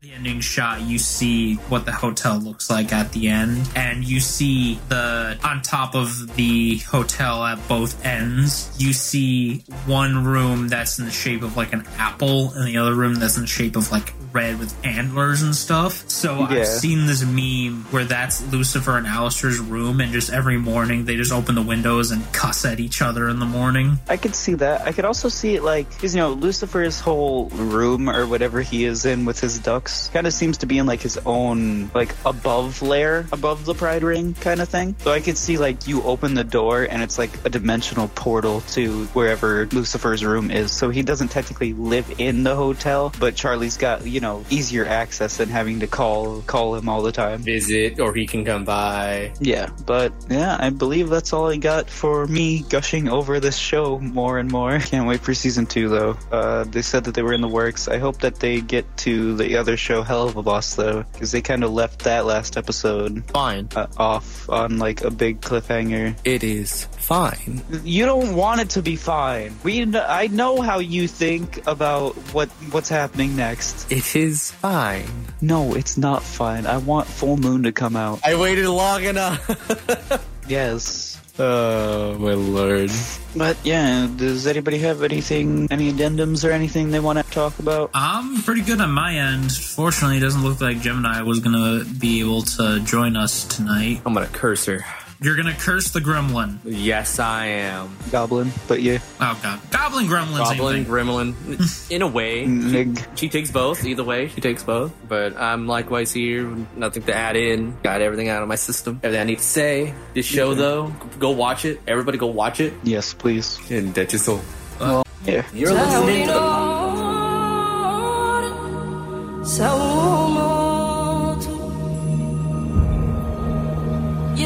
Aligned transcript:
the 0.00 0.12
ending 0.12 0.38
shot, 0.40 0.80
you 0.82 0.96
see 0.96 1.54
what 1.54 1.84
the 1.84 1.90
hotel 1.90 2.38
looks 2.38 2.70
like 2.70 2.92
at 2.92 3.10
the 3.10 3.26
end, 3.26 3.68
and 3.74 4.04
you 4.04 4.20
see 4.20 4.78
the 4.88 5.36
on 5.42 5.60
top 5.60 5.96
of 5.96 6.36
the 6.36 6.76
hotel 6.78 7.42
at 7.42 7.58
both 7.66 8.04
ends. 8.06 8.72
You 8.78 8.92
see 8.92 9.64
one 9.86 10.24
room 10.24 10.68
that's 10.68 11.00
in 11.00 11.04
the 11.04 11.10
shape 11.10 11.42
of 11.42 11.56
like 11.56 11.72
an 11.72 11.84
apple, 11.96 12.52
and 12.52 12.64
the 12.68 12.76
other 12.76 12.94
room 12.94 13.16
that's 13.16 13.34
in 13.36 13.42
the 13.42 13.48
shape 13.48 13.74
of 13.74 13.90
like 13.90 14.14
red 14.32 14.60
with 14.60 14.72
antlers 14.86 15.42
and 15.42 15.52
stuff. 15.52 16.08
So 16.08 16.46
Yeah. 16.48 16.60
I've 16.60 16.66
seen 16.68 17.06
this 17.06 17.24
meme 17.24 17.84
where 17.90 18.04
that's 18.04 18.40
Lucifer 18.52 18.96
and 18.98 19.06
Alistair's 19.06 19.58
room, 19.58 20.00
and 20.00 20.12
just 20.12 20.30
every 20.30 20.58
morning 20.58 21.06
they 21.06 21.16
just 21.16 21.32
open 21.32 21.56
the 21.56 21.62
windows 21.62 22.12
and 22.12 22.22
cuss 22.32 22.64
at 22.64 22.78
each 22.78 23.02
other 23.02 23.28
in 23.28 23.40
the 23.40 23.46
morning. 23.46 23.98
I 24.08 24.16
could 24.16 24.36
see 24.36 24.54
that. 24.54 24.82
I 24.82 24.92
could 24.92 25.06
also 25.06 25.28
see 25.28 25.56
it 25.56 25.64
like, 25.64 25.88
because, 25.88 26.14
you 26.14 26.20
know, 26.20 26.34
Lucifer's 26.34 27.00
whole 27.00 27.46
room 27.48 28.08
or 28.08 28.28
whatever 28.28 28.60
he 28.60 28.84
is 28.84 29.04
in 29.04 29.24
with 29.24 29.40
his 29.40 29.58
ducks 29.58 29.87
kind 30.12 30.26
of 30.26 30.32
seems 30.32 30.58
to 30.58 30.66
be 30.66 30.78
in 30.78 30.86
like 30.86 31.00
his 31.00 31.18
own, 31.24 31.90
like, 31.94 32.14
above 32.24 32.82
layer, 32.82 33.26
above 33.32 33.64
the 33.64 33.74
Pride 33.74 34.02
Ring 34.02 34.34
kind 34.34 34.60
of 34.60 34.68
thing. 34.68 34.94
So 35.00 35.12
I 35.12 35.20
could 35.20 35.36
see 35.36 35.58
like 35.58 35.86
you 35.86 36.02
open 36.02 36.34
the 36.34 36.44
door 36.44 36.84
and 36.84 37.02
it's 37.02 37.18
like 37.18 37.30
a 37.44 37.48
dimensional 37.48 38.08
portal 38.08 38.60
to 38.72 39.04
wherever 39.06 39.66
Lucifer's 39.66 40.24
room 40.24 40.50
is. 40.50 40.70
So 40.72 40.90
he 40.90 41.02
doesn't 41.02 41.28
technically 41.28 41.72
live 41.72 42.12
in 42.18 42.42
the 42.42 42.54
hotel, 42.54 43.12
but 43.18 43.34
Charlie's 43.34 43.76
got, 43.76 44.06
you 44.06 44.20
know, 44.20 44.44
easier 44.50 44.84
access 44.84 45.36
than 45.36 45.48
having 45.48 45.80
to 45.80 45.86
call 45.86 46.42
call 46.42 46.74
him 46.74 46.88
all 46.88 47.02
the 47.02 47.12
time. 47.12 47.40
Visit, 47.40 48.00
or 48.00 48.14
he 48.14 48.26
can 48.26 48.44
come 48.44 48.64
by. 48.64 49.32
Yeah, 49.40 49.70
but 49.86 50.12
yeah, 50.28 50.56
I 50.58 50.70
believe 50.70 51.08
that's 51.08 51.32
all 51.32 51.48
I 51.48 51.56
got 51.56 51.88
for 51.88 52.26
me 52.26 52.62
gushing 52.68 53.08
over 53.08 53.40
this 53.40 53.56
show 53.56 53.98
more 53.98 54.38
and 54.38 54.50
more. 54.50 54.78
Can't 54.78 55.08
wait 55.08 55.20
for 55.20 55.34
season 55.34 55.66
two 55.66 55.88
though. 55.88 56.18
Uh, 56.30 56.64
they 56.64 56.82
said 56.82 57.04
that 57.04 57.14
they 57.14 57.22
were 57.22 57.32
in 57.32 57.40
the 57.40 57.48
works. 57.48 57.88
I 57.88 57.98
hope 57.98 58.18
that 58.18 58.36
they 58.36 58.60
get 58.60 58.84
to 58.98 59.36
the 59.36 59.56
other 59.56 59.76
show, 59.78 60.02
Hell 60.02 60.28
of 60.28 60.36
a 60.36 60.42
Boss, 60.42 60.74
though, 60.74 61.04
because 61.12 61.32
they 61.32 61.40
kind 61.42 61.64
of 61.64 61.72
left 61.72 62.00
that 62.04 62.26
last 62.26 62.56
episode 62.56 63.24
Fine. 63.30 63.68
uh, 63.76 63.86
off 63.96 64.48
on 64.50 64.78
like 64.78 65.02
a 65.02 65.10
big 65.10 65.40
cliffhanger. 65.40 66.16
It 66.24 66.44
is 66.44 66.84
fine. 66.98 67.62
You 67.84 68.04
don't 68.06 68.34
want 68.34 68.60
it 68.60 68.70
to 68.70 68.82
be 68.82 68.96
fine. 68.96 69.56
We, 69.62 69.84
kn- 69.86 69.96
I 70.06 70.26
know 70.26 70.60
how 70.60 70.78
you 70.78 71.08
think 71.08 71.66
about 71.66 72.14
what 72.34 72.48
what's 72.72 72.88
happening 72.88 73.36
next. 73.36 73.90
It 73.90 74.14
is 74.16 74.50
fine. 74.52 75.06
No, 75.40 75.74
it's 75.74 75.96
not 75.96 76.22
fine. 76.22 76.66
I 76.66 76.76
want 76.78 77.06
Full 77.06 77.36
Moon 77.36 77.62
to 77.62 77.72
come 77.72 77.96
out. 77.96 78.20
I 78.24 78.34
waited 78.36 78.66
long 78.68 79.04
enough. 79.04 80.24
Yes. 80.48 81.17
Oh 81.38 82.16
my 82.18 82.34
lord. 82.34 82.90
But 83.36 83.56
yeah, 83.64 84.08
does 84.16 84.46
anybody 84.46 84.78
have 84.78 85.02
anything, 85.02 85.68
any 85.70 85.92
addendums 85.92 86.48
or 86.48 86.50
anything 86.50 86.90
they 86.90 87.00
want 87.00 87.18
to 87.18 87.30
talk 87.30 87.58
about? 87.58 87.90
I'm 87.94 88.42
pretty 88.42 88.62
good 88.62 88.80
on 88.80 88.90
my 88.90 89.14
end. 89.14 89.52
Fortunately, 89.52 90.16
it 90.16 90.20
doesn't 90.20 90.42
look 90.42 90.60
like 90.60 90.80
Gemini 90.80 91.22
was 91.22 91.40
gonna 91.40 91.84
be 91.84 92.20
able 92.20 92.42
to 92.42 92.80
join 92.80 93.16
us 93.16 93.44
tonight. 93.44 94.02
I'm 94.04 94.14
gonna 94.14 94.26
curse 94.26 94.66
her. 94.66 94.84
You're 95.20 95.34
gonna 95.34 95.54
curse 95.54 95.90
the 95.90 95.98
gremlin. 96.00 96.58
Yes, 96.64 97.18
I 97.18 97.46
am. 97.46 97.96
Goblin, 98.12 98.52
but 98.68 98.82
yeah, 98.82 98.98
Oh 99.20 99.36
god, 99.42 99.58
goblin 99.70 100.06
gremlin. 100.06 100.46
same 100.46 100.56
Goblin, 100.58 100.84
thing. 100.84 100.92
gremlin. 100.92 101.90
In 101.90 102.02
a 102.02 102.06
way. 102.06 102.46
Nig. 102.46 103.04
She 103.16 103.28
takes 103.28 103.50
both. 103.50 103.84
Either 103.84 104.04
way, 104.04 104.28
she 104.28 104.40
takes 104.40 104.62
both. 104.62 104.92
But 105.08 105.36
I'm 105.36 105.66
likewise 105.66 106.12
here. 106.12 106.46
Nothing 106.76 107.02
to 107.04 107.14
add 107.16 107.34
in. 107.34 107.76
Got 107.82 108.00
everything 108.00 108.28
out 108.28 108.42
of 108.42 108.48
my 108.48 108.54
system. 108.54 109.00
Everything 109.02 109.20
I 109.20 109.24
need 109.24 109.38
to 109.38 109.44
say. 109.44 109.92
This 110.14 110.24
show, 110.24 110.54
though, 110.54 110.94
go 111.18 111.30
watch 111.30 111.64
it. 111.64 111.80
Everybody 111.88 112.16
go 112.18 112.28
watch 112.28 112.60
it. 112.60 112.72
Yes, 112.84 113.12
please. 113.12 113.58
And 113.72 113.92
that's 113.94 114.12
just 114.12 114.28
all. 114.28 115.02
Yeah. 115.24 115.44
You're 115.52 115.72
listening 115.74 116.28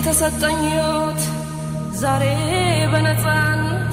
የተሰጠኝ 0.04 0.56
ሕይወት 0.66 1.20
ዛሬ 2.00 2.22
በነፃነት 2.92 3.92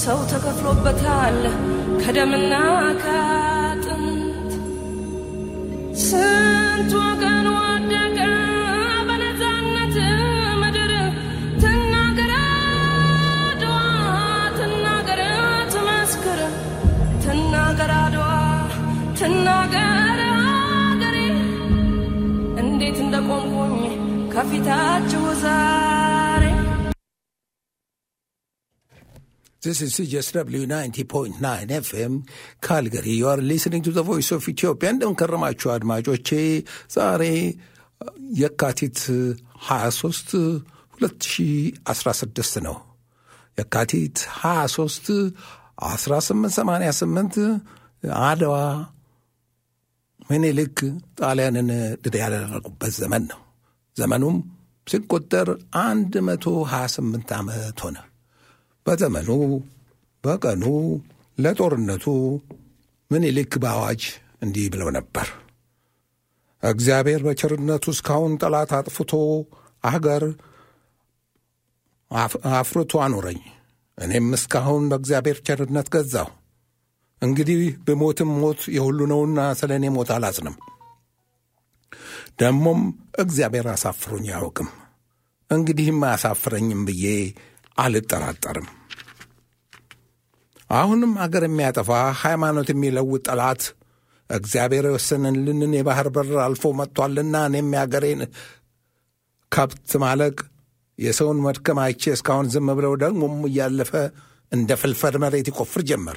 ሰው 0.00 0.18
ተከፍሎበታል 0.30 1.38
ከደምና 2.02 2.52
ከአጥንት። 3.02 4.52
ስንት 6.04 6.92
ወገን 7.00 7.48
ወደቀ 7.56 8.18
በነፃነት 9.08 9.96
ምድር 10.62 10.92
ትናገር 11.62 12.32
አድዋ 12.38 13.74
ትናገር 14.58 15.22
ትመስክር 15.74 16.42
ትናገር 17.26 17.92
አድዋ 17.98 18.28
ትናገር። 19.20 20.20
ሀገሬ 20.46 21.18
እንዴት 22.62 23.00
እንደቆምኩኝ 23.04 23.81
ከፊታችሁ 24.34 25.24
ዛሬ 25.44 26.44
This 29.62 29.78
is 29.84 29.90
CJSW 29.96 30.62
90.9 30.68 31.42
FM 31.86 32.12
Calgary. 32.60 33.12
You 33.12 33.26
are 33.28 33.42
listening 33.50 33.82
to 33.88 33.92
the 33.98 34.04
voice 34.08 34.30
of 34.36 34.48
Ethiopia. 34.52 34.88
እንደምንከረማችሁ 34.94 35.68
አድማጮቼ 35.74 36.28
ዛሬ 36.96 37.22
የካቲት 38.40 38.98
23 39.68 40.40
2016 41.00 42.64
ነው። 42.66 42.76
የካቲት 43.58 44.16
23 44.40 45.20
1888 45.90 47.46
አድዋ 48.30 48.56
ምኒልክ 50.30 50.78
ጣሊያንን 51.20 51.70
ድል 52.04 52.16
ያደረጉበት 52.22 52.94
ዘመን 53.00 53.24
ነው። 53.32 53.41
ዘመኑም 53.96 54.36
ሲቆጠር 54.86 55.48
128 55.78 57.32
ዓመት 57.38 57.80
ሆነ። 57.84 57.96
በዘመኑ 58.86 59.28
በቀኑ 60.24 60.64
ለጦርነቱ 61.38 62.04
ምኒልክ 63.10 63.52
በአዋጅ 63.62 64.02
እንዲህ 64.42 64.66
ብለው 64.72 64.88
ነበር። 64.96 65.26
እግዚአብሔር 66.62 67.20
በቸርነቱ 67.26 67.84
እስካሁን 67.94 68.32
ጠላት 68.42 68.70
አጥፍቶ 68.78 69.12
አገር 69.84 70.24
አፍ- 72.10 72.40
አፍርቶ 72.54 72.92
አኖረኝ። 73.04 73.40
እኔም 73.98 74.28
እስካሁን 74.36 74.84
በእግዚአብሔር 74.90 75.38
ቸርነት 75.46 75.88
ገዛሁ። 75.94 76.28
እንግዲህ 77.22 77.58
ብሞትም 77.86 78.30
ሞት 78.38 78.60
የሁሉ 78.76 79.00
ነውና 79.10 79.40
ስለ 79.58 79.70
እኔ 79.78 79.86
ሞት 79.94 80.10
አላዝንም። 80.14 80.56
ደሞም 82.40 82.80
እግዚአብሔር 83.18 83.66
አሳፍሮኝ 83.72 84.26
አያውቅም። 84.30 84.70
እንግዲህም 85.50 85.98
አያሳፍረኝም 86.04 86.80
ብዬ 86.88 87.04
አልጠራጠርም። 87.78 88.68
አሁንም 90.70 91.12
አገር 91.22 91.44
የሚያጠፋ 91.46 91.90
ሃይማኖት 92.20 92.68
የሚለውጥ 92.72 93.22
ጠላት 93.28 93.62
እግዚአብሔር 94.30 94.84
የወሰነልንን 94.88 95.72
የባህር 95.76 96.08
በር 96.14 96.30
አልፎ 96.44 96.64
መጥቷልና 96.78 97.36
እኔም 97.48 97.68
የአገሬን 97.74 98.20
ከብት 99.52 99.90
ማለቅ 100.02 100.36
የሰውን 100.98 101.38
መድከም 101.46 101.78
አይቼ 101.84 102.02
እስካሁን 102.14 102.50
ዝም 102.52 102.68
ብለው 102.78 102.92
ደግሞም 103.02 103.36
እያለፈ 103.48 103.92
እንደ 104.52 104.70
ፍልፈል 104.80 105.14
መሬት 105.22 105.46
ይቆፍር 105.50 105.82
ጀመር። 105.90 106.16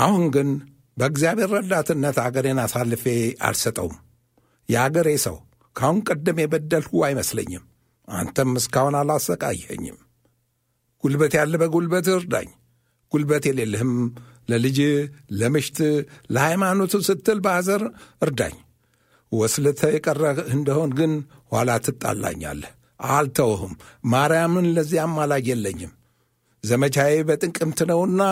አሁን 0.00 0.24
ግን 0.34 0.48
በእግዚአብሔር 0.96 1.50
ረዳትነት 1.56 2.16
አገሬን 2.22 2.60
አሳልፌ 2.62 3.04
አልሰጠውም። 3.40 3.96
የአገሬ 4.68 5.08
ሰው 5.24 5.36
ከአሁን 5.76 5.98
ቀደም 6.08 6.38
የበደልሁ 6.42 6.92
አይመስለኝም። 7.06 7.64
አንተም 8.08 8.50
እስካሁን 8.60 8.94
አላሰቃየኸኝም። 9.00 9.98
ጉልበት 11.04 11.32
ያለ 11.38 11.54
በጉልበት 11.62 12.06
እርዳኝ፣ 12.14 12.48
ጉልበት 13.12 13.44
የሌለህም 13.48 13.92
ለልጅ 14.48 14.78
ለምሽት 15.38 15.78
ለሃይማኖቱ 16.34 16.94
ስትል 17.08 17.38
በአዘር 17.44 17.82
እርዳኝ። 18.22 18.56
ወስልተ 19.32 19.80
የቀረህ 19.94 20.38
እንደሆን 20.54 20.90
ግን 20.98 21.12
ኋላ 21.52 21.70
ትጣላኛለህ። 21.86 22.72
አልተውህም። 23.10 23.72
ማርያምን 24.12 24.66
ለዚያም 24.76 25.12
አማላጅ 25.14 25.46
የለኝም። 25.50 25.92
ዘመቻዬ 26.64 27.14
በጥቅምት 27.28 27.80
ነውና 27.90 28.22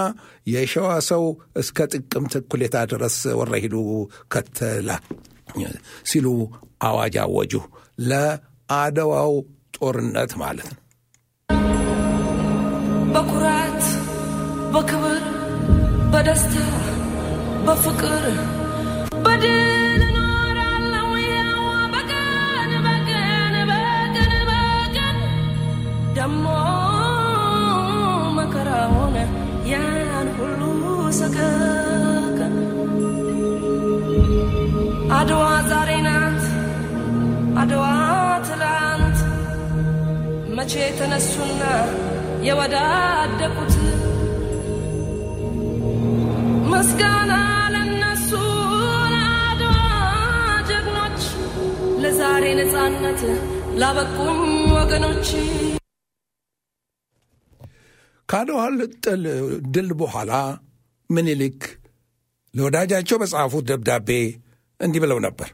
የሸዋ 0.47 0.89
ሰው 1.09 1.25
እስከ 1.61 1.87
ጥቅምት 1.93 2.35
እኩሌታ 2.41 2.77
ድረስ 2.93 3.19
ወረሂዱ 3.41 3.75
ከተላ 4.33 4.89
ሲሉ 6.07 6.27
አዋጅ 6.83 7.17
አወጁ። 7.23 7.53
ለአድዋው 8.09 9.33
ጦርነት 9.77 10.33
ማለት 10.37 10.69
ነው። 10.73 10.81
በኩራት 13.15 13.83
በክብር 14.75 15.23
በደስታ 16.13 16.55
በፍቅር 17.67 18.25
በድል 19.25 19.74
መቼ 40.65 40.75
የተነሱና 40.81 41.63
የወዳደቁት 42.47 43.73
ምስጋና 46.71 47.33
ለነሱ 47.75 48.31
ለአድዋ 49.15 49.75
ጀግኖች፣ 50.71 51.21
ለዛሬ 52.05 52.55
ነፃነት 52.61 53.21
ላበቁኝ 53.83 54.41
ወገኖች። 54.77 55.29
ከአድዋ 58.29 58.63
ድል 59.75 59.93
በኋላ 60.01 60.33
ምኒልክ 61.11 61.61
ለወዳጃቸው 62.55 63.21
በጻፉት 63.23 63.71
ደብዳቤ 63.71 64.11
እንዲህ 64.81 65.03
ብለው 65.07 65.21
ነበር። 65.29 65.51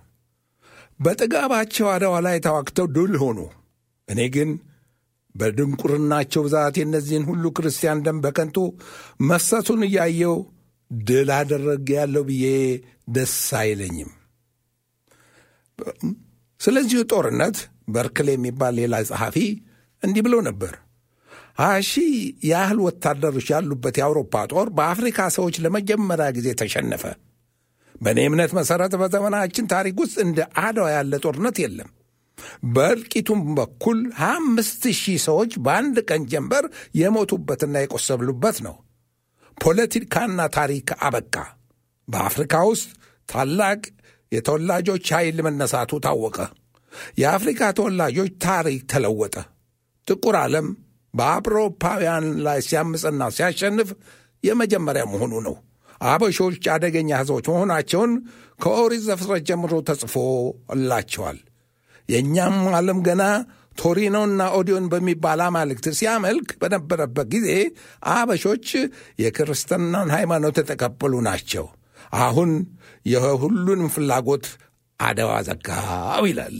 በጥጋባቸው 1.00 1.88
አድዋ 1.90 2.16
ላይ 2.26 2.38
ተዋግተው 2.46 2.88
ድል 2.96 3.14
ሆኑ። 3.20 3.38
እኔ 4.08 4.22
ግን 4.36 4.50
በድንቁርናቸው 5.34 6.42
ብዛት 6.46 6.76
የእነዚህን 6.78 7.24
ሁሉ 7.28 7.44
ክርስቲያን 7.56 8.02
ደም 8.06 8.18
በከንቱ 8.24 8.56
መፍሰሱን 9.28 9.82
እያየው 9.88 10.36
ድል 10.90 11.28
አደረግ 11.36 11.88
ያለው 11.96 12.24
ብዬ 12.28 12.46
ደስ 13.16 13.34
አይለኝም። 13.60 14.10
ስለዚሁ 16.60 17.00
ጦርነት 17.12 17.58
በርክሌ 17.94 18.28
የሚባል 18.34 18.74
ሌላ 18.80 18.96
ጸሐፊ 19.08 19.36
እንዲህ 20.02 20.22
ብሎ 20.26 20.34
ነበር። 20.48 20.74
ሀያ 21.60 21.78
ሺህ 21.88 22.12
ያህል 22.50 22.78
ወታደሮች 22.84 23.48
ያሉበት 23.52 23.96
የአውሮፓ 24.00 24.34
ጦር 24.52 24.68
በአፍሪካ 24.76 25.28
ሰዎች 25.36 25.56
ለመጀመሪያ 25.64 26.26
ጊዜ 26.36 26.48
ተሸነፈ። 26.60 27.04
በእኔ 28.00 28.20
እምነት 28.28 28.52
መሠረት 28.58 28.92
በዘመናችን 29.00 29.70
ታሪክ 29.72 29.96
ውስጥ 30.02 30.16
እንደ 30.24 30.38
አድዋ 30.62 30.86
ያለ 30.94 31.12
ጦርነት 31.24 31.56
የለም። 31.64 31.90
በእልቂቱም 32.72 33.40
በኩል 33.54 33.98
ሀያ 34.18 34.34
ሰዎች 35.20 35.52
በአንድ 35.58 35.98
ቀን 36.08 36.22
ጀንበር 36.32 36.66
የሞቱበትና 36.94 37.82
የቆሰሉበት 37.82 38.58
ነው። 38.66 38.76
ፖለቲካና 39.58 40.40
ታሪክ 40.56 40.90
አበቃ። 41.02 41.34
በአፍሪካ 42.08 42.54
ውስጥ 42.68 42.88
ታላቅ 43.28 43.80
የተወላጆች 44.32 45.06
ኃይል 45.14 45.38
መነሳቱ 45.46 46.00
ታወቀ። 46.04 46.36
የአፍሪካ 47.18 47.70
ተወላጆች 47.78 48.32
ታሪክ 48.44 48.80
ተለወጠ። 48.92 49.34
ጥቁር 50.06 50.36
ዓለም 50.40 50.68
በአውሮፓውያን 51.14 52.26
ላይ 52.42 52.58
ሲያምፅና 52.66 53.22
ሲያሸንፍ 53.36 53.88
የመጀመሪያ 54.44 55.04
መሆኑ 55.12 55.32
ነው። 55.46 55.56
አበሾች 56.00 56.64
አደገኛ 56.74 57.10
ሕዝቦች 57.20 57.46
መሆናቸውን 57.52 58.12
ከኦሪት 58.60 59.02
ዘፍጥረት 59.08 59.42
ጀምሮ 59.48 59.72
ተጽፎላቸዋል። 59.88 61.38
የእኛም 62.10 62.56
ዓለም 62.76 63.00
ገና 63.06 63.22
ቶሪኖና 63.78 64.40
ኦዲዮን 64.56 64.86
በሚባል 64.92 65.40
አማልክት 65.44 65.86
ሲያመልክ 65.98 66.48
በነበረበት 66.62 67.28
ጊዜ 67.34 67.48
አበሾች 68.12 68.68
የክርስትናን 69.22 70.10
ሃይማኖት 70.16 70.58
የተቀበሉ 70.60 71.22
ናቸው። 71.28 71.66
አሁን 72.20 72.52
የሁሉንም 73.06 73.92
ፍላጎት 73.94 74.46
አድዋ 75.00 75.32
ዘጋው 75.48 76.24
ይላል። 76.30 76.58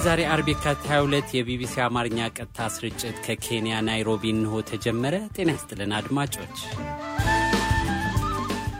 የዛሬ 0.00 0.22
አርብ 0.32 0.46
የካቲት 0.50 0.84
22 0.88 1.32
የቢቢሲ 1.36 1.74
አማርኛ 1.86 2.18
ቀጥታ 2.30 2.68
ስርጭት 2.74 3.16
ከኬንያ 3.24 3.80
ናይሮቢ 3.88 4.22
እንሆ 4.34 4.60
ተጀመረ። 4.70 5.14
ጤና 5.34 5.50
ይስጥልን 5.56 5.92
አድማጮች። 5.98 6.56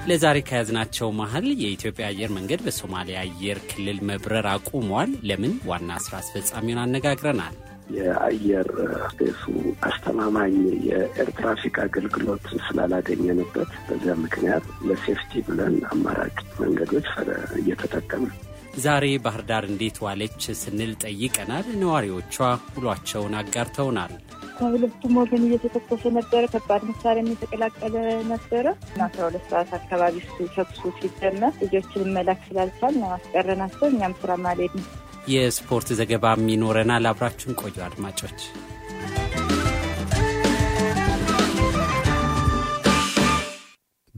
ለዛሬ 0.09 0.39
ከያዝናቸው 0.49 1.09
መሀል 1.19 1.47
የኢትዮጵያ 1.63 2.07
አየር 2.09 2.31
መንገድ 2.39 2.63
በሶማሊያ 2.67 3.19
አየር 3.25 3.59
ክልል 3.71 3.99
መብረር 4.11 4.49
አቁሟል። 4.55 5.13
ለምን? 5.31 5.55
ዋና 5.71 5.99
ስራ 6.07 6.15
አስፈጻሚውን 6.23 6.83
አነጋግረናል። 6.85 7.57
የአየር 7.97 8.71
ስፔሱ 9.11 9.43
አስተማማኝ 9.87 10.57
የኤር 10.89 11.31
ትራፊክ 11.39 11.79
አገልግሎት 11.87 12.47
ስላላገኘንበት 12.67 13.73
በዚያ 13.89 14.15
ምክንያት 14.25 14.67
ለሴፍቲ 14.89 15.43
ብለን 15.49 15.77
አማራጭ 15.93 16.39
መንገዶች 16.61 17.11
እየተጠቀምን 17.61 18.33
ዛሬ 18.83 19.05
ባህር 19.25 19.43
ዳር 19.49 19.65
እንዴት 19.69 19.97
ዋለች 20.05 20.43
ስንል 20.61 20.93
ጠይቀናል። 21.03 21.67
ነዋሪዎቿ 21.81 22.35
ውሏቸውን 22.77 23.35
አጋርተውናል። 23.41 24.13
ከሁለቱም 24.57 25.15
ወገን 25.21 25.45
እየተተኮሰ 25.47 26.03
ነበረ። 26.17 26.43
ከባድ 26.55 26.83
መሳሪያ 26.91 27.23
የተቀላቀለ 27.31 27.95
ነበረ። 28.31 28.67
አስራ 29.01 29.21
ሁለት 29.29 29.45
ሰዓት 29.51 29.71
አካባቢ 29.79 30.17
እሱ 30.25 30.39
ተኩሱ 30.57 30.83
ሲጀመር 30.99 31.55
ልጆችን 31.63 32.13
መላክ 32.17 32.43
ስላልቻል 32.49 32.99
አስቀረናቸው። 33.13 33.87
እኛም 33.91 34.17
ስራ 34.21 34.37
ማልሄድ 34.45 34.75
ነው። 34.81 34.89
የስፖርት 35.31 35.89
ዘገባም 35.99 36.51
ይኖረናል። 36.53 37.07
አብራችን 37.11 37.59
ቆዩ 37.63 37.77
አድማጮች። 37.87 38.39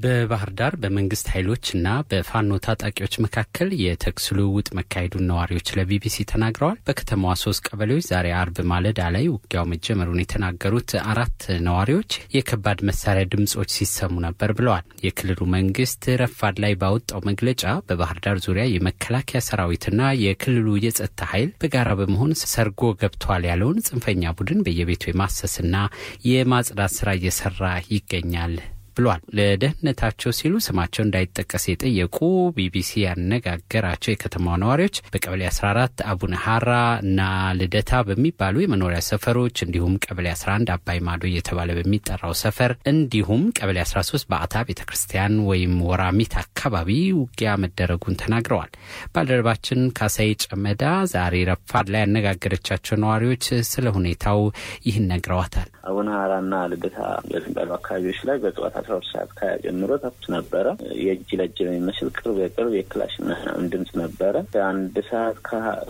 በባህር 0.03 0.51
ዳር 0.59 0.75
በመንግስት 0.83 1.27
ኃይሎችና 1.33 1.89
በፋኖ 2.11 2.59
ታጣቂዎች 2.67 3.15
መካከል 3.25 3.69
የተኩስ 3.83 4.27
ልውውጥ 4.37 4.69
መካሄዱን 4.79 5.27
ነዋሪዎች 5.31 5.69
ለቢቢሲ 5.79 6.25
ተናግረዋል። 6.31 6.79
በከተማዋ 6.87 7.33
ሶስት 7.43 7.63
ቀበሌዎች 7.69 8.07
ዛሬ 8.11 8.27
አርብ 8.39 8.57
ማለዳ 8.73 9.01
ላይ 9.15 9.27
ውጊያው 9.35 9.67
መጀመሩን 9.73 10.23
የተናገሩት 10.23 10.93
አራት 11.13 11.39
ነዋሪዎች 11.67 12.11
የከባድ 12.37 12.81
መሳሪያ 12.91 13.25
ድምጾች 13.33 13.71
ሲሰሙ 13.77 14.15
ነበር 14.27 14.53
ብለዋል። 14.59 14.87
የክልሉ 15.07 15.41
መንግስት 15.57 16.03
ረፋድ 16.23 16.59
ላይ 16.65 16.75
ባወጣው 16.83 17.23
መግለጫ 17.31 17.61
በባህር 17.89 18.21
ዳር 18.27 18.41
ዙሪያ 18.47 18.67
የመከላከያ 18.71 19.43
ሰራዊትና 19.49 19.91
የክልሉ 20.25 20.77
የጸጥታ 20.83 21.31
ኃይል 21.33 21.51
በጋራ 21.63 21.91
በመሆን 22.01 22.21
ሰርጎ 22.47 22.93
ገብቷል 23.03 23.45
ያለውን 23.51 23.83
ጽንፈኛ 23.89 24.35
ቡድን 24.39 24.63
በየቤቱ 24.67 25.05
የማሰስና 25.11 25.77
የማጽዳት 26.29 26.95
ስራ 26.99 27.11
እየሰራ 27.19 27.65
ይገኛል 27.93 28.55
ብሏል። 28.97 29.21
ለደህንነታቸው 29.39 30.31
ሲሉ 30.39 30.55
ስማቸው 30.67 31.03
እንዳይጠቀስ 31.05 31.65
የጠየቁ 31.69 32.19
ቢቢሲ 32.57 32.91
ያነጋገራቸው 33.05 34.11
የከተማው 34.13 34.57
ነዋሪዎች 34.63 34.81
በቀበሌ 35.13 35.43
14 35.51 36.05
አቡነ 36.13 36.35
ሀራ 36.45 36.71
እና 37.05 37.21
ልደታ 37.59 38.03
በሚባሉ 38.09 38.57
የመኖሪያ 38.63 39.01
ሰፈሮች 39.09 39.57
እንዲሁም 39.67 39.95
ቀበሌ 40.05 40.27
11 40.35 40.75
አባይ 40.77 40.99
ማዶ 41.07 41.23
እየተባለ 41.31 41.71
በሚጠራው 41.79 42.35
ሰፈር 42.43 42.73
እንዲሁም 42.93 43.43
ቀበሌ 43.59 43.79
13 43.87 44.29
በአታ 44.33 44.65
ቤተ 44.69 44.81
ክርስቲያን 44.89 45.35
ወይም 45.49 45.75
ወራሚት 45.89 46.35
አካባቢ 46.43 46.91
ውጊያ 47.21 47.51
መደረጉን 47.63 48.19
ተናግረዋል። 48.23 48.71
ባልደረባችን 49.15 49.81
ካሳይ 49.99 50.31
ጨመዳ 50.45 50.83
ዛሬ 51.13 51.35
ረፋድ 51.51 51.87
ላይ 51.93 52.03
ያነጋገረቻቸው 52.05 52.97
ነዋሪዎች 53.03 53.45
ስለ 53.73 53.87
ሁኔታው 53.97 54.41
ይህን 54.87 55.09
ነግረዋታል። 55.13 55.69
አቡነ 55.85 56.09
ሀራና 56.17 56.55
ልደታ 56.71 56.99
በሚባሉ 57.29 57.71
አካባቢዎች 57.77 58.19
ላይ 58.29 58.37
በጠዋት 58.43 58.75
አስራ 58.81 58.93
ሁለት 58.93 59.09
ሰዓት 59.13 59.31
ከጀምሮ 59.39 59.91
ተኩስ 60.03 60.27
ነበረ። 60.35 60.67
የእጅ 61.03 61.31
ለእጅ 61.41 61.59
የሚመስል 61.65 62.09
ቅርብ 62.17 62.37
የቅርብ 62.43 62.75
የክላሽ 62.79 63.15
ምናምን 63.23 63.69
ድምጽ 63.73 63.93
ነበረ። 64.03 64.35
አንድ 64.67 64.97
ሰዓት 65.11 65.39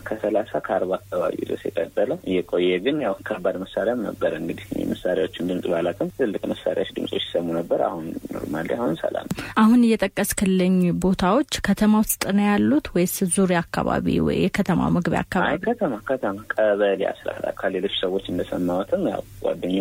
ከሰላሳ 0.09 0.53
ከአርባ 0.67 0.93
አካባቢ 1.01 1.35
ድረስ 1.43 1.65
የቀጠለ 1.69 2.11
እየቆየ 2.31 2.71
ግን 2.87 2.99
ያው 3.07 3.17
ከባድ 3.29 3.59
መሳሪያም 3.65 4.03
ነበረ። 4.09 4.33
እንግዲህ 4.43 4.65
መሳሪያዎችን 4.93 5.49
ድምጽ 5.51 5.67
ባላቅም 5.73 6.13
ትልቅ 6.19 6.43
መሳሪያዎች 6.53 6.93
ድምጾች 6.97 7.25
ሲሰሙ 7.25 7.49
ነበር። 7.59 7.81
አሁን 7.89 8.07
normally 8.35 8.69
አሁን 8.79 8.95
ሰላም። 9.03 9.29
አሁን 9.63 9.81
እየጠቀስክልኝ 9.87 10.75
ቦታዎች 11.05 11.53
ከተማ 11.67 11.93
ውስጥ 12.05 12.23
ነው 12.37 12.45
ያሉት 12.49 12.87
ወይስ 12.95 13.17
ዙሪያ 13.37 13.59
አካባቢ 13.65 14.07
ወይ 14.27 14.39
የከተማ 14.45 14.81
መግቢያ 14.97 15.21
አካባቢ? 15.25 15.61
ከተማ 15.69 15.95
ከተማ 16.11 16.37
ቀበሌ 16.55 17.01
አስራ 17.13 17.29
ከሌሎች 17.61 17.95
ሰዎች 18.03 18.25
እንደሰማሁትም 18.33 19.03
ያው 19.13 19.23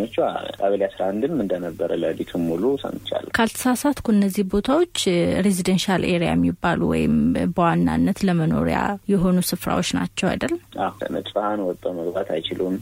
ጓደኞቼ 0.04 0.16
ቀበሌ 0.58 0.80
አስራ 0.86 1.02
አንድም 1.10 1.34
እንደነበረ 1.44 1.90
ሌሊቱን 2.02 2.42
ሙሉ 2.48 2.64
ሰምቻለሁ። 2.82 3.30
ካልተሳሳትኩ 3.36 4.06
እነዚህ 4.14 4.44
ቦታዎች 4.52 4.96
residential 5.46 6.02
area 6.10 6.30
የሚባሉ 6.34 6.80
ወይም 6.92 7.14
በዋናነት 7.52 8.18
ለመኖሪያ 8.28 8.78
የሆኑ 9.12 9.36
ስፍራዎች 9.50 9.90
ናቸው 9.98 10.28
አይደል? 10.32 10.54
አዎ 10.84 10.92
ንጹሐን 11.16 11.62
ወጥተው 11.68 11.94
መግባት 12.00 12.30
አይችሉም። 12.36 12.76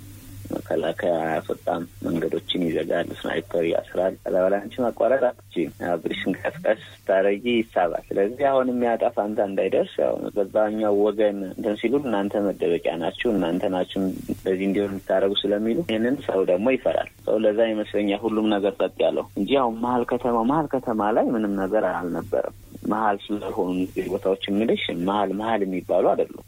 መከላከያ 0.52 1.14
አያስወጣም። 1.24 1.82
መንገዶችን 2.04 2.64
ይዘጋል። 2.66 3.08
sniper 3.20 3.64
ያስራል። 3.70 4.14
አንቺ 4.60 4.74
ማቋረጥ 4.84 5.22
አትችይም። 5.28 5.72
ትንሽ 6.02 6.20
እንቅስቀስ 6.28 6.80
ስታረጊ 6.92 7.44
ይሳባል። 7.56 8.04
ስለዚህ 8.08 8.44
አሁን 8.50 8.70
የሚያጠፋ 8.72 9.16
አንተ 9.24 9.40
እንዳይደርስ 9.48 9.94
ያው 10.02 10.14
በዛኛው 10.36 10.94
ወገን 11.04 11.38
እንትን 11.50 11.76
ሲሉ 11.80 12.02
እናንተ 12.04 12.42
መደበቂያ 12.46 12.94
ናችሁ፣ 13.02 13.28
እናንተ 13.34 13.70
ናችሁ 13.74 14.00
በዚህ 14.42 14.64
እንዲሆን 14.68 14.92
የምታደርጉ 14.92 15.34
ስለሚሉ 15.42 15.78
ይህንን 15.86 16.16
ሰው 16.28 16.40
ደግሞ 16.50 16.66
ይፈራል። 16.76 17.10
ሰው 17.26 17.38
ለዛ 17.44 17.60
ይመስለኛል 17.70 18.22
ሁሉም 18.24 18.48
ነገር 18.54 18.74
ጸጥ 18.80 18.96
ያለው 19.04 19.26
እንጂ 19.40 19.50
አሁን 19.62 19.76
መሀል 19.84 20.04
ከተማ 20.12 20.36
መሀል 20.50 20.68
ከተማ 20.74 21.10
ላይ 21.16 21.26
ምንም 21.34 21.54
ነገር 21.62 21.86
አልነበረም። 21.92 22.56
መሀል 22.90 23.16
ስለሆኑ 23.24 23.74
ቦታዎች 24.12 24.44
የምልሽ 24.48 24.84
መሀል 25.08 25.32
መሀል 25.40 25.60
የሚባሉ 25.64 26.04
አይደሉም። 26.12 26.46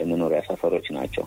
የመኖሪያ 0.00 0.40
ሰፈሮች 0.48 0.88
ናቸው። 0.96 1.24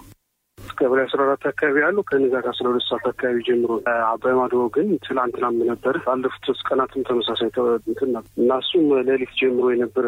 ቀበሌ 0.77 0.99
አስራ 1.03 1.19
አራት 1.25 1.43
አካባቢ 1.49 1.75
ያሉ 1.83 1.97
ከንጋት 2.09 2.45
አስራ 2.51 2.65
ሁለት 2.69 2.85
ሰዓት 2.87 3.05
አካባቢ 3.11 3.37
ጀምሮ 3.47 3.71
አባይ 4.09 4.33
ማዶ 4.39 4.63
ግን 4.75 4.87
ትላንትናም 5.05 5.57
ነበር። 5.69 5.95
ባለፉት 6.05 6.43
ሶስት 6.49 6.63
ቀናትም 6.69 7.05
ተመሳሳይ 7.09 7.49
እንትን 7.85 8.09
ነበር 8.15 8.31
እና 8.41 8.59
እሱም 8.63 8.85
ሌሊት 9.09 9.33
ጀምሮ 9.39 9.65
የነበረ 9.73 10.05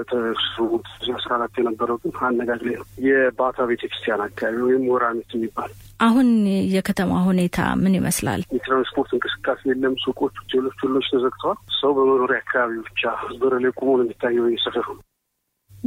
አስራ 1.18 1.32
አራት 1.38 1.58
የነበረው 1.62 2.00
ግን 2.04 2.14
አነጋግ 2.28 2.64
ላይ 2.68 2.76
ነው። 2.76 2.88
የባታ 3.08 3.68
ቤተክርስቲያን 3.72 4.26
አካባቢ 4.28 4.62
ወይም 4.68 4.86
ወራሚት 4.94 5.32
የሚባል 5.38 5.72
አሁን 6.00 6.28
የከተማ 6.74 7.12
ሁኔታ 7.28 7.60
ምን 7.82 7.94
ይመስላል? 7.98 8.42
የትራንስፖርት 8.56 9.12
እንቅስቃሴ 9.16 9.62
የለም። 9.72 9.94
ሱቆች፣ 10.04 10.36
ሆቴሎች፣ 10.42 10.80
ሁሉም 10.84 11.08
ተዘግተዋል። 11.14 11.60
ሰው 11.80 11.92
በመኖሪያ 11.98 12.40
አካባቢ 12.44 12.74
ብቻ 12.88 13.04
በር 13.40 13.56
ላይ 13.64 13.74
ቆሞ 13.80 13.90
ነው 13.98 14.06
የሚታየው 14.06 14.48
የሰፈሩ 14.52 14.88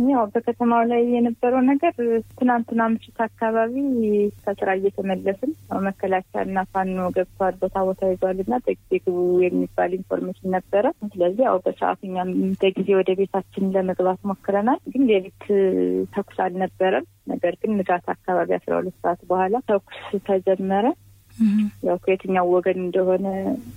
ያው 0.09 0.25
በከተማው 0.33 0.83
ላይ 0.90 1.00
የነበረው 1.12 1.62
ነገር 1.69 1.92
ትናንትና 2.38 2.83
ምሽት 2.92 3.19
አካባቢ 3.26 3.75
ከስራ 4.42 4.69
እየተመለስን 4.78 5.52
መከላከያ 5.87 6.42
እና 6.47 6.64
ፋኖ 6.73 6.99
ገብተዋል፣ 7.16 7.54
ቦታ 7.62 7.76
ቦታ 7.88 8.11
ይዟል 8.12 8.38
እና 8.45 8.54
በጊዜ 8.64 9.00
ግቡ 9.04 9.16
የሚባል 9.45 9.92
information 9.99 10.54
ነበረ። 10.57 10.85
ስለዚህ 11.12 11.45
ያው 11.49 11.59
በሰዓቱ 11.66 12.00
እኛም 12.09 12.30
በጊዜ 12.62 12.88
ወደ 13.00 13.11
ቤታችን 13.21 13.73
ለመግባት 13.76 14.21
ሞክረናል። 14.30 14.80
ግን 14.92 15.04
ሌሊት 15.11 15.45
ተኩስ 16.14 16.40
አልነበረም። 16.47 17.07
ነገር 17.33 17.54
ግን 17.62 17.73
ንጋት 17.78 18.07
አካባቢ 18.14 18.50
አስራ 18.59 18.73
ሁለት 18.80 18.99
ሰዓት 19.02 19.23
በኋላ 19.30 19.54
ተኩስ 19.69 19.99
ተጀመረ። 20.28 20.87
ያው 21.87 21.97
ከየትኛው 22.02 22.47
ወገን 22.54 22.78
እንደሆነ 22.82 23.26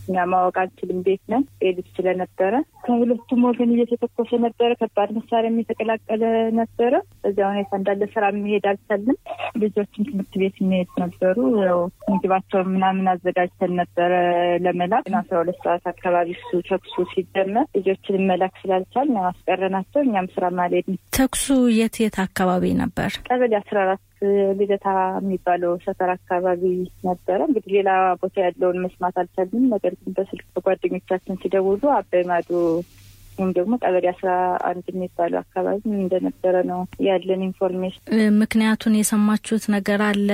እኛ 0.08 0.25
ማወቅ 0.32 0.55
አንችልም። 0.62 1.00
ቤት 1.05 1.24
ነን 1.32 1.43
ሌሊት 1.63 1.88
ስለነበረ 1.96 2.53
ከሁለቱም 2.86 3.41
ወገን 3.48 3.72
እየተተኮሰ 3.75 4.32
ነበረ። 4.46 4.70
ከባድ 4.82 5.10
መሳሪያም 5.17 5.60
የተቀላቀለ 5.62 6.24
ነበረ። 6.60 6.93
በዚያ 7.24 7.48
ሁኔታ 7.51 7.72
እንዳለ 7.79 8.03
ስራ 8.13 8.24
መሄድ 8.38 8.65
አልቻልንም። 8.72 9.17
ልጆችም 9.63 10.08
ትምህርት 10.10 10.34
ቤት 10.41 10.58
የሚሄድ 10.62 10.91
ነበሩ። 11.03 11.38
ያው 11.65 11.79
ምግባቸውን 12.13 12.72
ምናምን 12.74 13.12
አዘጋጅተን 13.13 13.74
ነበረ 13.82 14.12
ለመላክ 14.65 15.08
አስራ 15.22 15.36
ሁለት 15.41 15.60
ሰዓት 15.65 15.86
አካባቢ 15.93 16.29
እሱ 16.38 16.51
ተኩሱ 16.70 16.96
ሲጀመር 17.13 17.67
ልጆችን 17.77 18.27
መላክ 18.32 18.55
ስላልቻልን 18.63 19.20
አስቀረናቸው። 19.25 20.01
እኛም 20.03 20.27
ስራም 20.36 20.45
አልሄድን። 20.57 21.00
ተኩሱ 21.17 21.48
የት 21.79 21.96
የት 22.03 22.17
አካባቢ 22.25 22.63
ነበር? 22.84 23.12
ቀበሌ 23.27 23.53
አስራ 23.60 23.77
አራት 23.86 24.01
ልደታ 24.60 24.88
የሚባለው 25.20 25.72
ሰፈር 25.86 26.10
አካባቢ 26.15 26.63
ነበረ። 27.08 27.39
እንግዲህ 27.48 27.72
ሌላ 27.77 27.92
ቦታ 28.22 28.36
ያለውን 28.46 28.84
መስማት 28.86 29.15
አልቻልንም። 29.22 29.72
ነገር 29.74 29.94
ግን 30.00 30.13
በስልክ 30.18 30.46
በጓደኞቻችን 30.56 31.39
ሲደውሉ 31.42 31.84
አባይ 31.96 32.24
ማዶ 32.32 32.51
ወይም 33.38 33.51
ደግሞ 33.56 33.74
ቀበሌ 33.82 34.06
አስራ 34.12 34.32
አንድ 34.63 34.86
የሚባለው 34.92 35.39
አካባቢ 35.39 35.82
እንደነበረ 35.98 36.56
ነው 36.70 36.80
ያለን 37.06 37.42
information። 37.48 38.01
ምክንያቱን 38.42 38.98
የሰማችሁት 38.98 39.65
ነገር 39.75 40.01
አለ? 40.10 40.30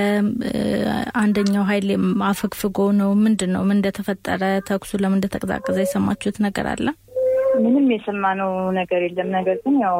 አንደኛው 1.22 1.64
ሀይል 1.70 1.88
አፈግፍጎ 2.30 2.78
ነው 3.00 3.12
ምንድን 3.24 3.52
ነው 3.56 3.62
ምን 3.68 3.78
እንደተፈጠረ 3.78 4.42
ተኩሱ 4.70 4.92
ለምን 5.02 5.18
እንደተቀዛቀዘ 5.18 5.78
የሰማችሁት 5.84 6.38
ነገር 6.46 6.68
አለ? 6.74 6.86
ምንም 7.62 7.86
የሰማነው 7.94 8.50
ነገር 8.78 9.00
የለም። 9.06 9.30
ነገር 9.38 9.56
ግን 9.64 9.76
ያው 9.84 9.98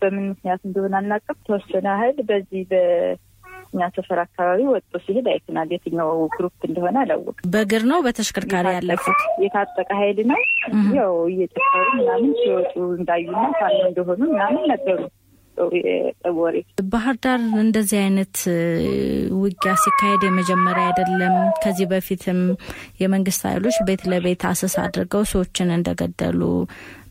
በምን 0.00 0.24
ምክንያት 0.30 0.60
እንደሆነ 0.64 0.94
አናውቅም። 1.00 1.38
የተወሰነ 1.46 1.86
ሀይል 2.00 2.18
በዚህ 2.28 2.62
በእኛ 2.70 3.88
ሰፈር 3.96 4.18
አካባቢ 4.24 4.60
ወጥቶ 4.70 5.00
ሲሄድ 5.04 5.26
አይተናል። 5.32 5.72
የትኛው 5.74 6.12
group 6.34 6.56
እንደሆነ 6.68 6.96
አላወቅም። 7.02 7.50
በእግር 7.54 7.84
ነው 7.90 8.00
በተሽከርካሪ 8.06 8.66
ያለፉት? 8.76 9.20
የታጠቀ 9.44 9.90
ሀይል 10.00 10.20
ነው። 10.32 10.40
ያው 10.98 11.14
እየጨፈሩ 11.32 11.86
ምናምን 12.00 12.32
ሲወጡ 12.40 12.72
እንዳዩና 12.96 13.44
ፋኖ 13.60 13.80
እንደሆኑ 13.90 14.20
ምናምን 14.32 14.64
ነገሩ። 14.72 15.02
ወሬ 16.36 16.56
ባህር 16.92 17.16
ዳር 17.24 17.36
እንደዚህ 17.60 17.98
አይነት 18.00 18.36
ውጊያ 19.38 19.72
ሲካሄድ 19.82 20.22
የመጀመሪያ 20.26 20.84
አይደለም። 20.88 21.34
ከዚህ 21.62 21.86
በፊትም 21.92 22.40
የመንግስት 23.02 23.42
ኃይሎች 23.48 23.76
ቤት 23.88 24.02
ለቤት 24.12 24.44
አሰሳ 24.50 24.76
አድርገው 24.86 25.24
ሰዎችን 25.32 25.74
እንደገደሉ 25.76 26.40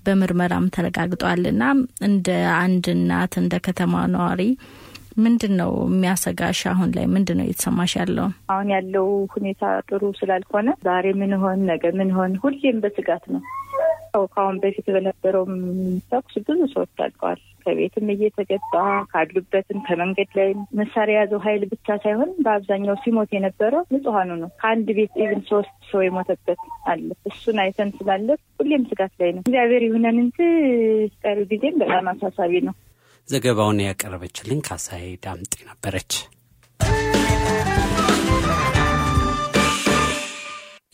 በምርመራም 0.06 0.66
ተረጋግጧል። 0.76 1.44
እና 1.52 1.64
እንደ 2.08 2.28
አንድ 2.58 2.86
እናት 2.96 3.34
እንደ 3.42 3.56
ከተማ 3.68 4.04
ነዋሪ 4.14 4.42
ምንድን 5.18 5.54
ነው 5.58 5.72
የሚያሰጋሽ? 5.88 6.60
አሁን 6.72 6.90
ላይ 6.96 7.06
ምንድን 7.14 7.38
ነው 7.40 7.46
እየተሰማሽ 7.48 7.94
ያለው? 8.00 8.28
አሁን 8.54 8.70
ያለው 8.74 9.08
ሁኔታ 9.36 9.62
ጥሩ 9.90 10.04
ስላልሆነ 10.20 10.70
ዛሬ 10.88 11.06
ምን 11.22 11.34
ሆን 11.42 11.60
ነገ 11.70 11.92
ምን 12.00 12.12
ሆን 12.18 12.34
ሁሌም 12.44 12.80
በስጋት 12.84 13.26
ነው። 13.34 13.44
ከአሁን 14.28 14.58
በፊት 14.64 14.88
በነበረውም 14.96 15.54
ተኩስ 16.10 16.36
ብዙ 16.48 16.60
ሰዎች 16.74 17.00
አልቀዋል። 17.04 17.40
ከቤትም 17.64 18.08
እየተገባ 18.14 18.74
ካሉበትም 19.12 19.80
ከመንገድ 19.86 20.30
ላይ 20.38 20.50
መሳሪያ 20.80 21.16
የያዘው 21.16 21.40
ኃይል 21.46 21.64
ብቻ 21.72 21.96
ሳይሆን 22.04 22.32
በአብዛኛው 22.46 22.96
ሲሞት 23.04 23.30
የነበረው 23.36 23.84
ንጹሐኑ 23.94 24.32
ነው። 24.42 24.50
ከአንድ 24.62 24.88
ቤት 24.98 25.14
even 25.22 25.42
ሶስት 25.50 25.74
ሰው 25.90 26.02
የሞተበት 26.04 26.62
አለ። 26.88 27.08
እሱን 27.30 27.60
አይተን 27.64 27.92
ስላለ 27.98 28.28
ሁሌም 28.60 28.84
ስጋት 28.90 29.14
ላይ 29.22 29.32
ነው። 29.36 29.42
እግዚአብሔር 29.46 29.84
ይሁነን 29.88 30.20
እንጂ 30.24 30.38
ቀሪ 31.24 31.40
ጊዜም 31.52 31.78
በጣም 31.84 32.10
አሳሳቢ 32.14 32.62
ነው። 32.68 32.76
ዘገባውን 33.28 33.80
ያቀረበችልን 33.86 34.62
ካሳይ 34.68 35.06
ዳምጤ 35.24 35.54
ነበረች። 35.70 36.14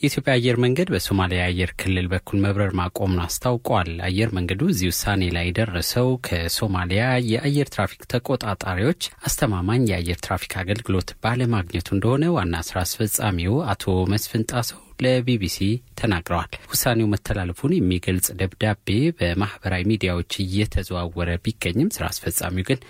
የኢትዮጵያ 0.01 0.33
አየር 0.35 0.57
መንገድ 0.63 0.89
በሶማሊያ 0.93 1.39
አየር 1.47 1.71
ክልል 1.79 2.05
በኩል 2.11 2.37
መብረር 2.43 2.71
ማቆሙን 2.79 3.23
አስታውቋል። 3.23 3.89
አየር 4.07 4.29
መንገዱ 4.37 4.61
እዚህ 4.73 4.89
ውሳኔ 4.91 5.23
ላይ 5.35 5.47
የደረሰው 5.47 6.07
ከሶማሊያ 6.27 7.01
የአየር 7.31 7.69
ትራፊክ 7.73 8.03
ተቆጣጣሪዎች 8.13 9.01
አስተማማኝ 9.27 9.83
የአየር 9.89 10.19
ትራፊክ 10.25 10.53
አገልግሎት 10.63 11.11
ባለማግኘቱ 11.23 11.89
እንደሆነ 11.97 12.31
ዋና 12.37 12.61
ስራ 12.69 12.77
አስፈጻሚው 12.85 13.57
አቶ 13.73 13.83
መስፍን 14.13 14.45
ጣሰው 14.53 14.81
ለቢቢሲ 14.99 15.57
ተናግረዋል። 15.99 16.51
ውሳኔው 16.71 17.09
መተላለፉን 17.13 17.75
የሚገልጽ 17.75 18.27
ደብዳቤ 18.39 18.87
በማህበራዊ 19.19 19.83
ሚዲያዎች 19.91 20.33
እየተዘዋወረ 20.43 21.29
ቢገኝም 21.45 21.93
ስራ 21.95 22.05
አስፈጻሚው 22.11 22.67
ግን 22.69 22.81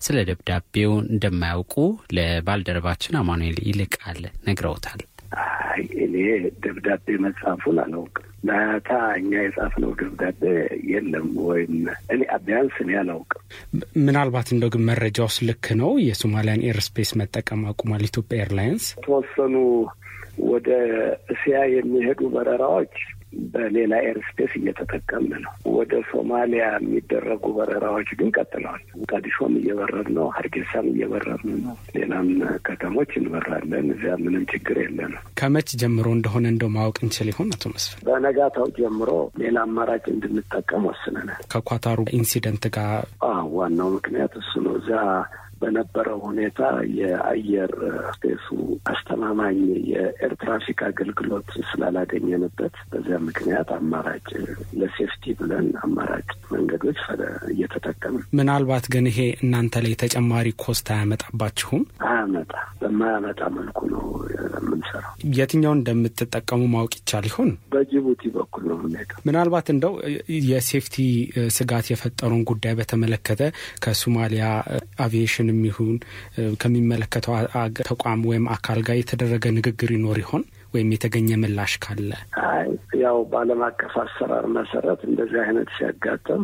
ስለ 0.00 0.16
ደብዳቤው 0.30 0.92
እንደማያውቁ 1.06 1.74
ለባልደረባችን 2.16 3.20
አማኑኤል 3.20 3.58
ይልቃል 3.68 4.20
ነግረውታል። 4.48 5.02
አይ 5.42 5.82
እኔ 6.04 6.14
ደብዳቤ 6.64 7.06
መጻፉን 7.24 7.78
አላውቅም። 7.82 8.22
ናታ 8.48 8.88
እኛ 9.18 9.32
የጻፍነው 9.44 9.92
ደብዳቤ 10.00 10.42
የለም 10.90 11.28
ወይም 11.46 11.74
እኔ 12.12 12.20
ቢያንስ 12.44 12.76
እኔ 12.84 12.90
አላውቅም። 13.00 13.42
ምናልባት 14.04 14.48
እንደው 14.54 14.70
ግን 14.74 14.86
መረጃውስ 14.90 15.36
ልክ 15.48 15.66
ነው? 15.80 15.90
የሶማሊያን 16.06 16.64
airspace 16.70 17.12
መጠቀም 17.20 17.64
አቁሟል 17.70 18.04
Ethiopian 18.08 18.44
Airlines። 18.44 18.86
የተወሰኑ 18.96 19.54
ወደ 20.46 20.68
እስያ 21.34 21.58
የሚሄዱ 21.74 22.20
በረራዎች 22.34 22.94
በሌላ 23.54 23.94
airspace 24.08 24.52
እየተጠቀምን 24.58 25.40
ነው። 25.44 25.52
ወደ 25.74 25.92
ሶማሊያ 26.10 26.64
የሚደረጉ 26.76 27.44
በረራዎች 27.56 28.08
ግን 28.18 28.28
ቀጥለዋል። 28.36 28.82
ሞቃዲሾም 28.98 29.54
እየበረርን 29.60 30.08
ነው፣ 30.16 30.26
ሀርጌሳም 30.36 30.86
እየበረርን 30.92 31.56
ነው። 31.64 31.74
ሌላም 31.96 32.28
ከተሞች 32.66 33.12
እንበራለን። 33.20 33.88
እዚያ 33.94 34.14
ምንም 34.24 34.44
ችግር 34.52 34.78
የለንም። 34.84 35.22
ከመች 35.40 35.70
ጀምሮ 35.82 36.06
እንደሆነ 36.16 36.46
እንደው 36.52 36.72
ማወቅ 36.76 36.96
እንችል 37.02 37.30
ይሆን 37.32 37.50
አቶ 37.56 37.64
መስፍን? 37.74 38.00
በነጋታው 38.08 38.68
ጀምሮ 38.78 39.10
ሌላ 39.42 39.56
አማራጭ 39.66 40.04
እንድንጠቀም 40.14 40.86
ወስነናል። 40.90 41.42
ከኳታሩ 41.52 41.98
incident 42.18 42.66
ጋር 42.76 43.02
ዋናው 43.56 43.90
ምክንያት 43.96 44.32
እሱ 44.40 44.52
ነው። 44.66 44.74
እዚያ 44.80 45.00
በነበረው 45.60 46.18
ሁኔታ 46.28 46.60
የአየር 46.98 47.72
space 48.12 48.36
ኡ 48.36 48.46
አስተማማኝ 48.92 49.58
የ 49.92 50.08
air 50.08 50.32
traffic 50.42 50.80
አገልግሎት 50.88 51.50
ስላላገኘንበት 51.70 52.76
በዚያ 52.90 53.18
ምክንያት 53.28 53.68
አማራጭ 53.78 54.28
ለ 54.80 54.93
safety 54.93 55.34
ብለን 55.40 55.68
አማራጭ 55.86 56.26
መንገዶች 56.54 57.00
እየተጠቀምን 57.52 58.22
ምናልባት 58.38 58.84
ግን 58.92 59.06
ይሄ 59.10 59.20
እናንተ 59.38 59.82
ላይ 59.84 59.94
ተጨማሪ 60.02 60.46
cost 60.62 60.86
አያመጣባችሁም? 60.94 61.82
አያመጣ 62.08 62.52
በማያመጣ 62.80 63.40
መልኩ 63.56 63.78
ነው 63.92 64.04
የምንሰራው። 64.56 65.12
የትኛውን 65.36 65.80
እንደምትጠቀሙ 65.80 66.62
ማወቅ 66.74 66.92
ይቻል 66.98 67.24
ይሆን? 67.30 67.50
በጅቡቲ 67.72 68.22
በኩል 68.36 68.64
ነው 68.70 68.76
የምንሄደው። 68.78 69.18
ምናልባት 69.28 69.66
እንደው 69.74 69.94
የሴፍቲ 70.50 70.96
ስጋት 71.56 71.86
የፈጠረውን 71.92 72.44
ጉዳይ 72.50 72.74
በተመለከተ 72.78 73.42
ከሶማሊያ 73.84 74.44
አቪዬሽን 75.00 75.45
የሚሆን 75.50 75.96
ከሚመለከተው 76.62 77.34
ተቋም 77.82 78.22
ወይም 78.30 78.46
አካል 78.56 78.80
ጋር 78.88 78.98
የተደረገ 78.98 79.46
ንግግር 79.58 79.92
ይኖር 79.96 80.18
ይሆን 80.22 80.44
ወይም 80.74 80.92
የተገኘ 80.94 81.30
ምላሽ 81.40 81.74
ካለ? 81.84 82.10
አይ 82.48 82.68
ያው 83.02 83.18
በዓለም 83.30 83.60
አቀፍ 83.66 83.94
አሰራር 84.02 84.46
መሰረት 84.56 85.02
እንደዚህ 85.08 85.40
አይነት 85.44 85.68
ሲያጋጥም 85.76 86.42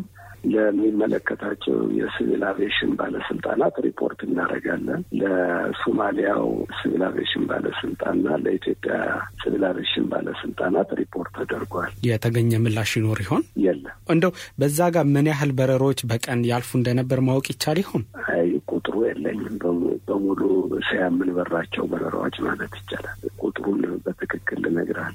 ለሚመለከታቸው 0.52 1.76
የሲቪል 1.98 2.42
አቪዬሽን 2.48 2.92
ባለስልጣናት 2.98 3.74
ሪፖርት 3.86 4.20
እናደርጋለን። 4.26 5.02
ለሶማሊያው 5.20 6.46
ሲቪል 6.78 7.02
አቪዬሽን 7.08 7.44
ባለስልጣንና 7.50 8.38
ለኢትዮጵያ 8.44 8.94
ሲቪል 9.42 9.64
አቪዬሽን 9.70 10.06
ባለስልጣናት 10.12 10.90
ሪፖርት 11.00 11.32
ተደርጓል። 11.40 11.92
የተገኘ 12.08 12.52
ምላሽ 12.64 12.92
ይኖር 12.98 13.20
ይሆን? 13.24 13.44
የለም። 13.66 13.94
እንደው 14.14 14.32
በዛ 14.60 14.90
ጋር 14.96 15.06
ምን 15.14 15.28
ያህል 15.32 15.52
በረሮች 15.58 16.00
በቀን 16.10 16.42
ያልፉ 16.50 16.70
እንደነበር 16.78 17.20
ማወቅ 17.28 17.46
ይቻል 17.52 17.78
ይሆን? 17.82 18.04
አይ 18.32 18.48
የለኝም። 19.24 19.56
በሙሉ 20.06 20.40
እስያ 20.78 21.00
የምንበራቸው 21.04 21.84
በረራዎች 21.92 22.36
ማለት 22.46 22.74
ይቻላል። 22.80 23.18
ቁጥሩን 23.42 23.82
በትክክል 24.04 24.60
ልነግርህ 24.64 25.08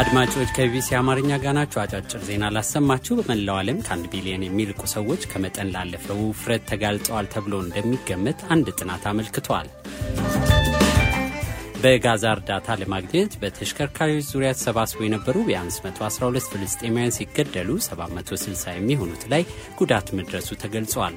አድማጮች 0.00 0.50
ከቢቢሲ 0.56 0.88
አማርኛ 0.98 1.30
ጋር 1.42 1.54
ናችሁ። 1.56 1.78
አጫጭር 1.82 2.20
ዜና 2.26 2.50
ላሰማችሁ። 2.54 3.14
በመላው 3.18 3.56
ዓለም 3.60 3.78
ከአንድ 3.86 4.04
ቢሊዮን 4.12 4.44
የሚልቁ 4.46 4.82
ሰዎች 4.92 5.22
ከመጠን 5.32 5.72
ላለፈው 5.74 6.20
ውፍረት 6.24 6.62
ተጋልጠዋል 6.70 7.28
ተብሎ 7.32 7.54
እንደሚገመት 7.64 8.40
አንድ 8.54 8.68
ጥናት 8.78 9.06
አመልክቷል። 9.12 9.68
በጋዛ 11.82 12.24
እርዳታ 12.34 12.76
ለማግኘት 12.80 13.32
በተሽከርካሪዎች 13.40 14.24
ዙሪያ 14.30 14.50
ተሰባስበው 14.56 15.04
የነበሩ 15.06 15.36
ቢያንስ 15.48 15.76
112 15.84 16.48
ፍልስጤማውያን 16.52 17.14
ሲገደሉ 17.16 17.76
760 17.86 18.74
የሚሆኑት 18.76 19.24
ላይ 19.32 19.44
ጉዳት 19.78 20.08
መድረሱ 20.18 20.48
ተገልጿል። 20.62 21.16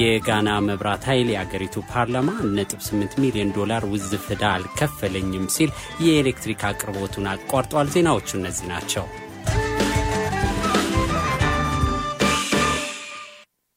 የጋና 0.00 0.52
መብራት 0.68 1.04
ኃይል 1.10 1.28
የአገሪቱ 1.32 1.84
ፓርላማ 1.90 2.30
1.8 2.46 3.20
ሚሊዮን 3.24 3.54
ዶላር 3.58 3.82
ውዝፍ 3.92 4.24
ዕዳ 4.34 4.44
አልከፈለኝም 4.54 5.44
ሲል 5.56 5.70
የኤሌክትሪክ 6.04 6.62
አቅርቦቱን 6.70 7.28
አቋርጧል። 7.34 7.92
ዜናዎቹ 7.94 8.30
እነዚህ 8.40 8.66
ናቸው። 8.72 9.06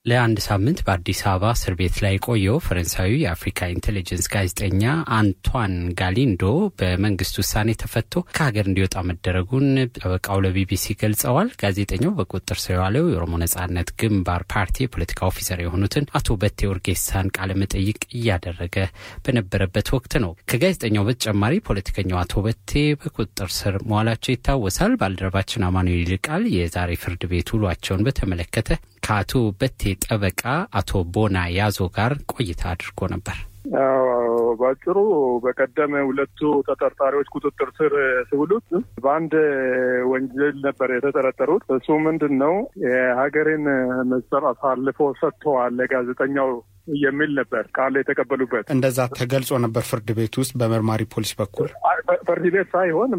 ለአንድ 0.07 0.39
ሳምንት 0.45 0.79
በአዲስ 0.85 1.19
አበባ 1.29 1.49
እስር 1.55 1.73
ቤት 1.79 1.95
ላይ 2.03 2.13
የቆየው 2.15 2.57
ፈረንሳዊ 2.65 3.09
የአፍሪካ 3.21 3.67
ኢንቴሊጀንስ 3.73 4.27
ጋዜጠኛ 4.33 4.83
አንቷን 5.17 5.73
ጋሊንዶ 5.99 6.43
በመንግስት 6.79 7.35
ውሳኔ 7.41 7.75
ተፈቶ 7.81 8.13
ከሀገር 8.31 8.65
እንዲወጣ 8.69 9.03
መደረጉን 9.09 9.67
ጠበቃው 9.97 10.41
ለቢቢሲ 10.45 10.95
ገልጸዋል። 11.01 11.49
ጋዜጠኛው 11.63 12.13
በቁጥጥር 12.19 12.59
ስር 12.63 12.73
የዋለው 12.75 13.07
የኦሮሞ 13.07 13.33
ነጻነት 13.43 13.91
ግንባር 14.01 14.43
ፓርቲ 14.53 14.77
የፖለቲካ 14.85 15.19
officer 15.29 15.61
የሆኑትን 15.65 16.07
አቶ 16.19 16.37
በቴ 16.41 16.69
ኦርጌሳን 16.71 17.31
ቃለመጠይቅ 17.37 17.99
እያደረገ 18.17 18.77
በነበረበት 19.25 19.89
ወቅት 19.97 20.15
ነው። 20.23 20.33
ከጋዜጠኛው 20.51 21.07
በተጨማሪ 21.09 21.53
ፖለቲከኛው 21.67 22.19
አቶ 22.23 22.45
በቴ 22.47 22.71
በቁጥጥር 23.01 23.51
ስር 23.57 23.75
መዋላቸው 23.89 24.33
ይታወሳል። 24.35 24.95
ባልደረባችን 25.01 25.67
አማኑኤል 25.67 26.03
ይልቃል 26.05 26.45
የዛሬ 26.55 26.91
ፍርድ 27.03 27.23
ቤት 27.31 27.51
ውሏቸውን 27.55 28.05
በተመለከተ 28.07 28.71
ከአቶ 29.05 29.31
በቴ 29.59 29.81
ጠበቃ 30.05 30.43
አቶ 30.77 31.03
ቦና 31.13 31.37
ያዞ 31.55 31.79
ጋር 31.97 32.13
ቆይታ 32.33 32.63
አድርጎ 32.71 32.99
ነበር። 33.13 33.37
በአጭሩ 34.59 34.97
በቀደም 35.43 35.93
ሁለቱ 36.07 36.39
ተጠርጣሪዎች 36.67 37.27
ቁጥጥር 37.35 37.69
ስር 37.77 37.93
ሲውሉት 38.29 38.65
በአንድ 39.03 39.33
ወንጀል 40.11 40.55
ነበር 40.67 40.89
የተጠረጠሩት። 40.95 41.65
እሱ 41.77 41.97
ምንድን 42.05 42.33
ነው 42.43 42.53
የሀገሬን 42.85 43.65
ምስጢር 44.11 44.45
አሳልፎ 44.51 45.09
ሰጥተዋል 45.21 45.75
ለጋዜጠኛው 45.79 46.51
የሚል 47.01 47.31
ነበር 47.39 47.63
ቃል 47.77 47.93
የተቀበሉበት። 47.99 48.65
እንደዛ 48.73 48.99
ተገልጾ 49.17 49.59
ነበር 49.63 49.83
ፍርድ 49.89 50.09
ቤት 50.17 50.35
ውስጥ 50.41 50.53
በመርማሪ 50.61 51.01
ፖሊስ 51.13 51.31
በኩል 51.39 51.69
ፍርድ 52.27 52.45
ቤት 52.53 52.67
ሳይሆን 52.73 53.11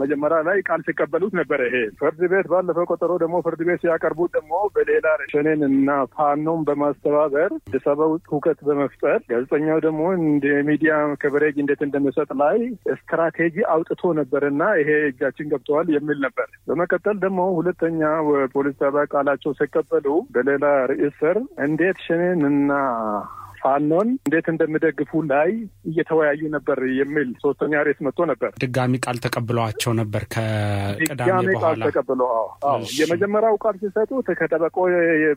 መጀመሪያ 0.00 0.38
ላይ 0.48 0.58
ቃል 0.68 0.80
ሲቀበሉት 0.86 1.32
ነበረ። 1.40 1.60
ይሄ 1.68 1.76
ፍርድ 2.00 2.20
ቤት 2.32 2.46
ባለፈው 2.52 2.88
ቆጠሮ 2.92 3.12
ደግሞ 3.22 3.36
ፍርድ 3.46 3.60
ቤት 3.68 3.80
ሲያቀርቡት 3.84 4.30
ደግሞ 4.38 4.52
በሌላ 4.74 5.06
ሸኔን 5.32 5.62
እና 5.68 5.88
ፋኖም 6.14 6.60
በማስተባበር 6.68 7.50
አዲስ 7.60 7.86
አበባ 7.86 8.08
ውስጥ 8.12 8.26
ሁከት 8.34 8.60
በመፍጠር 8.68 9.18
ጋዜጠኛው 9.30 9.78
ደግሞ 9.86 10.02
እንደ 10.20 10.46
ሚዲያ 10.68 10.92
ከበሬጅ 11.22 11.56
እንዴት 11.62 11.82
እንደሚሰጥ 11.86 12.30
ላይ 12.42 12.58
ስትራቴጂ 12.94 13.56
አውጥቶ 13.74 14.12
ነበር 14.20 14.44
እና 14.50 14.62
ይሄ 14.80 14.90
እጃችን 15.08 15.50
ገብተዋል 15.52 15.88
የሚል 15.96 16.20
ነበር። 16.26 16.48
በመቀጠል 16.68 17.16
ደግሞ 17.22 17.40
ሁለተኛ 17.58 18.00
ፖሊስ 18.54 18.76
ጣቢያ 18.82 19.04
ቃላቸው 19.14 19.52
ሲቀበሉ 19.60 20.06
በሌላ 20.34 20.64
ርዕስ 20.92 21.22
ስር 21.22 21.36
እንዴት 21.64 21.98
ሸኔን 22.04 22.40
እና 22.46 22.70
ፋኖን 23.62 24.08
እንዴት 24.22 24.46
እንደሚደግፉ 24.52 25.22
ላይ 25.32 25.50
እየተወያዩ 25.90 26.42
ነበር 26.54 26.78
የሚል 27.00 27.28
ሶስተኛ 27.42 27.82
ሬስ 27.88 27.98
መጥቶ 28.06 28.26
ነበር። 28.30 28.50
ድጋሚ 28.62 29.00
ቃል 29.04 29.18
ተቀብለዋቸው 29.24 29.92
ነበር 30.00 30.22
ከቅዳሜ 30.34 31.08
ድጋሚ 31.12 31.46
ቃል 31.46 31.56
በኋላ 31.56 31.82
ተቀብለው 31.88 32.30
የመጀመሪያው 32.98 33.56
ቃል 33.64 33.76
ሲሰጡት 33.82 34.28
ከጠበቆ 34.40 34.76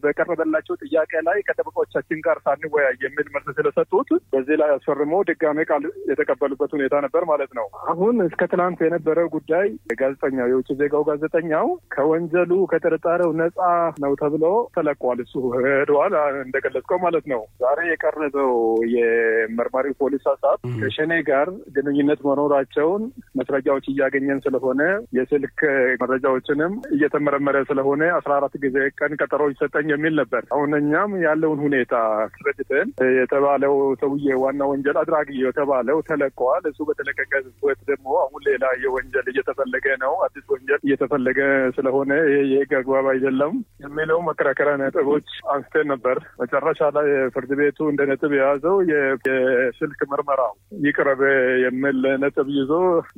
በቀረበላቸው 0.06 0.76
ጥያቄ 0.84 1.12
ላይ 1.28 1.38
ከጠበቆቻችን 1.48 2.24
ጋር 2.26 2.40
ሳንወያይ 2.46 2.96
የሚል 3.06 3.28
መልስ 3.36 3.50
ስለሰጡት 3.60 4.10
በዚህ 4.34 4.58
ላይ 4.62 4.72
አስፈርሞ 4.76 5.14
ድጋሜ 5.30 5.60
ቃል 5.70 5.84
የተቀበሉበት 6.12 6.74
ሁኔታ 6.78 6.96
ነበር 7.06 7.24
ማለት 7.32 7.52
ነው። 7.60 7.68
አሁን 7.92 8.16
እስከ 8.28 8.42
ትናንት 8.52 8.80
የነበረው 8.86 9.30
ጉዳይ 9.36 9.68
ጋዜጠኛው 10.02 10.50
የውጭ 10.52 10.70
ዜጋው 10.82 11.06
ጋዜጠኛው 11.10 11.68
ከወንጀሉ 11.96 12.52
ከጥርጣሬው 12.72 13.32
ነፃ 13.40 13.60
ነው 14.04 14.14
ተብሎ 14.22 14.46
ተለቋል። 14.76 15.20
እሱ 15.26 15.34
ሄደዋል 15.58 16.14
እንደገለጽከው 16.46 17.00
ማለት 17.06 17.26
ነው። 17.34 17.42
ዛሬ 17.64 17.80
የቀረ 17.90 18.15
ባቀረበው 18.16 18.52
የመርማሪ 18.94 19.88
ፖሊስ 20.00 20.24
ሀሳብ 20.30 20.58
ከሸኔ 20.82 21.12
ጋር 21.30 21.48
ግንኙነት 21.76 22.20
መኖራቸውን 22.28 23.04
መስረጃዎች 23.40 23.86
እያገኘን 23.92 24.40
ስለሆነ 24.46 24.82
የስልክ 25.18 25.60
መረጃዎችንም 26.02 26.74
እየተመረመረ 26.96 27.58
ስለሆነ 27.70 28.04
አስራ 28.20 28.32
አራት 28.40 28.56
ጊዜ 28.66 28.78
ቀን 29.00 29.16
ቀጠሮ 29.20 29.42
ይሰጠኝ 29.54 29.90
የሚል 29.94 30.16
ነበር። 30.22 30.44
አሁን 30.56 30.78
እኛም 30.80 31.14
ያለውን 31.26 31.62
ሁኔታ 31.66 31.94
አስረድተን 32.26 32.88
የተባለው 33.20 33.74
ሰውዬ 34.02 34.38
ዋና 34.44 34.62
ወንጀል 34.72 35.00
አድራጊ 35.04 35.30
የተባለው 35.44 36.00
ተለቀዋል። 36.10 36.64
እሱ 36.72 36.80
በተለቀቀበት 36.90 37.52
ደግሞ 37.92 38.10
አሁን 38.24 38.42
ሌላ 38.50 38.66
የወንጀል 38.86 39.28
እየተፈለገ 39.34 39.86
ነው። 40.06 40.16
አዲስ 40.26 40.48
ወንጀል 40.56 40.82
እየተፈለገ 40.88 41.40
ስለሆነ 41.78 42.12
ይሄ 42.26 42.40
የህግ 42.54 42.74
አግባብ 42.80 43.08
አይደለም 43.14 43.54
የሚለው 43.86 44.20
መከራከሪያ 44.30 44.76
ነጥቦች 44.84 45.28
አንስተን 45.54 45.88
ነበር። 45.94 46.18
መጨረሻ 46.42 46.82
ላይ 46.96 47.08
ፍርድ 47.36 47.52
ቤቱ 47.60 47.80
እንደ 47.92 48.02
ነጥብ 48.06 48.32
የያዘው 48.36 48.78
የስልክ 48.88 50.00
ምርመራው 50.12 50.54
ይቅረብ 50.86 51.22
የሚል 51.66 52.00
ነጥብ 52.24 52.48
ይዞ 52.58 52.72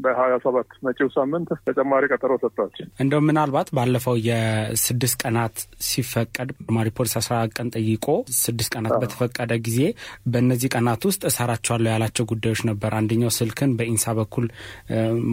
በሀያ 0.03 0.33
ሰባት 0.45 0.69
መጪው 0.87 1.09
ሳምንት 1.17 1.49
ተጨማሪ 1.67 2.03
ቀጠሮ 2.13 2.33
ሰጥቷል። 2.43 2.71
እንደው 3.03 3.21
ምናልባት 3.27 3.69
ባለፈው 3.77 4.15
የስድስት 4.27 5.17
ቀናት 5.23 5.55
ሲፈቀድ 5.87 6.49
መርማሪ 6.77 6.89
ፖሊስ 6.97 7.13
አስራ 7.19 7.33
አራት 7.37 7.51
ቀን 7.57 7.67
ጠይቆ 7.75 8.05
ስድስት 8.39 8.69
ቀናት 8.75 8.93
በተፈቀደ 9.01 9.53
ጊዜ 9.67 9.79
በእነዚህ 10.31 10.69
ቀናት 10.75 11.01
ውስጥ 11.09 11.21
እሰራቸዋለሁ 11.29 11.89
ያላቸው 11.93 12.25
ጉዳዮች 12.31 12.61
ነበር። 12.69 12.91
አንደኛው 12.99 13.31
ስልክን 13.37 13.71
በኢንሳ 13.79 14.13
በኩል 14.19 14.45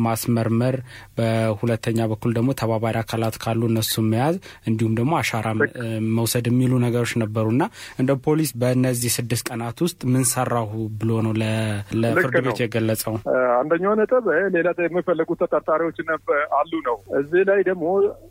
ማስመርመር፣ 0.06 0.76
በሁለተኛ 1.18 1.98
በኩል 2.12 2.32
ደግሞ 2.38 2.50
ተባባሪ 2.60 2.96
አካላት 3.02 3.36
ካሉ 3.44 3.60
እነሱን 3.70 4.08
መያዝ 4.12 4.36
እንዲሁም 4.68 4.94
ደግሞ 4.98 5.12
አሻራ 5.20 5.46
መውሰድ 6.16 6.48
የሚሉ 6.50 6.72
ነገሮች 6.86 7.12
ነበሩና 7.24 7.62
እንደ 8.00 8.12
ፖሊስ 8.26 8.52
በእነዚህ 8.60 9.12
ስድስት 9.18 9.43
ቀናት 9.46 9.78
ውስጥ 9.84 10.00
ምን 10.12 10.24
ሰራሁ 10.30 10.70
ብሎ 11.00 11.10
ነው 11.26 11.32
ለፍርድ 12.02 12.36
ቤቱ 12.46 12.58
የገለጸው? 12.62 13.14
አንደኛው 13.58 13.92
ነጥብ 14.00 14.26
ሌላ 14.54 14.68
የሚፈለጉ 14.84 15.30
ተጠርጣሪዎች 15.42 15.98
አሉ 16.58 16.72
ነው። 16.88 16.96
እዚህ 17.20 17.42
ላይ 17.50 17.60
ደግሞ 17.68 17.84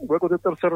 በቁጥጥር 0.10 0.54
ስር 0.62 0.74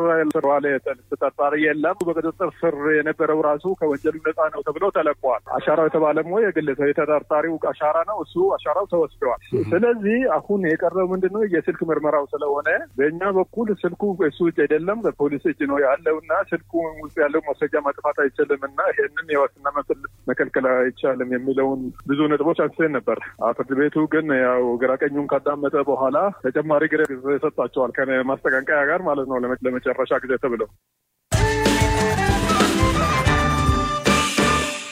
ዋለ 0.47 0.65
ተጠርጣሪ 1.11 1.53
የለም። 1.65 1.97
በቁጥጥር 2.07 2.51
ስር 2.61 2.75
የነበረው 2.97 3.39
ራሱ 3.49 3.65
ከወንጀሉ 3.79 4.15
ነፃ 4.27 4.39
ነው 4.55 4.61
ተብሎ 4.67 4.85
ተለቋል። 4.97 5.41
አሻራው 5.57 5.87
የተባለም 5.89 6.31
የግለሰብ 6.45 6.87
የተጠርጣሪው 6.91 7.55
አሻራ 7.71 7.97
ነው። 8.09 8.17
እሱ 8.25 8.35
አሻራው 8.57 8.87
ተወስደዋል። 8.93 9.41
ስለዚህ 9.71 10.17
አሁን 10.37 10.61
የቀረው 10.71 11.07
ምንድን 11.13 11.33
ነው? 11.35 11.43
የስልክ 11.55 11.81
ምርመራው 11.89 12.25
ስለሆነ 12.33 12.67
በእኛ 12.97 13.21
በኩል 13.37 13.67
ስልኩ 13.83 14.01
እሱ 14.29 14.39
እጅ 14.49 14.57
አይደለም 14.65 14.97
በፖሊስ 15.05 15.43
እጅ 15.51 15.59
ነው 15.71 15.77
ያለው 15.85 16.15
እና 16.21 16.33
ስልኩ 16.51 16.71
ውስጥ 17.03 17.17
ያለው 17.23 17.41
ማስረጃ 17.47 17.75
ማጥፋት 17.87 18.17
አይችልም 18.23 18.61
እና 18.69 18.79
ይህንን 18.93 19.27
የዋስትና 19.33 19.67
መብት 19.77 19.89
መከልከል 20.27 20.65
አይቻልም 20.73 21.31
የሚለውን 21.35 21.81
ብዙ 22.09 22.19
ነጥቦች 22.31 22.59
አንስተን 22.65 22.95
ነበር። 22.97 23.19
ፍርድ 23.57 23.71
ቤቱ 23.79 24.05
ግን 24.13 24.27
ያው 24.39 24.65
ግራቀኙን 24.81 25.29
ካዳመጠ 25.31 25.75
በኋላ 25.89 26.17
ተጨማሪ 26.45 26.83
ጊዜ 26.91 27.03
ሰጥቷቸዋል 27.43 27.93
ከማስጠንቀቂያ 27.97 28.81
ጋር 28.91 29.03
ማለት 29.09 29.27
ነው 29.31 29.37
ለመጨረሻ 29.67 30.11
ጊዜ 30.25 30.33
ተብለው 30.43 30.69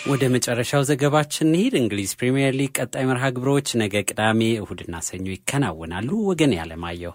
ወደ 0.07 0.23
መጨረሻው 0.33 0.81
ዘገባችን 0.87 1.47
እንሂድ። 1.47 1.73
እንግሊዝ 1.79 2.11
ፕሪምየር 2.19 2.51
ሊግ 2.57 2.71
ቀጣይ 2.77 3.05
መርሃ 3.09 3.23
ግብሮች 3.35 3.69
ነገ 3.81 4.03
ቅዳሜ፣ 4.07 4.41
እሁድና 4.59 4.95
ሰኞ 5.07 5.25
ይከናወናሉ። 5.33 6.09
ወገን 6.27 6.51
ያለማየሁ 6.57 7.13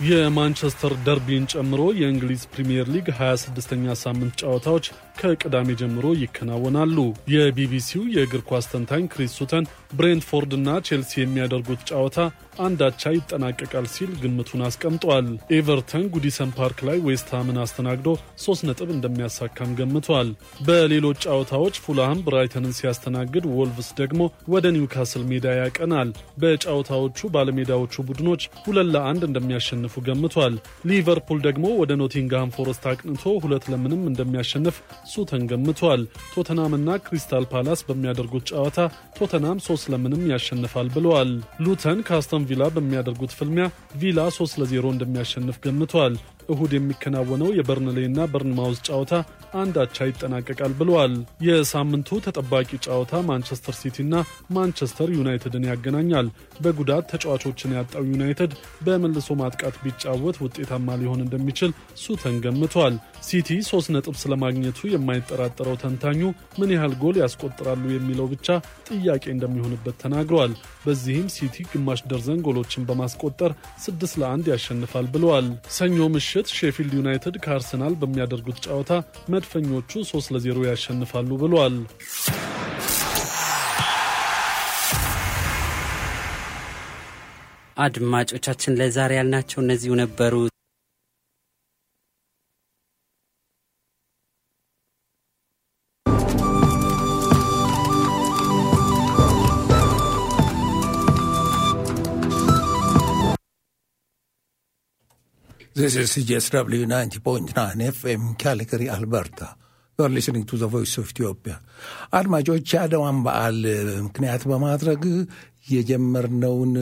የማንቸስተር 0.00 0.92
ደርቢን 1.04 1.44
ጨምሮ 1.52 1.82
የእንግሊዝ 1.98 2.42
ፕሪምየር 2.52 2.86
ሊግ 2.94 3.06
26ኛ 3.18 3.94
ሳምንት 4.00 4.34
ጨዋታዎች 4.42 4.86
ከቅዳሜ 5.20 5.68
ጀምሮ 5.80 6.06
ይከናወናሉ። 6.20 6.96
የቢቢሲው 7.32 8.02
የእግር 8.14 8.42
ኳስ 8.50 8.66
ተንታኝ 8.72 9.04
ክሪስ 9.12 9.36
ሱተን 9.38 9.66
ብሬንትፎርድ 9.96 10.52
እና 10.56 10.78
ቼልሲ 10.86 11.12
የሚያደርጉት 11.18 11.80
ጨዋታ 11.90 12.18
አንድ 12.64 12.80
አቻ 12.86 13.02
ይጠናቀቃል 13.14 13.86
ሲል 13.94 14.10
ግምቱን 14.20 14.62
አስቀምጧል። 14.66 15.26
ኤቨርተን 15.56 16.04
ጉዲሰን 16.14 16.50
ፓርክ 16.58 16.78
ላይ 16.88 16.98
ዌስትሃምን 17.06 17.58
አስተናግዶ 17.62 18.08
ሶስት 18.44 18.62
ነጥብ 18.68 18.90
እንደሚያሳካም 18.94 19.74
ገምቷል። 19.80 20.28
በሌሎች 20.66 21.18
ጨዋታዎች 21.26 21.80
ፉልሃም 21.84 22.22
ብራይተንን 22.26 22.76
ሲያስተናግድ፣ 22.78 23.44
ወልቭስ 23.56 23.90
ደግሞ 24.00 24.20
ወደ 24.54 24.66
ኒውካስል 24.76 25.24
ሜዳ 25.30 25.46
ያቀናል። 25.60 26.10
በጨዋታዎቹ 26.42 27.28
ባለሜዳዎቹ 27.36 27.94
ቡድኖች 28.08 28.42
ሁለት 28.64 28.90
ለአንድ 28.94 29.22
እንደሚያሸንፉ 29.28 29.94
ገምቷል። 30.08 30.56
ሊቨርፑል 30.90 31.40
ደግሞ 31.46 31.66
ወደ 31.80 31.92
ኖቲንግሃም 32.02 32.54
ፎረስት 32.56 32.84
አቅንቶ 32.90 33.24
ሁለት 33.44 33.64
ለምንም 33.72 34.02
እንደሚያሸንፍ 34.10 34.76
ሱተን 35.12 35.44
ገምቷል። 35.52 36.02
ቶተናምና 36.34 36.98
ክሪስታል 37.06 37.46
ፓላስ 37.52 37.80
በሚያደርጉት 37.88 38.44
ጨዋታ 38.52 38.78
ቶተናም 39.18 39.58
ሶስት 39.66 39.85
ለምንም 39.88 40.22
ያሸንፋል 40.30 40.88
ብለዋል። 40.94 41.30
ሉተን 41.64 42.00
ከአስተን 42.08 42.46
ቪላ 42.50 42.62
በሚያደርጉት 42.74 43.34
ፍልሚያ 43.38 43.66
ቪላ 43.96 44.28
3 44.36 44.58
ለ0 44.62 44.90
እንደሚያሸንፍ 44.92 45.58
ገምቷል። 45.64 46.16
እሁድ 46.48 46.72
የሚከናወነው 46.74 47.50
የበርንሌና 47.56 48.18
በርንማውዝ 48.32 48.78
ጨዋታ 48.88 49.12
አንድ 49.60 49.74
አቻ 49.82 50.06
ይጠናቀቃል 50.08 50.72
ብለዋል። 50.78 51.12
የሳምንቱ 51.46 52.18
ተጠባቂ 52.26 52.70
ጨዋታ 52.86 53.20
ማንቸስተር 53.28 53.74
ሲቲና 53.80 54.14
ማንቸስተር 54.56 55.10
ዩናይትድን 55.16 55.66
ያገናኛል። 55.70 56.28
በጉዳት 56.64 57.04
ተጫዋቾችን 57.12 57.74
ያጣው 57.76 58.04
ዩናይትድ 58.12 58.52
በመልሶ 58.86 59.28
ማጥቃት 59.40 59.76
ቢጫወት 59.84 60.38
ውጤታማ 60.44 60.96
ሊሆን 61.02 61.24
እንደሚችል 61.26 61.72
ሱተን 62.02 62.36
ገምቷል። 62.46 62.96
ሲቲ 63.26 63.50
ሶስት 63.70 63.90
ነጥብ 63.96 64.16
ስለማግኘቱ 64.22 64.80
የማይጠራጠረው 64.92 65.76
ተንታኙ 65.82 66.20
ምን 66.58 66.72
ያህል 66.76 66.94
ጎል 67.02 67.18
ያስቆጥራሉ 67.22 67.84
የሚለው 67.92 68.28
ብቻ 68.34 68.48
ጥያቄ 68.90 69.24
እንደሚሆንበት 69.34 69.96
ተናግረዋል። 70.02 70.54
በዚህም 70.86 71.28
ሲቲ 71.34 71.66
ግማሽ 71.70 72.00
ደርዘን 72.10 72.42
ጎሎችን 72.46 72.86
በማስቆጠር 72.88 73.52
ስድስት 73.84 74.16
ለአንድ 74.22 74.46
ያሸንፋል 74.52 75.08
ብለዋል። 75.14 75.48
ሰኞ 75.76 76.08
ምሽት 76.14 76.48
ሼፊልድ 76.56 76.94
ዩናይትድ 76.98 77.36
ከአርሰናል 77.44 77.96
በሚያደርጉት 78.02 78.60
ጨዋታ 78.66 78.92
መድፈኞቹ 79.34 80.04
3 80.10 80.34
ለ0 80.36 80.66
ያሸንፋሉ 80.70 81.30
ብለዋል። 81.42 81.76
አድማጮቻችን 87.76 88.76
ለዛሬ 88.78 89.12
ያልናቸው 89.18 89.58
እነዚሁ 89.62 89.94
ነበሩ። 90.00 90.34
This 105.76 105.94
is 105.96 106.10
CSW 106.12 106.84
90.9 106.86 107.52
FM 107.92 108.38
Calgary, 108.38 108.88
Alberta. 108.88 109.48
You're 109.98 110.08
listening 110.08 110.44
to 110.44 110.56
the 110.56 110.66
voice 110.68 110.94
of 110.98 111.08
Ethiopia. 111.10 111.56
አድማጮች 112.18 112.66
የአድዋን 112.74 113.18
በዓል 113.26 113.58
ምክንያት 114.06 114.42
በማድረግ 114.50 115.02
የጀመርነውን 115.70 116.72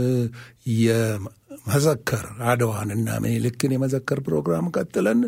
የመዘከር 0.84 2.24
አድዋንና 2.50 3.08
ምኒልክን 3.24 3.74
የመዘከር 3.74 4.20
ፕሮግራም 4.26 4.66
ቀጥለን 4.76 5.20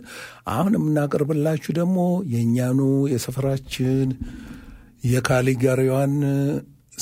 አሁን 0.55 0.77
የምናቀርብላችሁ 0.79 1.73
ደግሞ 1.81 1.99
የእኛኑ 2.35 2.81
የሰፈራችን 3.15 4.09
የካሊጋሪዋን 5.13 6.15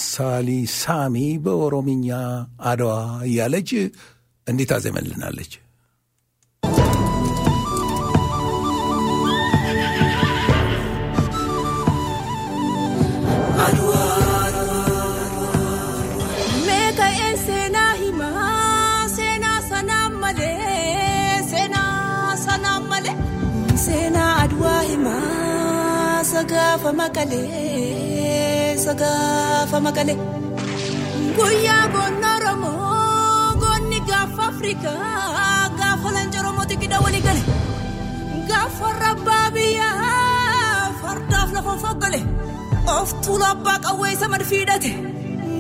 ሳሊ 0.07 0.49
ሳሚ 0.81 1.17
በኦሮምኛ 1.45 2.09
አድዋ 2.71 2.93
እያለች 3.29 3.71
እንዲህ 4.47 4.69
ታዜመልናለች። 4.73 5.53
Sagaafa 26.75 26.93
makalee 27.01 28.77
sagaafa 28.85 29.79
makalee 29.87 30.17
guyyaa 31.37 31.85
goonna 31.95 32.31
Oromoo 32.37 33.55
goonni 33.63 33.99
gaafa 34.09 34.43
Afrikaa 34.53 35.71
gaafa 35.81 36.09
lanca 36.17 36.41
Oromooti 36.41 36.77
gida 36.83 36.99
walii 37.05 37.21
gale 37.27 37.43
gaafa 38.49 38.89
rabbaa 39.05 39.47
biyyaa 39.55 40.91
fardaaf 41.03 41.53
lafa 41.59 41.75
foggale 41.85 42.21
of 42.97 43.09
tuula 43.27 43.49
abbaa 43.55 43.79
qawwee 43.87 44.13
isa 44.17 44.29
madfiidhate 44.35 44.91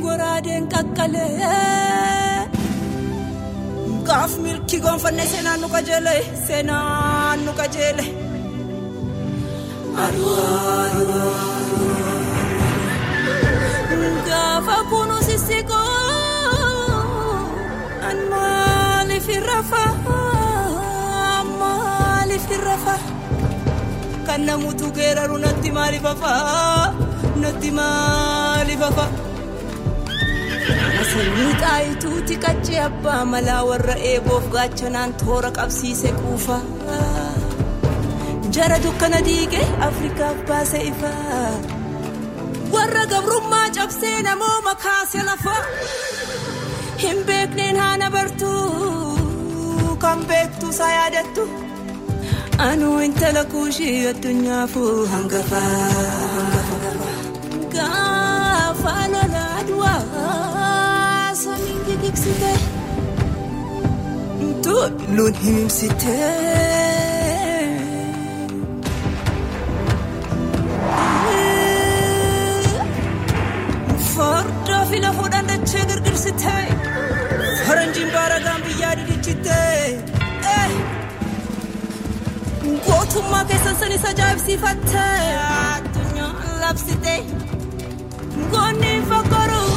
goraadeen 0.03 0.66
qaqqalee 0.74 1.31
gaaf 4.11 4.33
milkii 4.48 4.81
goonfanne 4.88 5.24
seenaan 5.33 5.61
nu 5.62 5.68
qajeele 5.77 6.14
seenaan 6.46 7.38
nu 7.46 7.53
qajeele. 7.62 8.05
Gaafa 14.29 14.77
maaliif 14.91 15.81
maaliif 21.61 22.47
irrafa 22.57 22.97
kan 24.27 24.41
namutu 24.49 24.87
geeraru 24.97 25.37
natti 25.45 25.71
maaliif 25.77 26.07
hafa 26.11 26.33
natti 27.43 27.71
maaliif 27.79 28.81
hafa. 28.87 29.07
Sanyii 31.15 31.53
xaayituuti 31.63 32.35
qaccee 32.45 32.81
abbaa 32.89 33.23
malaa 33.33 33.63
warra 33.71 33.95
eeboof 34.13 34.45
gaachanaan 34.55 35.11
toora 35.21 35.51
qabsiise 35.59 36.11
quufa. 36.23 36.57
Jara 38.55 38.79
dukkana 38.85 39.21
diige 39.27 39.61
Afrikaaf 39.88 40.38
baase 40.49 40.79
ifa. 40.90 41.12
Warra 42.75 43.05
gabrummaa 43.12 43.69
cabsee 43.77 44.17
namooma 44.27 44.75
kaase 44.85 45.21
lafa. 45.29 45.57
Hin 47.03 47.19
beekneen 47.31 47.77
haana 47.85 48.11
bartuu 48.17 49.97
kan 50.05 50.25
beektu 50.31 50.71
isaa 50.75 50.93
yaadattu. 50.99 51.45
Anuu 52.69 52.97
intala 53.07 53.43
kuushii 53.55 53.97
addunyaafuu 54.12 54.95
hangafa. 55.14 55.62
Gaafa 57.75 58.95
lolaa 59.14 59.59
du'aa 59.69 61.35
samiin 61.43 61.81
gigigsite. 61.88 62.53
Tulluun 64.64 65.35
himsite. 65.45 66.19
Farda 66.23 66.94
Ulfina 74.95 75.13
fuudhaan 75.13 75.49
dachee 75.49 75.85
girgirsitee 75.91 76.67
faranjiin 77.67 78.11
baaragaan 78.13 78.63
biyyaa 78.63 78.97
didichitee. 78.99 80.05
Eh. 80.57 80.71
Gootummaa 82.87 83.45
keessan 83.45 83.77
san 83.77 83.93
isa 83.93 84.09
ajaa'ibsiifattee 84.09 85.39
addunyaan 85.39 86.37
ah, 86.37 86.61
labsitee 86.61 87.25
goonni 88.53 88.93
fokoruu 89.09 89.73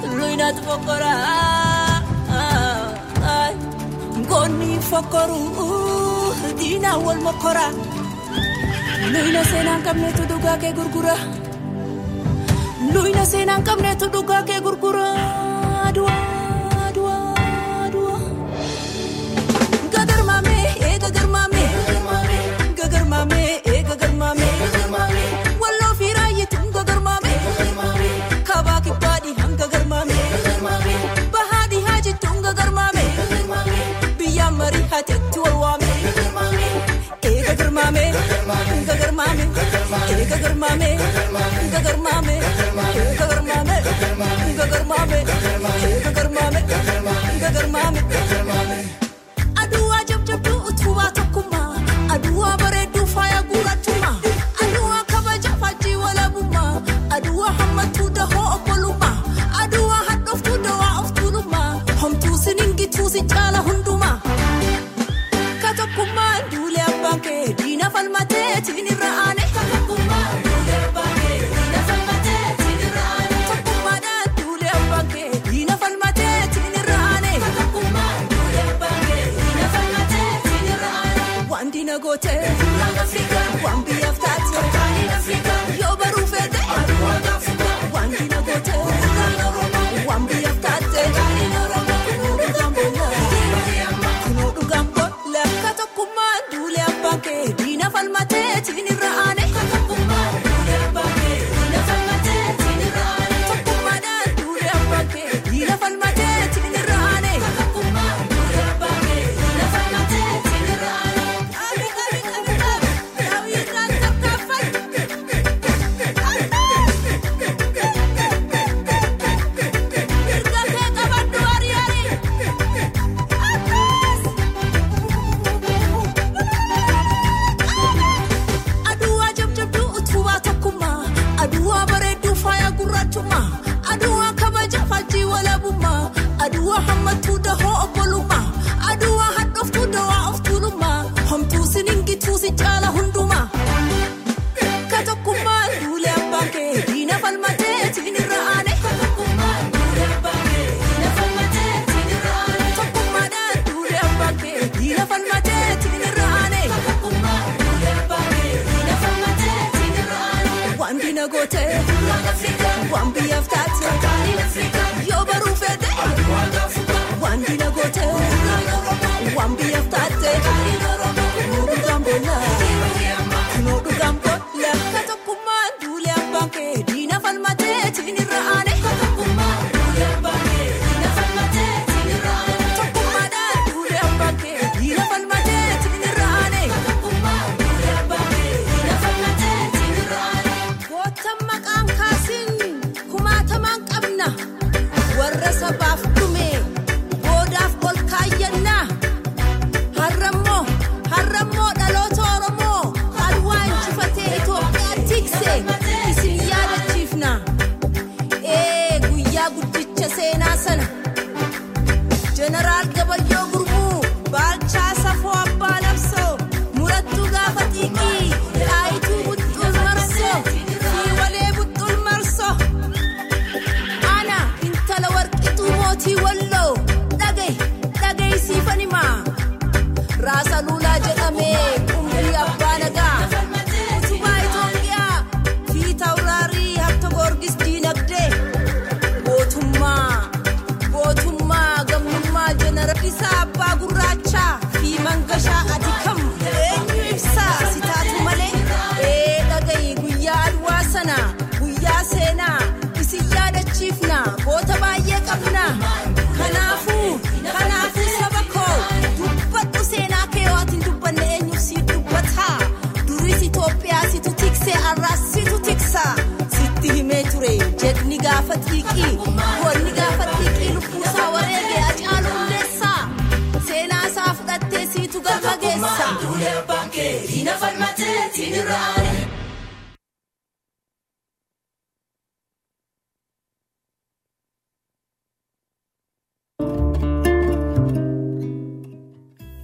tulluudhaatu 0.00 0.62
fokoraa 0.68 2.00
goonni 4.32 4.78
fokoruu 4.90 6.34
diinaa 6.58 6.96
wal 7.04 7.20
mokoraa 7.28 7.72
luyna 9.12 9.44
seenaan 9.50 9.82
qabnetu 9.82 10.28
dhugaa 10.32 10.56
kee 10.64 10.72
gurgura. 10.72 11.18
Luina 12.94 13.24
seenaan 13.24 13.62
qabne 13.66 13.90
tu 14.00 14.06
dhugaa 14.14 14.42
kee 14.48 14.60
gurgura 14.64 15.08
dua 15.96 16.16
dua 16.96 17.16
dua. 17.94 18.16
Gagar 19.94 20.22
maame 20.28 20.56
ee 20.80 20.88
eh, 20.88 20.96
gagar 21.04 21.26
maame 21.34 21.64
gagar 22.78 23.04
maame 23.12 23.40
ee 23.70 23.74
eh, 23.76 23.82
gagar 23.88 24.12
maame 24.22 24.48
walloo 25.62 25.92
fi 26.00 26.08
raayitu 26.18 26.60
gagar 26.76 27.00
maame 27.06 27.32
kabaa 28.48 28.80
kibbaadhi 28.86 29.30
hang 29.40 29.54
gagar 29.62 29.84
maame 29.92 30.18
bahaadhi 31.34 31.78
haajitu 31.86 32.32
gagar 32.46 32.70
maame 32.78 33.04
biyyaa 34.18 34.50
marii 34.58 34.86
hateetti 34.92 35.38
wal 35.44 35.56
waame. 35.64 35.90
Ee 37.22 37.34
eh, 37.38 37.42
gagar 37.48 37.70
maame 37.78 38.04
gagar 38.88 39.12
maame 39.20 39.40
mame, 42.82 43.16
go 43.18 43.26
go 43.28 43.42
mame, 43.42 44.56
go 44.56 44.66
go 44.66 44.84
mame. 44.84 45.39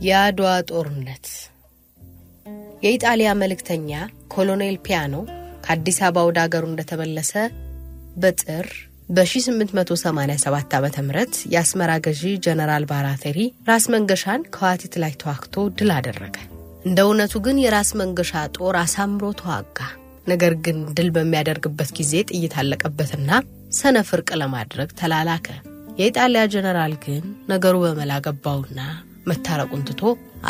የአድዋ 0.06 0.48
ጦርነት 0.70 1.26
የኢጣሊያ 2.82 3.30
መልእክተኛ 3.40 3.90
ኮሎኔል 4.34 4.76
ፒያኖ 4.86 5.14
ከአዲስ 5.64 5.98
አበባ 6.06 6.24
ወደ 6.28 6.38
አገሩ 6.44 6.64
እንደተመለሰ 6.70 7.32
በጥር 8.16 8.66
በ1887 9.08 10.44
ዓ 10.76 11.02
ም 11.02 11.10
የአስመራ 11.54 11.92
ገዢ 12.06 12.34
ጀነራል 12.46 12.86
ባራቴሪ 12.90 13.38
ራስ 13.68 13.86
መንገሻን 13.94 14.46
ከዋቲት 14.56 14.96
ላይ 15.02 15.14
ተዋግቶ 15.22 15.66
ድል 15.78 15.92
አደረገ። 15.96 16.36
እንደ 16.86 16.98
እውነቱ 17.06 17.34
ግን 17.44 17.56
የራስ 17.62 17.90
መንገሻ 18.00 18.32
ጦር 18.56 18.74
አሳምሮ 18.80 19.24
ተዋጋ። 19.40 19.78
ነገር 20.26 20.52
ግን 20.64 20.78
ድል 20.96 21.08
በሚያደርግበት 21.16 21.90
ጊዜ 21.98 22.12
ጥይት 22.30 22.54
አለቀበትና 22.60 23.30
ሰነፍ 23.78 24.08
እርቅ 24.16 24.30
ለማድረግ 24.40 24.88
ተላላከ። 25.00 25.48
የኢጣሊያ 25.98 26.42
ጀነራል 26.54 26.94
ግን 27.04 27.22
ነገሩ 27.52 27.74
በመላ 27.84 28.12
ገባውና 28.26 28.80
መታረቁን 29.26 29.84
ትቶ 29.88 30.02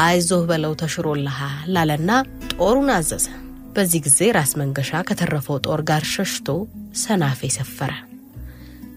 አይዞህ 0.02 0.42
በለው 0.50 0.72
ተሽሮልሃል 0.80 1.68
ላለና 1.76 2.10
ጦሩን 2.54 2.90
አዘዘ። 2.96 3.26
በዚህ 3.76 4.02
ጊዜ 4.06 4.20
ራስ 4.36 4.52
መንገሻ 4.60 5.00
ከተረፈው 5.08 5.58
ጦር 5.66 5.80
ጋር 5.90 6.04
ሸሽቶ 6.12 6.48
ሰናፌ 7.02 7.50
ሰፈረ። 7.56 7.92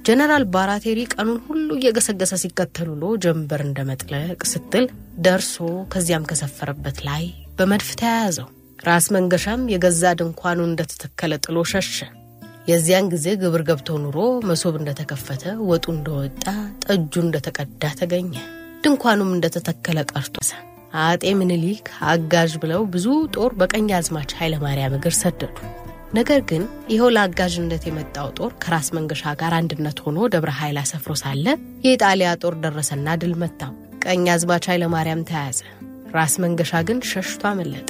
ጀነራል 0.06 0.44
ባራቴሪ 0.54 1.00
ቀኑን 1.14 1.40
ሁሉ 1.48 1.68
እየገሰገሰ 1.78 2.34
ሲከተል 2.44 2.88
ውሎ 2.94 3.04
ጀንበር 3.24 3.62
እንደ 3.66 3.80
መጥለቅ 3.90 4.40
ስትል 4.52 4.86
ደርሶ 5.26 5.56
ከዚያም 5.94 6.28
ከሰፈረበት 6.30 7.00
ላይ 7.08 7.24
በመድፍ 7.58 7.90
ተያያዘው። 8.00 8.48
ራስ 8.80 9.06
መንገሻም 9.16 9.68
የገዛ 9.72 10.12
ድንኳኑ 10.20 10.60
እንደተተከለ 10.68 11.34
ጥሎ 11.46 11.64
ሸሸ። 11.72 11.98
የዚያን 12.70 13.10
ጊዜ 13.14 13.28
ግብር 13.42 13.62
ገብቶ 13.70 13.98
ኑሮ 14.04 14.18
መሶብ 14.50 14.76
እንደተከፈተ፣ 14.80 15.44
ወጡ 15.70 15.86
እንደወጣ፣ 15.96 16.46
ጠጁ 16.86 17.14
እንደተቀዳ 17.26 17.84
ተገኘ። 18.02 18.34
ድንኳኑም 18.84 19.32
እንደተተከለ 19.36 20.00
ቀርቶ 20.12 20.36
አጤ 21.02 21.24
ምኒልክ 21.40 21.88
አጋዥ 22.12 22.52
ብለው 22.62 22.84
ብዙ 22.94 23.06
ጦር 23.36 23.52
በቀኝ 23.60 23.90
አዝማች 23.98 24.32
ኃይለማርያም 24.40 24.96
እግር 24.98 25.16
ሰደዱ። 25.20 25.58
ነገር 26.14 26.40
ግን 26.50 26.64
ይኸው 26.92 27.10
ለአጋዥነት 27.16 27.84
የመጣው 27.88 28.28
ጦር 28.38 28.52
ከራስ 28.64 28.88
መንገሻ 28.98 29.34
ጋር 29.42 29.54
አንድነት 29.58 29.98
ሆኖ 30.06 30.28
ደብረ 30.34 30.52
ኃይል 30.60 30.78
አሰፍሮ 30.82 31.14
ሳለ 31.22 31.46
የኢጣሊያ 31.86 32.30
ጦር 32.44 32.56
ደረሰና 32.64 33.18
ድል 33.22 33.34
መታው። 33.44 33.74
ቀኝ 34.06 34.26
አዝማች 34.34 34.66
ኃይለማርያም 34.72 35.26
ተያዘ። 35.30 35.60
ራስ 36.16 36.36
መንገሻ 36.44 36.82
ግን 36.88 37.00
ሸሽቶ 37.10 37.44
አመለጠ። 37.52 37.90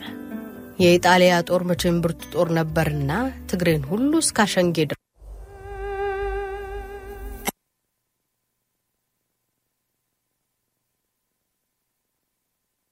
የኢጣሊያ 0.83 1.35
ጦር 1.49 1.63
መቼም 1.69 1.97
ብርቱ 2.03 2.21
ጦር 2.35 2.49
ነበርና 2.59 3.11
ትግሬን 3.49 3.85
ሁሉ 3.91 4.11
እስከ 4.23 4.39
አሸንጌ 4.45 4.77
ድረስ 4.85 5.05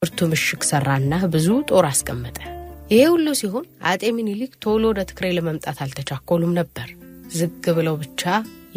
ብርቱ 0.02 0.20
ምሽግ 0.32 0.62
ሰራና 0.70 1.13
ብዙ 1.34 1.48
ጦር 1.70 1.86
አስቀመጠ። 1.90 2.38
ይሄ 2.91 3.02
ሁሉ 3.13 3.28
ሲሆን 3.39 3.65
አጤ 3.89 4.04
ሚኒሊክ 4.17 4.52
ቶሎ 4.63 4.84
ወደ 4.91 5.02
ትግሬ 5.10 5.28
ለመምጣት 5.38 5.78
አልተቻኮሉም 5.84 6.52
ነበር። 6.60 6.88
ዝግ 7.36 7.63
ብለው 7.78 7.95
ብቻ 8.02 8.21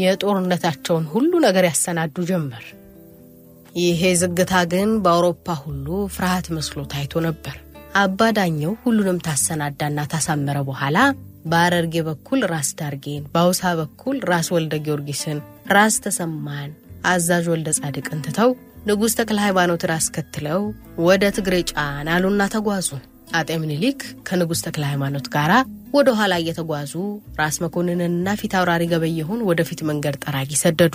የጦርነታቸውን 0.00 1.04
ሁሉ 1.12 1.32
ነገር 1.46 1.64
ያሰናዱ 1.68 2.16
ጀመር። 2.30 2.64
ይሄ 3.76 4.02
ዝግታ 4.20 4.52
ግን 4.72 4.90
በአውሮፓ 5.04 5.56
ሁሉ 5.64 5.86
ፍርሃት 6.14 6.46
መስሎ 6.56 6.78
ታይቶ 6.92 7.22
ነበር። 7.26 7.56
አባ 7.96 8.30
ዳኘው 8.38 8.72
ሁሉንም 8.82 9.20
ታሰናዳና 9.26 10.00
ታሳመረ 10.12 10.58
በኋላ 10.68 10.98
በአረርጌ 11.44 11.94
በኩል 12.08 12.40
ራስ 12.52 12.70
ዳርጌን፣ 12.78 13.22
በአውሳ 13.34 13.62
በኩል 13.80 14.16
ራስ 14.30 14.48
ወልደ 14.56 14.74
ጊዮርጊስን፣ 14.86 15.38
ራስ 15.70 15.96
ተሰማን፣ 16.04 16.70
አዛዥ 17.10 17.46
ወልደ 17.52 17.68
ጻድቅን 17.78 18.24
ትተው 18.26 18.50
ንጉሥ 18.86 19.14
ተክለ 19.18 19.38
ሃይማኖትን 19.44 19.94
አስከትለው 19.96 20.60
ወደ 21.06 21.24
ትግሬ 21.36 21.56
ጫን 21.70 22.08
አሉና 22.14 22.42
ተጓዙ። 22.54 22.90
አጤ 23.30 23.50
ምኒልክ 23.62 23.98
ከንጉሥ 24.28 24.60
ተክለ 24.66 24.84
ሃይማኖት 24.90 25.26
ጋር 25.34 25.50
ወደ 25.94 26.08
ኋላ 26.18 26.32
እየተጓዙ 26.40 26.92
ራስ 27.40 27.56
መኮንንንና 27.64 28.34
ፊት 28.40 28.52
አውራሪ 28.58 28.84
ገበየሁን 28.92 29.40
ወደፊት 29.48 29.80
መንገድ 29.90 30.16
ጠራጊ 30.24 30.50
ሰደዱ። 30.62 30.94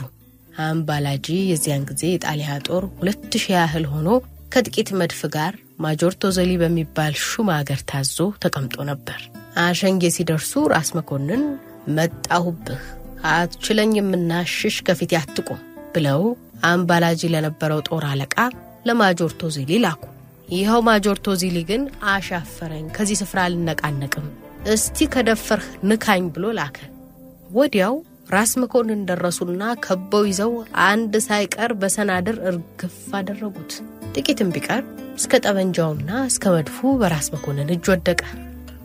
አምባላጂ 0.66 1.28
የዚያን 1.50 1.86
ጊዜ 1.90 2.04
የጣሊያ 2.12 2.52
ጦር 2.68 2.84
ሁለት 2.98 3.24
ሺህ 3.36 3.54
ያህል 3.56 3.86
ሆኖ 3.94 4.10
ከጥቂት 4.54 4.90
መድፍ 5.00 5.22
ጋር 5.36 5.54
ማጆር 5.84 6.14
ቶዘሊ 6.22 6.52
በሚባል 6.62 7.14
ሹም 7.26 7.50
አገር 7.56 7.82
ታዞ 7.90 8.16
ተቀምጦ 8.44 8.76
ነበር። 8.92 9.20
አሸንጌ 9.64 10.04
ሲደርሱ 10.16 10.54
ራስ 10.74 10.92
መኮንን 10.98 11.44
መጣሁብህ፣ 11.98 12.84
አትችለኝምና 13.32 14.32
ሽሽ 14.56 14.78
ከፊት 14.88 15.14
አትቁም 15.20 15.62
ብለው 15.96 16.22
አምባላጂ 16.70 17.22
ለነበረው 17.34 17.82
ጦር 17.90 18.06
አለቃ 18.12 18.36
ለማጆር 18.88 19.32
ቶዚሊ 19.42 19.80
ላኩ። 19.86 20.04
ይኸው 20.50 20.82
ማጆር 20.88 21.18
ቶዚሊ 21.26 21.58
ግን 21.70 21.84
አሻፈረኝ፣ 22.12 22.86
ከዚህ 22.96 23.18
ስፍራ 23.22 23.40
አልነቃነቅም፣ 23.48 24.28
እስቲ 24.74 25.08
ከደፈርህ 25.14 25.68
ንካኝ 25.90 26.24
ብሎ 26.36 26.46
ላከ። 26.58 26.78
ወዲያው 27.58 27.96
ራስ 28.30 28.52
መኮንን 28.62 29.02
ደረሱና 29.10 29.64
ከበው 29.86 30.24
ይዘው 30.30 30.54
አንድ 30.86 31.14
ሳይቀር 31.26 31.72
በሰናድር 31.82 32.38
እርግፍ 32.50 32.96
አደረጉት። 33.20 33.74
ጥቂትም 34.16 34.52
ቢቀር 34.56 34.84
እስከ 35.18 35.42
ጠመንጃውና 35.46 36.10
እስከ 36.30 36.54
መድፉ 36.56 36.78
በራስ 37.02 37.28
መኮንን 37.36 37.72
እጅ 37.76 37.86
ወደቀ። 37.94 38.22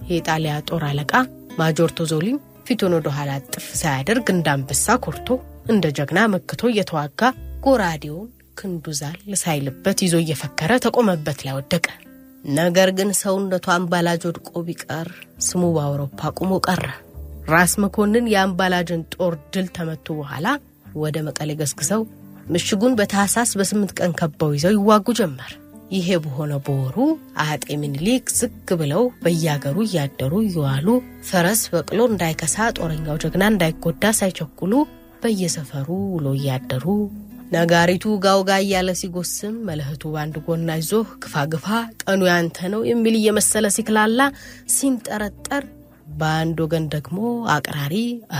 የኢጣሊያ 0.08 0.54
ጦር 0.68 0.84
አለቃ 0.88 1.12
ማጆር 1.60 1.90
ቶዞሊም 1.98 2.38
ፊቱን 2.66 2.92
ወደ 2.96 3.08
ኋላ 3.16 3.30
ጥፍ 3.52 3.66
ሳያደርግ 3.80 4.26
እንዳንበሳ 4.34 4.96
ኮርቶ 5.04 5.28
እንደ 5.72 5.86
ጀግና 5.98 6.20
መክቶ 6.34 6.62
እየተዋጋ 6.70 7.20
ጎራዴውን 7.64 8.28
ክንዱ 8.60 8.84
ዛል 8.98 9.18
ሳይልበት 9.42 9.98
ይዞ 10.04 10.14
እየፈከረ 10.22 10.72
ተቆመበት 10.84 11.38
ላይ 11.46 11.54
ወደቀ። 11.58 11.86
ነገር 12.56 12.88
ግን 12.98 13.10
ሰውነቱ 13.20 13.66
አምባላጅ 13.74 14.22
ወድቆ 14.28 14.50
ቢቀር 14.66 15.08
ስሙ 15.46 15.62
በአውሮፓ 15.74 16.30
ቁሞ 16.38 16.52
ቀረ። 16.66 16.84
ራስ 17.50 17.72
መኮንን 17.82 18.26
የአምባላጅን 18.32 19.02
ጦር 19.14 19.34
ድል 19.52 19.66
ተመቱ 19.76 20.06
በኋላ 20.18 20.46
ወደ 20.96 21.16
መቀሌ 21.26 21.50
ገስግሰው 21.60 22.02
ምሽጉን 22.50 22.96
በታህሳስ 22.98 23.50
በስምንት 23.58 23.92
ቀን 23.98 24.12
ከበው 24.20 24.52
ይዘው 24.56 24.72
ይዋጉ 24.76 25.08
ጀመር። 25.18 25.52
ይሄ 25.90 26.08
በሆነ 26.24 26.52
በወሩ 26.66 26.96
አጤ 27.44 27.64
ምኒልክ 27.80 28.26
ዝግ 28.38 28.68
ብለው 28.80 29.04
በያገሩ 29.22 29.76
እያደሩ 29.86 30.32
እየዋሉ 30.44 30.88
ፈረስ 31.28 31.62
በቅሎ 31.72 32.00
እንዳይከሳ 32.10 32.66
ጦረኛው 32.76 33.18
ጀግና 33.22 33.44
እንዳይጎዳ 33.52 34.12
ሳይቸኩሉ 34.18 34.72
በየሰፈሩ 35.22 35.88
ውሎ 36.14 36.26
እያደሩ 36.38 36.84
ነጋሪቱ 37.50 38.04
ጋውጋ 38.24 38.50
እያለ 38.64 38.90
ሲጎስም 38.98 39.54
መለህቱ 39.68 40.02
በአንድ 40.12 40.36
ጎና 40.46 40.70
ይዞህ 40.80 41.08
ግፋ 41.22 41.42
ግፋ 41.52 41.66
ቀኑ 42.02 42.20
ያንተ 42.28 42.68
ነው 42.74 42.82
የሚል 42.90 43.14
እየመሰለ 43.20 43.66
ሲክላላ 43.76 44.20
ሲንጠረጠር 44.74 45.64
በአንድ 46.20 46.58
ወገን 46.64 46.84
ደግሞ 46.94 47.18
አቅራሪ 47.54 47.94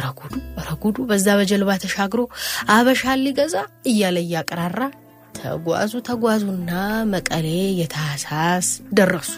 ረጉዱ 0.05 0.33
ረጉዱ 0.69 0.97
በዛ 1.11 1.27
በጀልባ 1.41 1.77
ተሻግሮ 1.85 2.21
አበሻን 2.75 3.23
ሊገዛ 3.25 3.57
እያለ 3.91 4.17
እያቀራራ 4.25 4.81
ተጓዙ 5.35 5.93
ተጓዙና 6.09 6.71
መቀሌ 7.13 7.47
የታህሳስ 7.81 8.69
ደረሱ። 8.99 9.33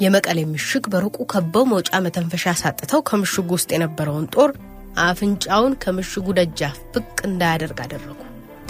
የመቀሌ 0.00 0.38
ምሽግ 0.48 0.84
በሩቁ 0.92 1.18
ከበው 1.32 1.66
መውጫ 1.72 1.90
መተንፈሻ 2.06 2.54
ሳጥተው 2.62 3.02
ከምሽጉ 3.08 3.50
ውስጥ 3.56 3.70
የነበረውን 3.74 4.26
ጦር 4.34 4.50
አፍንጫውን 5.04 5.74
ከምሽጉ 5.82 6.26
ደጃፍ 6.38 6.78
ብቅ 6.94 7.16
እንዳያደርግ 7.28 7.80
አደረጉ። 7.84 8.18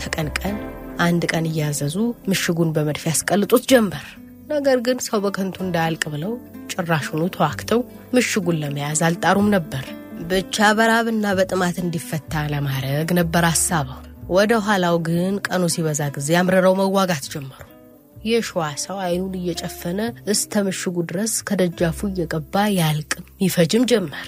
ተቀን 0.00 0.28
ቀን 0.38 0.56
አንድ 1.00 1.22
ቀን 1.32 1.44
እያዘዙ 1.50 1.96
ምሽጉን 2.30 2.70
በመድፍ 2.76 3.04
ያስቀልጡት 3.08 3.64
ጀመር። 3.72 4.06
ነገር 4.52 4.78
ግን 4.86 4.98
ሰው 5.06 5.18
በከንቱ 5.24 5.56
እንዳያልቅ 5.64 6.02
ብለው 6.12 6.32
ጭራሹኑ 6.72 7.22
ተዋክተው 7.34 7.80
ምሽጉን 8.16 8.60
ለመያዝ 8.62 9.00
አልጣሩም 9.06 9.48
ነበር። 9.56 9.84
ብቻ 10.30 10.66
በራብና 10.78 11.26
በጥማት 11.38 11.76
እንዲፈታ 11.82 12.44
ለማድረግ 12.52 13.08
ነበር 13.18 13.44
ሀሳበው። 13.50 14.00
ወደ 14.30 14.52
ኋላው 14.64 14.96
ግን 15.08 15.34
ቀኑ 15.46 15.64
ሲበዛ 15.74 16.02
ጊዜ 16.16 16.30
አምርረው 16.40 16.74
መዋጋት 16.80 17.26
ጀመሩ። 17.32 17.62
የሸዋ 18.26 18.62
ሰው 18.84 18.96
አይኑን 19.04 19.34
እየጨፈነ 19.40 20.00
እስተ 20.32 20.62
ምሽጉ 20.66 20.96
ድረስ 21.10 21.34
ከደጃፉ 21.48 22.08
እየገባ 22.10 22.64
ያልቅም 22.78 23.26
ይፈጅም 23.44 23.84
ጀመር። 23.92 24.26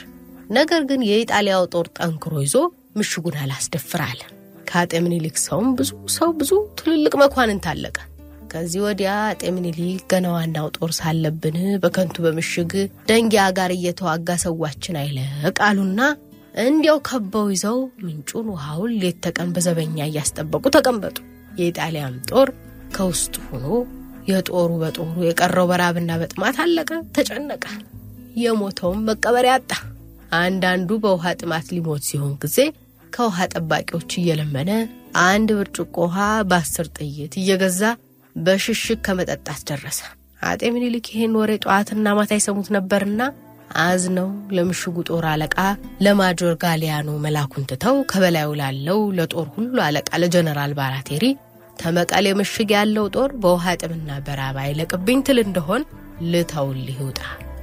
ነገር 0.51 0.83
ግን 0.91 1.01
የኢጣሊያው 1.09 1.65
ጦር 1.73 1.89
ጠንክሮ 1.99 2.35
ይዞ 2.45 2.55
ምሽጉን 2.99 3.39
አላስደፍር 3.43 4.03
አለ። 4.07 4.21
ከአጤ 4.69 4.93
ምኒልክ 5.05 5.37
ሰውም 5.45 5.69
ብዙ 5.77 5.91
ሰው 6.15 6.31
ብዙ 6.39 6.51
ትልልቅ 6.79 7.13
መኳንንት 7.23 7.67
አለቀ። 7.71 7.97
ከዚህ 8.51 8.81
ወዲያ 8.85 9.11
አጤ 9.31 9.43
ምኒልክ 9.57 10.03
ገና 10.13 10.27
ዋናው 10.35 10.67
ጦር 10.77 10.91
ሳለብን 10.99 11.57
በከንቱ 11.83 12.17
በምሽግ 12.25 12.73
ደንጊያ 13.09 13.45
ጋር 13.59 13.73
እየተዋጋ 13.75 14.37
ሰዋችን 14.45 14.99
አይለቅ 15.03 15.57
አሉና 15.67 16.01
እንዲያው 16.63 16.99
ከበው 17.09 17.47
ይዘው 17.53 17.77
ምንጩን 18.05 18.47
ውሃውን 18.53 18.95
ሌት 19.03 19.19
ተቀን 19.27 19.51
በዘበኛ 19.57 19.99
እያስጠበቁ 20.09 20.65
ተቀመጡ። 20.77 21.17
የኢጣሊያም 21.53 22.17
ጦር 22.31 22.49
ከውስጡ 22.97 23.35
ሆኖ 23.51 23.67
የጦሩ 24.29 24.71
በጦሩ 24.81 25.15
የቀረው 25.27 25.67
በራብና 25.71 26.11
በጥማት 26.21 26.57
አለቀ፣ 26.65 26.91
ተጨነቀ። 27.15 27.65
የሞተውም 28.43 29.01
መቀበሪያ 29.09 29.55
አጣ። 29.59 29.71
አንዳንዱ 30.39 30.91
በውሃ 31.05 31.27
ጥማት 31.41 31.67
ሊሞት 31.75 32.03
ሲሆን 32.09 32.35
ጊዜ 32.43 32.59
ከውሃ 33.15 33.47
ጠባቂዎች 33.53 34.13
እየለመነ 34.21 34.71
አንድ 35.25 35.49
ብርጭቆ 35.59 35.97
ውሃ 36.05 36.17
በአስር 36.51 36.87
ጥይት 36.97 37.35
እየገዛ 37.41 37.83
በሽሽግ 38.37 38.99
ከመጠጣት 39.07 39.61
ደረሰ። 39.71 40.01
አጤ 40.43 40.63
ምኒልክ 40.75 41.07
ይህን 41.13 41.33
ወሬ 41.39 41.53
ጠዋትና 41.65 42.09
ማታ 42.19 42.33
ይሰሙት 42.39 42.69
ነበርና 42.77 43.23
አዝነው 43.83 44.29
ለምሽጉ 44.57 44.97
ጦር 45.09 45.25
አለቃ 45.31 45.57
ለማጆር 46.05 46.55
ጋሊያኖ 46.63 47.09
መላኩን 47.25 47.67
ትተው 47.71 47.97
ከበላዩ 48.11 48.51
ላለው 48.61 49.01
ለጦር 49.19 49.47
ሁሉ 49.57 49.75
አለቃ 49.87 50.11
ለጀነራል 50.23 50.73
ባራቴሪ 50.79 51.25
ተመቀሌ 51.79 52.27
ምሽግ 52.39 52.71
ያለው 52.77 53.07
ጦር 53.17 53.31
በውሃ 53.43 53.75
ጥምና 53.83 54.11
በራብ 54.27 54.57
አይለቅብኝ 54.63 55.21
ትል 55.27 55.41
እንደሆን 55.45 55.83
ልተውልህ 56.33 56.97
ይውጣ 57.03 57.21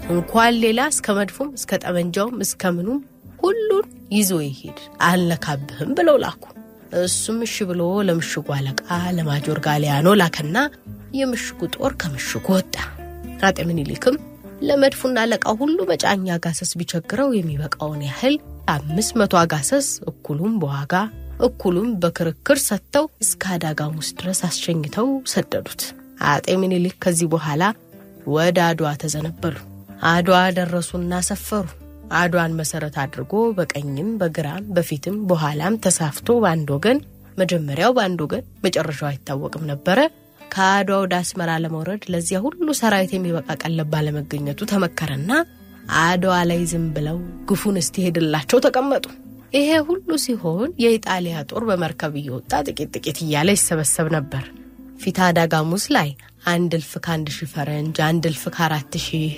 እንኳን 0.09 0.53
ሌላ 0.63 0.79
እስከ 0.91 1.15
መድፉም 1.17 1.49
እስከ 1.57 1.79
ጠመንጃውም 1.83 2.37
እስከ 2.45 2.71
ምኑም 2.75 2.99
ሁሉን 3.45 3.85
ይዞ 4.15 4.31
ይሄድ 4.43 4.77
አልነካብህም 5.07 5.89
ብለው 5.97 6.17
ላኩ። 6.23 6.43
እሱም 7.01 7.37
እሺ 7.45 7.55
ብሎ 7.69 7.81
ለምሽጉ 8.07 8.47
አለቃ 8.55 8.87
ለማጆር 9.17 9.59
ጋሊያኖ 9.65 10.07
ላከና 10.21 10.57
የምሽጉ 11.19 11.59
ጦር 11.75 11.93
ከምሽጉ 12.01 12.45
ወጣ። 12.55 12.75
አጤ 13.47 13.57
ምኒልክም 13.69 14.15
ለመድፉና 14.61 15.17
አለቃው 15.23 15.55
ሁሉ 15.61 15.77
መጫኛ 15.91 16.27
አጋሰስ 16.35 16.71
ቢቸግረው 16.79 17.29
የሚበቃውን 17.37 18.01
ያህል 18.07 18.35
አምስት 18.75 19.13
መቶ 19.21 19.33
አጋሰስ 19.41 19.87
እኩሉም 20.11 20.53
በዋጋ 20.61 20.93
እኩሉም 21.41 21.89
በክርክር 22.01 22.59
ሰጥተው 22.67 23.07
እስከ 23.23 23.45
አዳጋሙስ 23.55 24.09
ድረስ 24.19 24.41
አስሸኝተው 24.49 25.09
ሰደዱት። 25.33 25.81
አጤ 26.27 26.47
ምኒልክ 26.61 26.95
ከዚህ 27.05 27.29
በኋላ 27.33 27.63
ወደ 28.35 28.59
አድዋ 28.69 28.89
ተዘነበሉ። 29.01 29.55
አድዋ 30.11 30.37
ደረሱና 30.57 31.13
ሰፈሩ። 31.27 31.65
አድዋን 32.15 32.53
መሰረት 32.59 32.95
አድርጎ 33.03 33.33
በቀኝም 33.57 34.09
በግራም 34.21 34.63
በፊትም 34.75 35.17
በኋላም 35.29 35.79
ተሳፍቶ 35.85 36.37
በአንድ 36.43 36.69
ወገን 36.75 36.99
መጀመሪያው 37.37 37.93
በአንድ 37.95 38.19
ወገን 38.25 38.43
መጨረሻው 38.65 39.07
አይታወቅም 39.09 39.63
ነበረ። 39.71 39.99
ከአድዋ 40.51 40.97
ወደ 41.03 41.13
አስመራ 41.21 41.51
ለመውረድ 41.63 42.03
ለዚያ 42.13 42.37
ሁሉ 42.45 42.67
ሰራዊት 42.79 43.11
የሚበቃ 43.15 43.49
ቀለብ 43.61 43.87
ባለመገኘቱ 43.93 44.67
ተመከረና 44.71 45.31
አድዋ 46.01 46.35
ላይ 46.49 46.61
ዝም 46.71 46.85
ብለው 46.95 47.17
ግፉን 47.49 47.77
እስቲሄድላቸው 47.81 48.59
ተቀመጡ። 48.65 49.05
ይሄ 49.53 49.71
ሁሉ 49.89 50.07
ሲሆን 50.23 50.69
የኢጣሊያ 50.83 51.43
ጦር 51.49 51.63
በመርከብ 51.69 52.13
እየወጣ 52.21 52.53
ጥቂት 52.67 52.89
ጥቂት 52.95 53.19
እያለ 53.25 53.49
ይሰበሰብ 53.57 54.07
ነበር። 54.15 54.45
ፊት 55.03 55.17
አዳጋሙስ 55.25 55.85
ላይ 55.95 56.09
አንድ 56.51 56.71
እልፍ 56.77 56.91
ከአንድ 57.05 57.27
ሺህ 57.35 57.49
ፈረንጅ 57.53 57.97
አንድ 58.07 58.23
እልፍ 58.29 58.43
ከአራት 58.55 58.95
ሺህ 59.05 59.33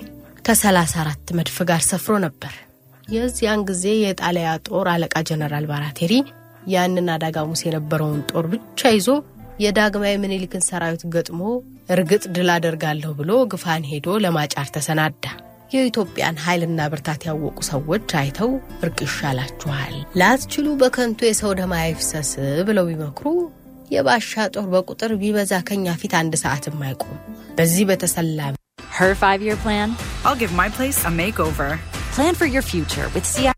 ከሰላሳ 0.47 0.93
አራት 1.01 1.29
መድፍ 1.37 1.55
ጋር 1.69 1.81
ሰፍሮ 1.87 2.13
ነበር። 2.23 2.53
የዚያን 3.07 3.63
ጊዜ 3.69 3.85
የጣሊያ 3.97 4.49
ጦር 4.67 4.87
አለቃ 4.91 5.15
ጀነራል 5.29 5.65
ባራቴሪ 5.71 6.13
ያንን 6.73 7.07
አዳጋሙስ 7.15 7.61
የነበረውን 7.65 8.21
ጦር 8.29 8.45
ብቻ 8.53 8.89
ይዞ 8.95 9.09
የዳግማዊ 9.63 10.13
ምኒልክን 10.23 10.63
ሰራዊት 10.67 11.03
ገጥሞ 11.15 11.41
እርግጥ 11.95 12.23
ድል 12.35 12.49
አደርጋለሁ 12.55 13.11
ብሎ 13.19 13.31
ግፋን 13.53 13.87
ሄዶ 13.91 14.15
ለማጫር 14.25 14.69
ተሰናዳ። 14.75 15.25
የኢትዮጵያን 15.73 16.39
ኃይልና 16.45 16.81
ብርታት 16.91 17.25
ያወቁ 17.29 17.57
ሰዎች 17.71 18.13
አይተው 18.19 18.51
እርቅ 18.81 18.99
ይሻላችኋል፣ 19.07 19.95
ላትችሉ 20.21 20.75
በከንቱ 20.81 21.19
የሰው 21.27 21.53
ደም 21.59 21.73
አይፍሰስ 21.79 22.31
ብለው 22.69 22.87
ቢመክሩ 22.91 23.25
የባሻ 23.91 24.47
ጦር 24.55 24.69
በቁጥር 24.73 25.13
ቢበዛ 25.21 25.59
ከኛ 25.67 25.97
ፊት 25.99 26.15
አንድ 26.21 26.35
ሰዓትም 26.43 26.79
አይቆም። 26.87 27.19
በዚህ 27.59 27.85
በተሰላ 27.91 28.39
Her 28.91 29.13
five 29.15 29.41
year 29.41 29.55
plan? 29.57 29.89
I'll 30.23 30.35
give 30.35 30.53
my 30.53 30.69
place 30.69 30.99
a 31.01 31.09
makeover. 31.09 31.79
Plan 32.11 32.35
for 32.35 32.45
your 32.47 32.61
future 32.63 33.09
with 33.09 33.25
CI. 33.25 33.53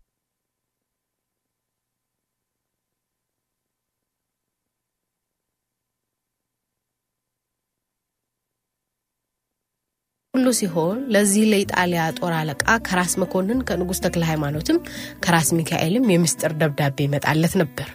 ሁሉ 10.34 10.48
ሲሆን 10.58 10.98
ለዚህ 11.14 11.44
ለኢጣሊያ 11.52 12.02
ጦር 12.18 12.32
አለቃ 12.36 12.64
ከራስ 12.86 13.12
መኮንን 13.22 13.62
ከንጉሥ 13.68 13.98
ተክለ 14.04 14.22
ሃይማኖትም 14.28 14.78
ከራስ 15.24 15.48
ሚካኤልም 15.58 16.06
የምስጢር 16.12 16.52
ደብዳቤ 16.60 16.98
ይመጣለት 17.06 17.54
ነበር። 17.62 17.88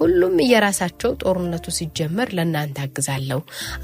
ሁሉም 0.00 0.34
እየራሳቸው 0.44 1.10
ጦርነቱ 1.22 1.66
ሲጀመር 1.78 2.28
ለእናንተ 2.36 2.78
አግዛለሁ፣ 2.86 3.40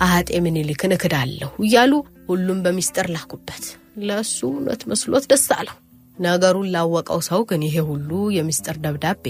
አጤ 0.09 0.39
ምኒልክን 0.47 0.95
እክዳለሁ 0.97 1.51
እያሉ 1.66 1.93
ሁሉም 2.30 2.62
በሚስጥር 2.66 3.09
ላኩበት። 3.16 3.64
ለእሱ 4.03 4.38
እውነት 4.51 4.82
መስሎት 4.90 5.26
ደስ 5.30 5.47
አለው። 5.57 5.76
ነገሩን 6.18 6.70
ላወቀው 6.74 7.20
ሰው 7.26 7.40
ግን 7.49 7.62
ይሄ 7.66 7.76
ሁሉ 7.88 8.11
የምስጢር 8.36 8.76
ደብዳቤ 8.84 9.24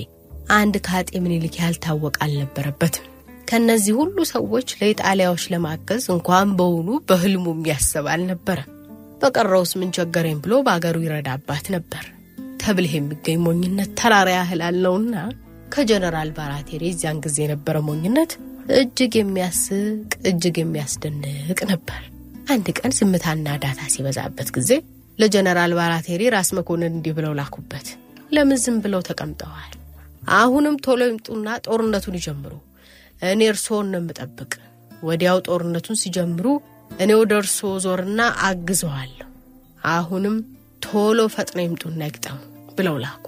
አንድ 0.52 0.74
ከአጤ 0.86 1.10
ምኒልክ 1.22 1.54
ያልታወቀ 1.60 2.16
አልነበረበትም። 2.24 3.06
ከእነዚህ 3.48 3.94
ሁሉ 4.00 4.16
ሰዎች 4.32 4.68
ለኢጣሊያዎች 4.78 5.44
ለማገዝ 5.52 6.04
እንኳን 6.14 6.48
በውኑ 6.58 6.88
በህልሙ 7.08 7.46
የሚያስብ 7.54 8.06
አልነበረ። 8.12 8.58
በቀረውስ 9.20 9.72
ምን 9.80 9.92
ቸገረኝ 9.96 10.38
ብሎ 10.44 10.54
በአገሩ 10.66 10.96
ይረዳባት 11.04 11.66
ነበር። 11.74 12.04
ከብልህ 12.60 12.94
የሚገኝ 12.96 13.38
ሞኝነት 13.44 13.90
ተራራ 14.00 14.28
ያህል 14.36 14.62
አለውና 14.68 15.14
ከጀነራል 15.68 16.30
ባራቴሪ 16.36 16.82
እዚያን 16.90 17.22
ጊዜ 17.24 17.38
የነበረ 17.44 17.76
ሞኝነት 17.88 18.32
እጅግ 18.76 19.14
የሚያስቅ 19.18 20.12
እጅግ 20.30 20.56
የሚያስደንቅ 20.60 21.58
ነበር። 21.72 22.00
አንድ 22.46 22.66
ቀን 22.78 22.92
ዝምታና 22.96 23.48
ዳታ 23.62 23.80
ሲበዛበት 23.92 24.48
ጊዜ 24.56 24.70
ለጀነራል 25.18 25.72
ባራቴሪ 25.78 26.22
ራስ 26.34 26.48
መኮንን 26.56 26.92
እንዲህ 26.92 27.12
ብለው 27.16 27.32
ላኩበት። 27.38 27.86
ለምን 28.32 28.58
ዝም 28.64 28.76
ብለው 28.84 29.00
ተቀምጠዋል? 29.08 29.72
አሁንም 30.36 30.76
ቶሎ 30.84 31.00
ይምጡና 31.08 31.48
ጦርነቱን 31.66 32.16
ይጀምሩ። 32.18 32.52
እኔ 33.22 33.40
እርስዎን 33.52 33.86
ነው 33.92 34.00
የምጠብቅ። 34.00 34.52
ወዲያው 35.02 35.38
ጦርነቱን 35.46 35.98
ሲጀምሩ 36.02 36.46
እኔ 37.00 37.10
ወደ 37.20 37.32
እርስዎ 37.40 37.70
ዞርና 37.84 38.20
አግዘዋለሁ። 38.48 39.28
አሁንም 39.92 40.36
ቶሎ 40.82 41.18
ፈጥነው 41.34 41.64
ይምጡና 41.66 42.00
ይግጠሙ 42.08 42.36
ብለው 42.78 42.96
ላኩ። 43.04 43.24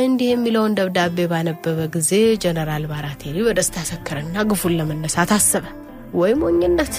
እንዲህ 0.00 0.28
የሚለውን 0.30 0.76
ደብዳቤ 0.78 1.26
ባነበበ 1.32 1.80
ጊዜ 1.94 2.12
ጀነራል 2.42 2.86
ባራቴሪ 2.90 3.36
በደስታ 3.46 3.84
ሰከረና 3.90 4.36
ግፉን 4.50 4.74
ለመነሳት 4.78 5.30
አሰበ። 5.36 5.66
ወይ 6.14 6.32
ሞኝነት! 6.40 6.94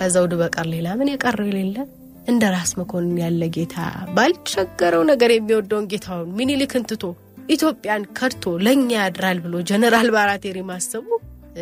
ከዘውድ 0.00 0.32
በቀር 0.40 0.66
ሌላ 0.72 0.88
ምን 0.98 1.08
የቀረው 1.10 1.48
የሌለ 1.48 1.78
እንደ 2.26 2.44
ራስ 2.54 2.70
መኮንን 2.78 3.16
ያለ 3.22 3.42
ጌታ 3.54 3.76
ባልቸገረው 4.16 5.02
ነገር 5.10 5.30
የሚወደውን 5.34 5.88
ጌታውን 5.92 6.30
ሚኒሊክን 6.38 6.84
ትቶ 6.90 7.02
ኢትዮጵያን 7.48 8.02
ከድቶ 8.18 8.52
ለእኛ 8.64 8.90
ያድራል 8.98 9.38
ብሎ 9.44 9.54
ጀነራል 9.70 10.08
ባራቴሪ 10.14 10.58
ማሰቡ 10.68 11.06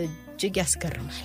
እጅግ 0.01 0.57
ያስገርማል፣ 0.63 1.21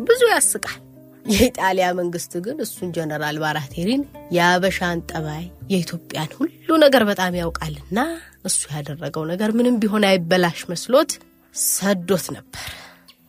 ብዙ 0.00 0.20
ያስቃል። 0.32 0.78
የኢጣሊያ 1.26 1.86
መንግስት 1.98 2.32
ግን 2.44 2.58
እሱን 2.64 2.90
ጀነራል 2.96 3.36
ባራቴሪን 3.42 4.02
የአበሻን 4.36 5.00
ጠባይ፣ 5.10 5.42
የኢትዮጵያን 5.72 6.30
ሁሉ 6.38 6.68
ነገር 6.84 7.04
በጣም 7.10 7.38
ያውቃልና 7.40 7.98
እሱ 8.44 8.60
ያደረገው 8.74 9.24
ነገር 9.32 9.52
ምንም 9.58 9.80
ቢሆን 9.82 10.06
አይበላሽ 10.10 10.60
መስሎት 10.72 11.12
ሰዶት 11.54 12.26
ነበር። 12.36 12.66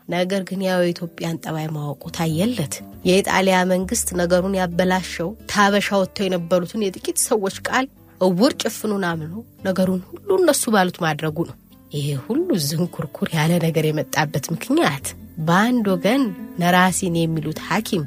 ነገር 0.10 0.42
ግን 0.50 0.62
ያው 0.66 0.80
የኢትዮጵያን 0.84 1.40
ጠባይ 1.44 1.68
ማወቁ 1.76 2.04
ታየለት። 2.16 2.76
የኢጣሊያ 3.06 3.58
መንግስት 3.72 4.08
ነገሩን 4.22 4.58
ያበላሸው 4.60 5.30
ታበሻ 5.52 5.90
ወጥተው 6.02 6.28
የነበሩትን 6.28 6.86
የጥቂት 6.86 7.20
ሰዎች 7.28 7.58
ቃል 7.68 7.86
እውር 8.22 8.54
ጭፍኑን 8.64 9.04
አምኖ 9.10 9.34
ነገሩን 9.66 10.02
ሁሉ 10.10 10.30
እነሱ 10.40 10.64
ባሉት 10.74 10.98
ማድረጉ 11.06 11.38
ነው። 11.50 11.56
ይሄ 11.92 12.08
ሁሉ 12.26 12.50
ዝንኩርኩር 12.66 13.30
ያለ 13.34 13.52
ነገር 13.66 13.86
የመጣበት 13.88 14.46
ምክንያት 14.54 15.08
በአንድ 15.42 15.86
ወገን 15.94 16.24
ነራሲን 16.62 17.16
የሚሉት 17.20 17.60
ሐኪም 17.68 18.04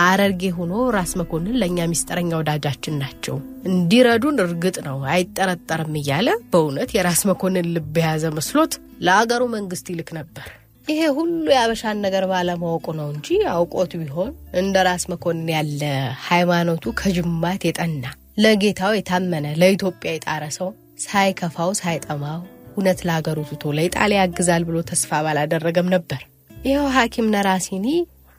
አረርጌ 0.00 0.42
ሆኖ 0.56 0.72
ራስ 0.96 1.12
መኮንን 1.20 1.58
ለእኛ 1.60 1.86
ሚስጥረኛ 1.92 2.30
ወዳጃችን 2.40 2.98
ናቸው፣ 3.02 3.36
እንዲረዱን 3.70 4.42
እርግጥ 4.44 4.76
ነው 4.86 4.98
አይጠረጠርም 5.12 5.94
እያለ 6.00 6.28
በእውነት 6.52 6.92
የራስ 6.96 7.22
መኮንን 7.30 7.72
ልብ 7.74 7.96
የያዘ 8.00 8.24
መስሎት 8.38 8.74
ለአገሩ 9.06 9.42
መንግስት 9.56 9.86
ይልክ 9.92 10.10
ነበር። 10.18 10.46
ይሄ 10.88 11.00
ሁሉ 11.16 11.46
የአበሻን 11.52 11.98
ነገር 12.04 12.24
ባለማወቁ 12.30 12.86
ነው 12.98 13.08
እንጂ 13.14 13.26
አውቆት 13.52 13.92
ቢሆን 14.00 14.30
እንደ 14.60 14.84
ራስ 14.88 15.02
መኮንን 15.12 15.48
ያለ 15.54 15.82
ሃይማኖቱ 16.28 16.92
ከጅማት 17.00 17.64
የጠና 17.68 18.04
ለጌታው 18.42 18.92
የታመነ 18.96 19.46
ለኢትዮጵያ 19.60 20.12
የጣረ 20.14 20.44
ሰው 20.58 20.68
ሳይከፋው 21.04 21.72
ሳይጠማው 21.80 22.40
እውነት 22.72 23.00
ለሀገሩ 23.06 23.38
ትቶ 23.50 23.72
ለኢጣሊያ 23.76 24.20
ያግዛል 24.22 24.64
ብሎ 24.68 24.78
ተስፋ 24.90 25.20
ባላደረገም 25.26 25.92
ነበር። 25.94 26.20
ይኸው 26.64 26.88
ሐኪም 26.96 27.28
ነራሲኒ 27.34 27.86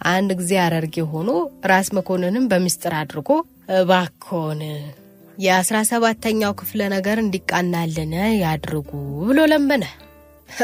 አንድ 0.10 0.30
ጊዜ 0.40 0.52
አረርጌ 0.66 0.98
ሆኖ 1.14 1.30
ራስ 1.72 1.88
መኮንንም 1.98 2.50
በምስጢር 2.52 2.94
አድርጎ 3.00 3.30
እባክዎን 3.78 4.62
የአስራ 5.38 5.78
ሰባተኛው 5.90 6.54
ክፍለ 6.60 6.82
ነገር 6.96 7.18
እንዲቃናልን 7.24 8.14
ያድርጉ 8.42 8.90
ብሎ 9.22 9.40
ለመነ። 9.52 9.84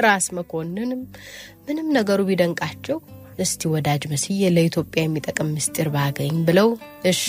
ራስ 0.03 0.25
መኮንንም 0.37 1.01
ምንም 1.67 1.87
ነገሩ 1.97 2.19
ቢደንቃቸው 2.29 2.97
እስቲ 3.39 3.61
ወዳጅ 3.71 4.03
መስዬ 4.11 4.49
ለኢትዮጵያ 4.55 5.01
የሚጠቅም 5.03 5.49
ምስጢር 5.55 5.87
ባገኝ 5.95 6.35
ብለው 6.47 6.69
እሺ 7.11 7.21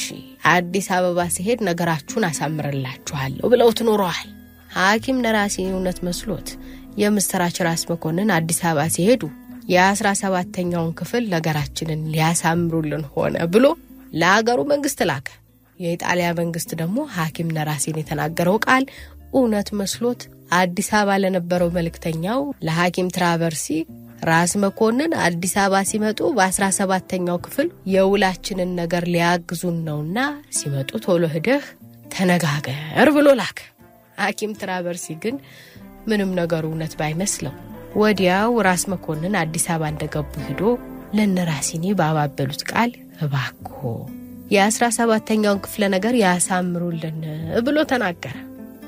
አዲስ 0.50 0.86
አበባ 0.96 1.20
ሲሄድ 1.34 1.60
ነገራችሁን 1.68 2.26
አሳምርላችኋለሁ 2.28 3.48
ብለው 3.52 3.70
ትኖረዋል። 3.78 4.28
ሐኪም 4.76 5.18
ነራሲ 5.24 5.56
እውነት 5.70 5.98
መስሎት 6.06 6.48
የምስራች 7.02 7.56
ራስ 7.66 7.82
መኮንን 7.90 8.30
አዲስ 8.36 8.60
አበባ 8.64 8.84
ሲሄዱ 8.96 9.22
የአስራ 9.68 10.08
ሰባተኛውን 10.20 10.92
ክፍል 11.00 11.24
ነገራችንን 11.34 12.02
ሊያሳምሩልን 12.12 13.04
ሆነ 13.14 13.36
ብሎ 13.54 13.66
ለአገሩ 14.14 14.60
መንግስት 14.72 15.00
ላከ። 15.10 15.28
የኢጣሊያ 15.78 16.28
መንግስት 16.38 16.70
ደግሞ 16.80 16.98
ሐኪም 17.16 17.48
ነራሲን 17.56 17.98
የተናገረው 18.00 18.56
ቃል 18.66 18.84
እውነት 19.32 19.68
መስሎት 19.80 20.20
አዲስ 20.56 20.88
አበባ 20.96 21.16
ለነበረው 21.22 21.70
መልእክተኛው 21.76 22.40
ለሐኪም 22.66 23.08
ትራቨርሲ 23.16 23.66
ራስ 24.22 24.52
መኮንን 24.62 25.12
አዲስ 25.24 25.52
አበባ 25.62 25.80
ሲመጡ 25.88 26.20
በአስራ 26.36 26.64
ሰባተኛው 26.76 27.38
ክፍል 27.44 27.66
የውላችንን 27.92 28.70
ነገር 28.80 29.04
ሊያግዙን 29.14 29.76
ነውና 29.88 30.18
ሲመጡ 30.58 30.90
ቶሎ 31.04 31.24
ሂደህ 31.34 31.64
ተነጋገር 32.10 33.08
ብሎ 33.16 33.28
ላከ። 33.40 33.58
ሐኪም 34.18 34.52
ትራቨርሲ 34.60 35.16
ግን 35.24 35.36
ምንም 36.06 36.30
ነገሩ 36.40 36.64
እውነት 36.70 36.92
ባይመስለው 37.00 37.54
ወዲያው 37.96 38.54
ራስ 38.66 38.84
መኮንን 38.92 39.34
አዲስ 39.42 39.66
አበባ 39.74 39.90
እንደገቡ 39.92 40.32
ሂዶ 40.48 40.62
ለነራሲኒ 41.18 41.84
ባባበሉት 42.00 42.62
ቃል 42.70 42.90
እባክዎ 43.24 43.82
የአስራ 44.50 44.84
ሰባተኛውን 44.98 45.62
ክፍለ 45.64 45.84
ነገር 45.94 46.14
ያሳምሩልን 46.22 47.20
ብሎ 47.66 47.78
ተናገረ። 47.92 48.34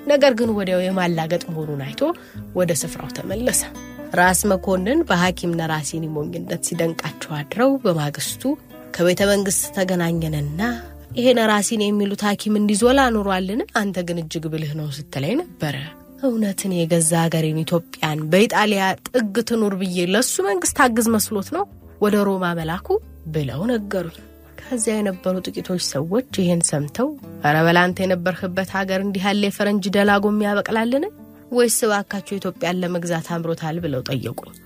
ነገር 0.07 0.33
ግን 0.39 0.51
ወዲያው 0.59 0.83
የማላገጥ 0.85 1.43
መሆኑን 1.49 1.83
አይቶ 1.87 2.03
ወደ 2.55 2.73
ስፍራው 2.83 3.11
ተመለሰ። 3.17 3.63
ራስ 4.15 4.41
መኮንን 4.51 4.99
በሐኪም 5.09 5.51
ነራሲኒ 5.59 6.05
ሞኝነት 6.13 6.63
ሲደንቃቸው 6.69 7.33
አድረው 7.39 7.71
በማግስቱ 7.83 8.43
ከቤተ 8.95 9.23
መንግስት 9.31 9.65
ተገናኘንና 9.77 10.61
ይሄ 11.19 11.27
ነራሲን 11.39 11.83
የሚሉት 11.85 12.23
ሐኪም 12.29 12.55
እንዲዞላ 12.59 13.01
ኑሯልን? 13.15 13.61
አንተ 13.81 13.97
ግን 14.09 14.19
እጅግ 14.23 14.45
ብልህ 14.53 14.73
ነው 14.79 14.89
ስትለኝ 14.97 15.35
ነበረ። 15.43 15.77
እውነትን 16.23 16.73
የገዛ 16.77 17.13
ሀገሬን 17.25 17.61
ኢትዮጵያን 17.63 18.25
በኢጣሊያ 18.33 18.85
ጥግ 19.09 19.37
ትኑር 19.49 19.75
ብዬ 19.81 20.07
ለሱ 20.15 20.35
መንግስት 20.49 20.79
አግዝ 20.85 21.09
መስሎት 21.15 21.51
ነው 21.57 21.65
ወደ 22.01 22.17
ሮማ 22.29 22.45
መላኩ 22.59 22.89
ብለው 23.35 23.63
ነገሩኝ። 23.73 24.19
ከዚያ 24.61 24.95
የነበሩ 24.99 25.35
ጥቂቶች 25.47 25.83
ሰዎች 25.93 26.31
ይህን 26.41 26.63
ሰምተው 26.71 27.09
ኧረ 27.43 27.57
በላንተ 27.67 27.99
የነበርህበት 28.05 28.71
ሀገር 28.77 29.01
እንዲህ 29.05 29.25
ያለ 29.29 29.43
የፈረንጅ 29.49 29.85
ደላጎም 29.95 30.43
ያበቅላልን 30.47 31.05
ወይስ 31.53 31.79
እባካችሁ 31.85 32.35
ኢትዮጵያን 32.39 32.81
ለመግዛት 32.83 33.29
አምሮታል 33.35 33.77
ብለው 33.85 34.03
ጠየቁኝ። 34.09 34.57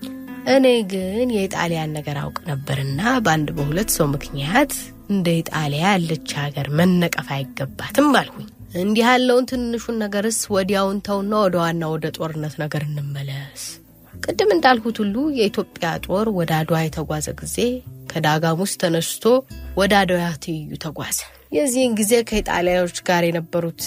እኔ 0.53 0.65
ግን 0.91 1.29
የኢጣሊያን 1.35 1.93
ነገር 1.97 2.17
አውቅ 2.21 2.37
ነበርና 2.49 3.01
በአንድ 3.25 3.49
በሁለት 3.57 3.91
ሰው 3.97 4.07
ምክንያት 4.13 4.73
እንደ 5.09 5.27
ኢጣሊያ 5.39 5.83
ያለች 5.89 6.31
ሀገር 6.39 6.67
መነቀፍ 6.79 7.29
አይገባትም 7.35 8.09
አልሁኝ። 8.21 8.47
እንዲህ 8.81 9.05
ያለውን 9.07 9.47
ትንሹን 9.49 9.97
ነገርስ 10.03 10.39
ወዲያውን 10.53 10.99
ተውና 11.07 11.33
ወደ 11.43 11.55
ዋና 11.63 11.83
ወደ 11.93 12.05
ጦርነት 12.17 12.55
ነገር 12.63 12.83
እንመለስ። 12.87 13.63
ቅድም 14.13 14.51
እንዳልሁት 14.55 14.97
ሁሉ 15.01 15.15
የኢትዮጵያ 15.37 15.89
ጦር 16.05 16.27
ወደ 16.37 16.51
አድዋ 16.59 16.77
የተጓዘ 16.83 17.27
ጊዜ 17.41 17.57
ከዳጋም 18.11 18.61
ውስጥ 18.63 18.77
ተነስቶ 18.83 19.25
ወደ 19.77 19.93
አድዋ 20.01 20.21
ትይዩ 20.43 20.79
ተጓዘ። 20.83 21.19
የዚህን 21.57 21.93
ጊዜ 21.99 22.13
ከኢጣሊያዎች 22.29 22.99
ጋር 23.09 23.23
የነበሩት 23.27 23.81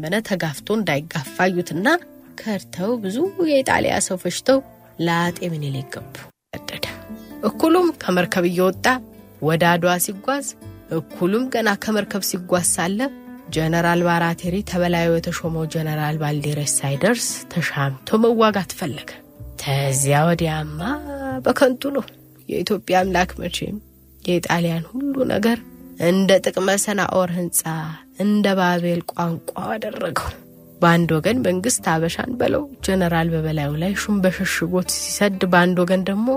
You 0.00 0.06
can 0.06 0.12
build 0.12 0.22
a 0.22 0.38
million 0.40 0.40
dollar 0.40 0.40
መነ 0.40 0.40
ተጋፍቶ 0.40 0.68
እንዳይጋፋዩትና 0.78 1.88
ከድተው 2.38 2.90
ብዙ 2.96 3.16
የኢጣሊያ 3.48 3.94
ሰው 4.00 4.16
ፈሽተው 4.16 4.58
ለአጤ 5.00 5.38
ምኒልክ 5.52 5.94
ገቡ። 5.94 6.14
ቀደደ 6.54 6.86
እኩሉም 7.44 7.92
ከመርከብ 8.02 8.44
እየወጣ 8.44 8.86
ወደ 9.42 9.62
አድዋ 9.72 9.98
ሲጓዝ 9.98 10.46
እኩሉም 10.90 11.48
ገና 11.48 11.74
ከመርከብ 11.84 12.22
ሲጓዝ 12.22 12.66
ሳለ 12.66 13.00
ጀነራል 13.50 14.04
ባራቴሪ 14.06 14.62
ተበላዩ 14.70 15.10
የተሾመው 15.14 15.64
ጀነራል 15.64 16.16
ባልዴረስ 16.22 16.72
ሳይደርስ 16.80 17.48
ተሻምቶ 17.52 18.18
መዋጋት 18.18 18.72
ፈለገ። 18.72 19.10
ተዚያ 19.62 20.24
ወዲያማ 20.28 20.80
በከንቱ 21.46 21.90
ነው። 21.96 22.04
የኢትዮጵያ 22.48 22.98
አምላክ 23.00 23.38
መቼም 23.38 23.76
የኢጣሊያን 24.28 24.84
ሁሉ 24.92 25.24
ነገር 25.24 25.58
እንደ 26.00 26.40
ጥቅመ 26.46 26.70
ሰናኦር 26.84 27.30
ህንፃ 27.30 27.62
እንደ 28.20 28.46
ባቤል 28.58 29.00
ቋንቋ 29.12 29.50
አደረገው። 29.68 30.30
በአንድ 30.80 31.10
ወገን 31.16 31.38
መንግስት 31.46 31.84
አበሻን 31.92 32.30
በለው 32.40 32.62
ጀነራል 32.86 33.28
በበላዩ 33.32 33.72
ላይ 33.82 33.92
ሹም 34.02 34.16
በሸሽጎት 34.24 34.90
ሲሰድ፣ 34.96 35.40
በአንድ 35.52 35.78
ወገን 35.82 36.02
ደግሞ 36.08 36.28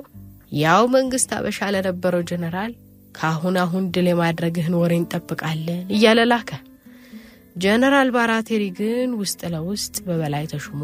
ያው 0.62 0.84
መንግስት 0.96 1.30
አበሻ 1.38 1.70
ለነበረው 1.76 2.24
ጀነራል 2.30 2.72
ከአሁን 3.16 3.56
አሁን 3.64 3.84
ድል 3.96 4.08
የማድረግህን 4.12 4.76
ወሬ 4.82 4.94
እንጠብቃለን 5.00 5.82
እያለ 5.96 6.20
ላከ። 6.32 6.52
ጀነራል 7.56 8.10
ባራቴሪ 8.16 8.64
ግን 8.78 9.10
ውስጥ 9.20 9.42
ለውስጥ 9.54 9.96
በበላይ 10.06 10.46
ተሹሞ 10.54 10.84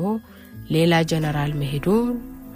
ሌላ 0.69 0.93
ጀነራል 1.11 1.53
መሄዱን 1.59 2.09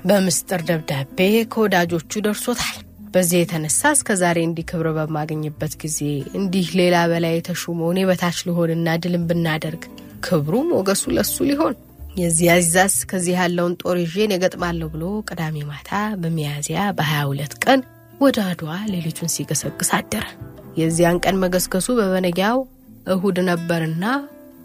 በምስጢር 0.06 0.62
ደብዳቤ 0.70 1.20
ከወዳጆቹ 1.54 2.12
ደርሶታል። 2.26 2.80
በዚህ 3.14 3.38
የተነሳ 3.40 3.92
እስከ 3.96 4.16
ዛሬ 4.22 4.38
እንዲህ 4.46 4.66
ክብር 4.70 4.88
በማገኝበት 4.98 5.74
ጊዜ 5.82 6.00
እንዲህ 6.40 6.68
ሌላ 6.80 6.96
በላይ 7.12 7.36
ተሹሞ 7.48 7.90
እኔ 7.92 8.00
በታች 8.10 8.38
ልሆንና 8.48 8.96
ድልን 9.04 9.26
ብናደርግ 9.30 9.84
ክብሩ 10.28 10.54
ሞገሱ 10.70 11.04
ለሱ 11.18 11.36
ሊሆን 11.50 11.76
የዚያ 12.18 12.54
ዛዝ 12.68 12.96
ከዚህ 13.12 13.36
ያለውን 13.40 13.76
ጦር 13.82 13.98
ይዤን 14.04 14.34
እገጥማለሁ 14.36 14.88
ብሎ 14.94 15.04
ቅዳሜ 15.28 15.56
ማታ 15.70 15.92
በሚያዝያ 16.22 16.80
በ22 16.98 17.56
ቀን 17.66 17.80
ወደ 18.22 18.38
አድዋ 18.50 18.72
ሌሊቱን 18.92 19.32
ሲገሰግስ 19.36 19.90
አደረ። 19.98 20.26
የዚያን 20.82 21.22
ቀን 21.26 21.40
መገስገሱ 21.44 21.88
በበነጊያው 22.00 22.60
እሁድ 23.08 23.40
ነበርና 23.50 24.06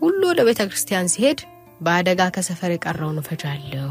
ሁሉ 0.02 0.20
ወደ 0.30 0.40
ቤተ 0.48 0.60
ክርስቲያን 0.68 1.12
ሲሄድ 1.14 1.40
በአደጋ 1.80 2.22
ከሰፈር 2.36 2.72
የቀረውን 2.74 3.20
እፈጃለሁ፣ 3.22 3.88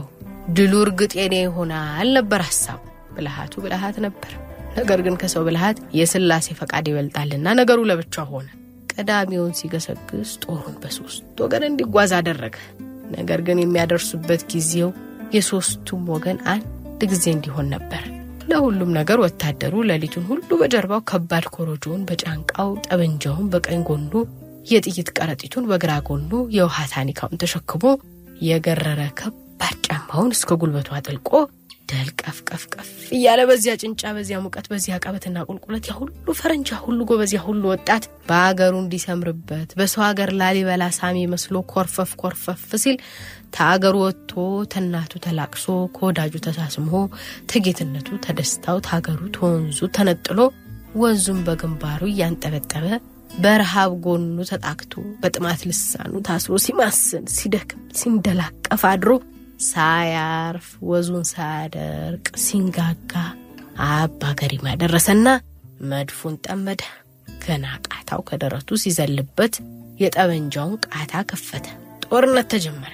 ድሉ 0.56 0.74
እርግጥ 0.86 1.14
የኔ 1.20 1.36
ይሆናል 1.44 2.10
ነበር 2.18 2.42
ሀሳቡ። 2.48 2.80
ብልሃቱ 3.18 3.54
ብልሃት 3.64 3.98
ነበር። 4.06 4.32
ነገር 4.78 5.00
ግን 5.06 5.16
ከሰው 5.22 5.44
ብልሃት 5.48 5.78
የስላሴ 6.00 6.48
ፈቃድ 6.60 6.86
ይበልጣልና 6.90 7.48
ነገሩ 7.60 7.80
ለብቻ 7.90 8.26
ሆነ። 8.32 8.48
ቀዳሚውን 8.94 9.54
ሲገሰግስ 9.60 10.32
ጦሩን 10.44 10.76
በሶስት 10.82 11.40
ወገን 11.44 11.66
እንዲጓዝ 11.68 12.12
አደረገ። 12.18 12.58
ነገር 13.18 13.42
ግን 13.48 13.60
የሚያደርሱበት 13.62 14.42
ጊዜው 14.52 14.90
የሶስቱም 15.36 16.04
ወገን 16.14 16.38
አንድ 16.54 16.66
ጊዜ 17.12 17.26
እንዲሆን 17.34 17.68
ነበር። 17.76 18.04
ለሁሉም 18.50 18.92
ነገር 18.98 19.18
ወታደሩ 19.24 19.74
ሌሊቱን 19.90 20.26
ሁሉ 20.30 20.50
በጀርባው 20.62 21.02
ከባድ 21.10 21.46
ኮረጆውን 21.56 22.04
በጫንቃው 22.10 22.70
ጠበንጃውን 22.86 23.48
በቀኝ 23.54 23.82
ጎኑ 23.90 24.14
የጥይት 24.68 25.10
ከረጢቱን 25.18 25.68
በግራ 25.70 25.92
ጎኑ 26.08 26.32
የውሃ 26.56 26.78
ታኒካውን 26.94 27.40
ተሸክሞ 27.44 27.84
የገረረ 28.42 29.02
ከባድ 29.20 29.78
ጫማውን 29.88 30.34
እስከ 30.36 30.58
ጉልበቱ 30.62 30.90
አጥልቆ 30.98 31.30
ደልቀፍቀፍቀፍ 31.90 32.88
እያለ 33.16 33.42
በዚያ 33.50 33.74
ጭንጫ፣ 33.82 34.02
በዚያ 34.16 34.38
ሙቀት፣ 34.44 34.66
በዚያ 34.72 34.96
ቀበትና 35.04 35.44
ቁልቁለት 35.48 35.86
ያ 35.90 35.96
ሁሉ 36.00 36.10
ፈረንጃ 36.40 36.70
ሁሉ 36.86 37.00
ጎበዝ፣ 37.10 37.32
ያ 37.36 37.42
ሁሉ 37.46 37.64
ወጣት 37.74 38.06
በአገሩ 38.30 38.74
እንዲሰምርበት 38.84 39.70
በሰው 39.80 40.04
ሀገር 40.08 40.32
ላሊበላ 40.40 40.86
ሳሚ 40.98 41.26
መስሎ 41.34 41.56
ኮርፈፍ 41.74 42.12
ኮርፈፍ 42.22 42.64
ሲል 42.84 42.98
ተአገሩ 43.58 43.96
ወጥቶ 44.06 44.34
ተናቱ 44.74 45.14
ተላቅሶ 45.26 45.66
ከወዳጁ 45.96 46.34
ተሳስሞ 46.48 46.92
ተጌትነቱ 47.52 48.10
ተደስታው 48.26 48.80
ታገሩ 48.88 49.22
ተወንዙ 49.38 49.80
ተነጥሎ 49.98 50.40
ወንዙን 51.02 51.40
በግንባሩ 51.48 52.02
እያንጠበጠበ 52.12 52.86
በረሃብ 53.38 53.92
ጎኑ 54.06 54.22
ተጣክቶ 54.50 54.94
በጥማት 55.22 55.62
ልሳኑ 55.70 56.14
ታስሮ 56.28 56.54
ሲማስን 56.64 57.26
ሲደክም 57.34 57.82
ሲንደላቀፍ 58.00 58.84
አድሮ 58.92 59.10
ሳያርፍ 59.68 60.68
ወዙን 60.90 61.24
ሳያደርቅ 61.32 62.28
ሲንጋጋ 62.44 63.14
አባ 63.88 64.22
ገሪማ 64.40 64.68
ደረሰና 64.82 65.28
መድፉን 65.90 66.36
ጠመደ። 66.46 66.82
ገና 67.46 67.66
ቃታው 67.88 68.22
ከደረቱ 68.30 68.70
ሲዘልበት 68.84 69.56
የጠመንጃውን 70.00 70.76
ቃታ 70.88 71.24
ከፈተ። 71.30 71.66
ጦርነት 72.06 72.48
ተጀመረ። 72.54 72.94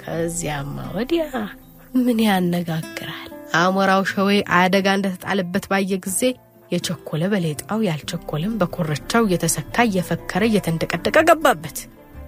ከዚያማ 0.00 0.76
ወዲያ 0.96 1.24
ምን 2.04 2.18
ያነጋግራል? 2.26 3.30
አሞራው 3.58 4.02
ሸዌ 4.10 4.30
አደጋ 4.58 4.86
እንደተጣለበት 4.98 5.66
ባየ 5.70 6.00
ጊዜ 6.06 6.20
የቸኮለ 6.70 7.22
በሌጣው 7.32 7.80
ያልቸኮለም 7.88 8.54
በኮረቻው 8.60 9.26
እየተሰካ 9.26 9.76
እየፈከረ 9.88 10.42
እየተንደቀደቀ 10.48 11.16
ገባበት። 11.28 11.78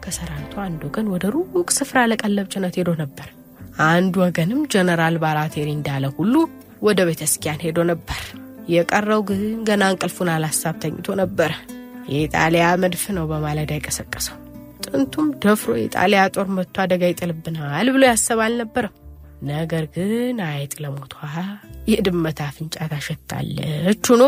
ከሰራዊቱ 0.05 0.55
አንድ 0.65 0.81
ወገን 0.89 1.09
ወደ 1.15 1.25
ሩቅ 1.35 1.69
ስፍራ 1.77 1.99
ለቀለብ 2.11 2.47
ጭነት 2.55 2.77
ሄዶ 2.81 2.91
ነበር። 3.03 3.29
አንድ 3.87 4.15
ወገንም 4.23 4.61
ጀነራል 4.73 5.17
ባራቴሪ 5.23 5.69
እንዳለ 5.77 6.05
ሁሉ 6.17 6.35
ወደ 6.83 7.01
ቤተ 7.09 7.23
ሄዶ 7.65 7.79
ነበር። 7.91 8.21
የቀረው 8.69 9.21
ግን 9.29 9.43
ገና 9.65 9.83
እንቅልፉን 9.93 10.31
አላሳብ 10.35 10.77
ተኝቶ 10.83 11.17
ነበረ። 11.21 11.53
የኢጣሊያ 12.09 12.67
መድፍ 12.83 13.05
ነው 13.17 13.25
በማለዳ 13.31 13.71
የቀሰቀሰው። 13.77 14.37
ጥንቱም 14.87 15.29
ደፍሮ 15.43 15.71
የኢጣሊያ 15.79 16.23
ጦር 16.35 16.49
መጥቶ 16.57 16.77
አደጋ 16.85 17.03
ይጥልብናል 17.11 17.89
ብሎ 17.95 18.03
ያሰብ 18.11 18.41
አልነበረም። 18.45 18.95
ነገር 19.49 19.85
ግን 19.95 20.37
አይጥ 20.49 20.75
ለሞቷ 20.83 21.15
የድመት 21.89 22.39
አፍንጫ 22.47 22.77
ታሸታለች 22.93 24.07
ሆኖ 24.13 24.23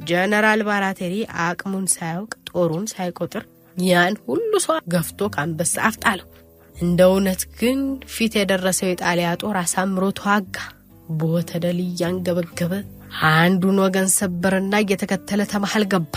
ጀነራል 0.00 0.60
ባራቴሪ 0.68 1.14
አቅሙን 1.44 1.86
ሳያውቅ 1.94 2.32
ጦሩን 2.50 2.86
ሳይቆጥር 2.92 3.44
ያን 3.76 4.14
ሁሉ 4.26 4.52
ሰው 4.64 4.76
ገፍቶ 4.92 5.28
ከአንበሳ 5.34 5.74
አፍ 5.88 5.96
ጣለው። 6.04 6.28
እንደ 6.74 7.00
እውነት 7.08 7.42
ግን 7.58 7.78
ፊት 8.14 8.32
የደረሰው 8.38 8.88
የጣሊያ 8.90 9.28
ጦር 9.42 9.56
አሳምሮ 9.60 10.04
ተዋጋ። 10.18 10.56
በወተደል 11.12 11.78
እያንገበገበ 11.84 12.72
አንዱን 13.32 13.76
ወገን 13.84 14.08
ሰበርና 14.16 14.74
እየተከተለ 14.82 15.40
ተመሃል 15.52 15.84
ገባ። 15.92 16.14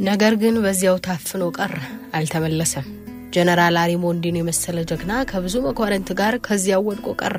ነገር 0.00 0.34
ግን 0.42 0.54
በዚያው 0.64 0.96
ታፍኖ 1.06 1.42
ቀረ፣ 1.58 1.74
አልተመለሰም። 2.18 2.86
ጀነራል 3.34 3.76
አሪሞንዲን 3.82 4.38
የመሰለ 4.38 4.78
ጀግና 4.90 5.12
ከብዙ 5.30 5.54
መኳንንት 5.66 6.08
ጋር 6.20 6.34
ከዚያው 6.46 6.86
ወድቆ 6.88 7.08
ቀረ። 7.22 7.38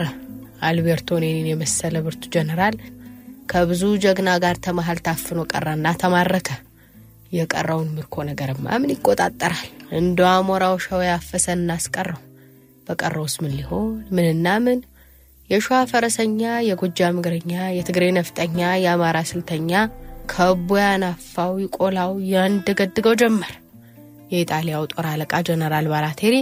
አልቤርቶኔኒን 0.67 1.47
የመሰለ 1.51 1.95
ብርቱ 2.05 2.23
ጀነራል 2.35 2.75
ከብዙ 3.51 3.83
ጀግና 4.03 4.29
ጋር 4.43 4.55
ተመሃል 4.65 4.99
ታፍኖ 5.07 5.39
ቀረና 5.51 5.87
ተማረከ። 6.03 6.49
የቀረውን 7.33 7.89
ምርኮ 7.95 8.15
ነገርማ 8.29 8.65
ምን 8.81 8.93
ይቆጣጠራል? 8.93 9.67
እንደ 9.97 10.19
አሞራው 10.31 10.75
ሸው 10.85 11.01
ያፈሰ 11.07 11.45
እናስቀረው። 11.57 12.19
በቀረውስ 12.87 13.35
ምን 13.43 13.53
ሊሆን 13.57 13.87
ምንና 14.15 14.47
ምን? 14.65 14.79
የሸዋ 15.49 15.79
ፈረሰኛ፣ 15.91 16.39
የጎጃም 16.67 17.17
እግረኛ፣ 17.21 17.51
የትግሬ 17.77 18.05
ነፍጠኛ፣ 18.17 18.59
የአማራ 18.83 19.17
ስልተኛ 19.31 19.71
ከቦ 20.31 20.69
ያናፋው 20.81 21.53
ይቆላው 21.63 22.13
ያንደገድገው 22.31 23.15
ጀመር። 23.21 23.53
የኢጣሊያው 24.31 24.85
ጦር 24.93 25.05
አለቃ 25.09 25.33
ጀነራል 25.47 25.87
ባራቴሪ 25.91 26.35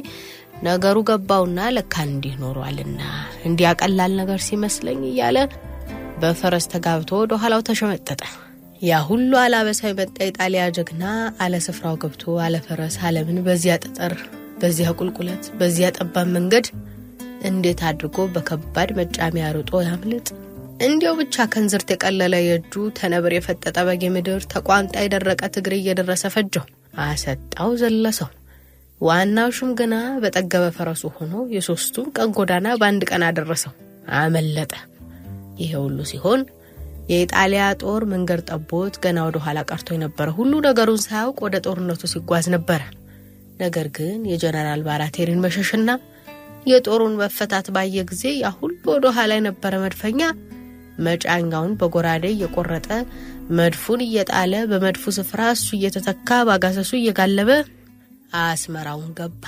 ነገሩ 0.64 0.98
ገባውና 1.10 1.60
ለካ 1.76 1.96
እንዲህ 2.08 2.34
ኖሯልና 2.42 3.02
እንዲያቀላል 3.48 4.14
ነገር 4.20 4.40
ሲመስለኝ 4.48 5.02
እያለ 5.10 5.38
በፈረስ 6.22 6.66
ተጋብቶ 6.74 7.12
ወደ 7.22 7.34
ኋላው 7.42 7.62
ተሸመጠጠ። 7.70 8.22
ያ 8.82 9.00
ሁሉ 9.08 9.32
አላበሳው 9.40 9.90
የመጣ 9.90 10.16
የጣሊያ 10.24 10.62
ጀግና 10.76 11.04
አለ 11.44 11.56
ስፍራው 11.66 11.96
ገብቶ 12.02 12.24
አለ 12.46 12.56
ፈረስ 12.66 12.96
አለምን 13.08 13.38
በዚያ 13.48 13.74
ጠጠር፣ 13.84 14.14
በዚያ 14.62 14.88
ቁልቁለት፣ 14.98 15.44
በዚያ 15.60 15.88
ጠባብ 15.98 16.28
መንገድ 16.36 16.68
እንዴት 17.50 17.82
አድርጎ 17.90 18.26
በከባድ 18.34 18.90
መጫሚያ 19.00 19.46
ርጦ 19.58 19.82
ያምልጥ? 19.88 20.28
እንዲያው 20.86 21.16
ብቻ 21.20 21.46
ከንዝርት 21.54 21.90
የቀለለ 21.94 22.36
የእጁ 22.42 22.74
ተነብር 23.00 23.34
የፈጠጠ 23.36 23.78
በጌ 23.88 24.04
ምድር 24.16 24.42
ተቋንጣ 24.54 24.96
የደረቀ 25.04 25.42
ትግሬ 25.56 25.76
እየደረሰ 25.82 26.24
ፈጀው፣ 26.36 26.66
አሰጣው፣ 27.06 27.70
ዘለሰው። 27.82 28.30
ዋናው 29.02 29.52
ሹም 29.58 29.70
ግና 29.80 29.94
በጠገበ 30.24 30.66
ፈረሱ 30.76 31.04
ሆኖ 31.18 31.36
የሶስቱን 31.56 32.10
ቀን 32.18 32.34
ጎዳና 32.38 32.68
በአንድ 32.82 33.04
ቀን 33.12 33.26
አደረሰው፣ 33.30 33.74
አመለጠ። 34.20 34.74
ይሄ 35.62 35.72
ሁሉ 35.84 36.00
ሲሆን 36.12 36.42
የኢጣሊያ 37.12 37.64
ጦር 37.82 38.02
መንገድ 38.12 38.42
ጠቦት 38.50 38.96
ገና 39.04 39.20
ወደ 39.28 39.38
ኋላ 39.46 39.60
ቀርቶ 39.70 39.90
የነበረ 39.96 40.28
ሁሉ 40.38 40.54
ነገሩን 40.68 41.02
ሳያውቅ 41.06 41.38
ወደ 41.46 41.56
ጦርነቱ 41.66 42.02
ሲጓዝ 42.12 42.46
ነበረ። 42.56 42.82
ነገር 43.60 43.88
ግን 43.98 44.20
የጀነራል 44.32 44.82
ባራቴሪን 44.86 45.44
መሸሽና 45.46 45.90
የጦሩን 46.66 47.14
መፈታት 47.22 47.68
ባየ 47.76 48.04
ጊዜ 48.10 48.24
ያ 48.40 48.50
ሁሉ 48.58 48.82
ወደ 48.94 49.08
ኋላ 49.16 49.32
የነበረ 49.38 49.74
መድፈኛ 49.84 50.22
መጫኛውን 51.06 51.74
በጎራዴ 51.80 52.26
እየቆረጠ 52.34 52.90
መድፉን 53.60 54.02
እየጣለ 54.06 54.54
በመድፉ 54.72 55.04
ስፍራ 55.18 55.42
እሱ 55.56 55.68
እየተተካ 55.78 56.40
ባጋሰሱ 56.50 56.92
እየጋለበ 57.00 57.52
አስመራውን 58.42 59.12
ገባ። 59.20 59.44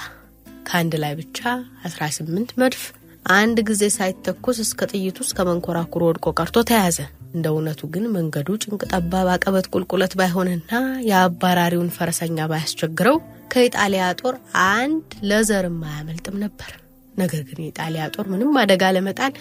ከአንድ 0.68 0.93
ላይ 1.03 1.14
ብቻ 1.20 1.39
18 1.88 2.53
መድፍ 2.61 2.82
አንድ 3.26 3.58
ጊዜ 3.68 3.84
ሳይተኮስ 3.96 4.58
እስከ 4.64 4.88
ጥይቱ 4.92 5.18
እስከ 5.26 5.40
መንኮራኩሮ 5.50 6.02
ወድቆ 6.10 6.26
ቀርቶ 6.40 6.64
ተያዘ። 6.70 6.98
እንደ 7.34 7.46
እውነቱ 7.54 7.82
ግን 7.94 8.06
መንገዱ 8.16 8.48
ጭንቅ 8.64 8.82
ጠባብ 8.92 9.28
አቀበት 9.34 9.68
ቁልቁለት 9.74 10.14
ባይሆንና 10.20 10.72
የአባራሪውን 11.10 11.94
ፈረሰኛ 11.96 12.48
ባያስቸግረው 12.52 13.18
ከኢጣሊያ 13.54 14.06
ጦር 14.20 14.36
አንድ 14.70 15.02
ለዘርም 15.30 15.80
አያመልጥም 15.90 16.38
ነበር። 16.44 16.72
ነገር 17.14 17.42
ግን 17.48 17.58
የኢጣሊያ 17.62 18.04
ጦር 18.14 18.26
ምንም 18.32 18.54
አደጋ 18.62 18.84
ለመጣል 18.96 19.34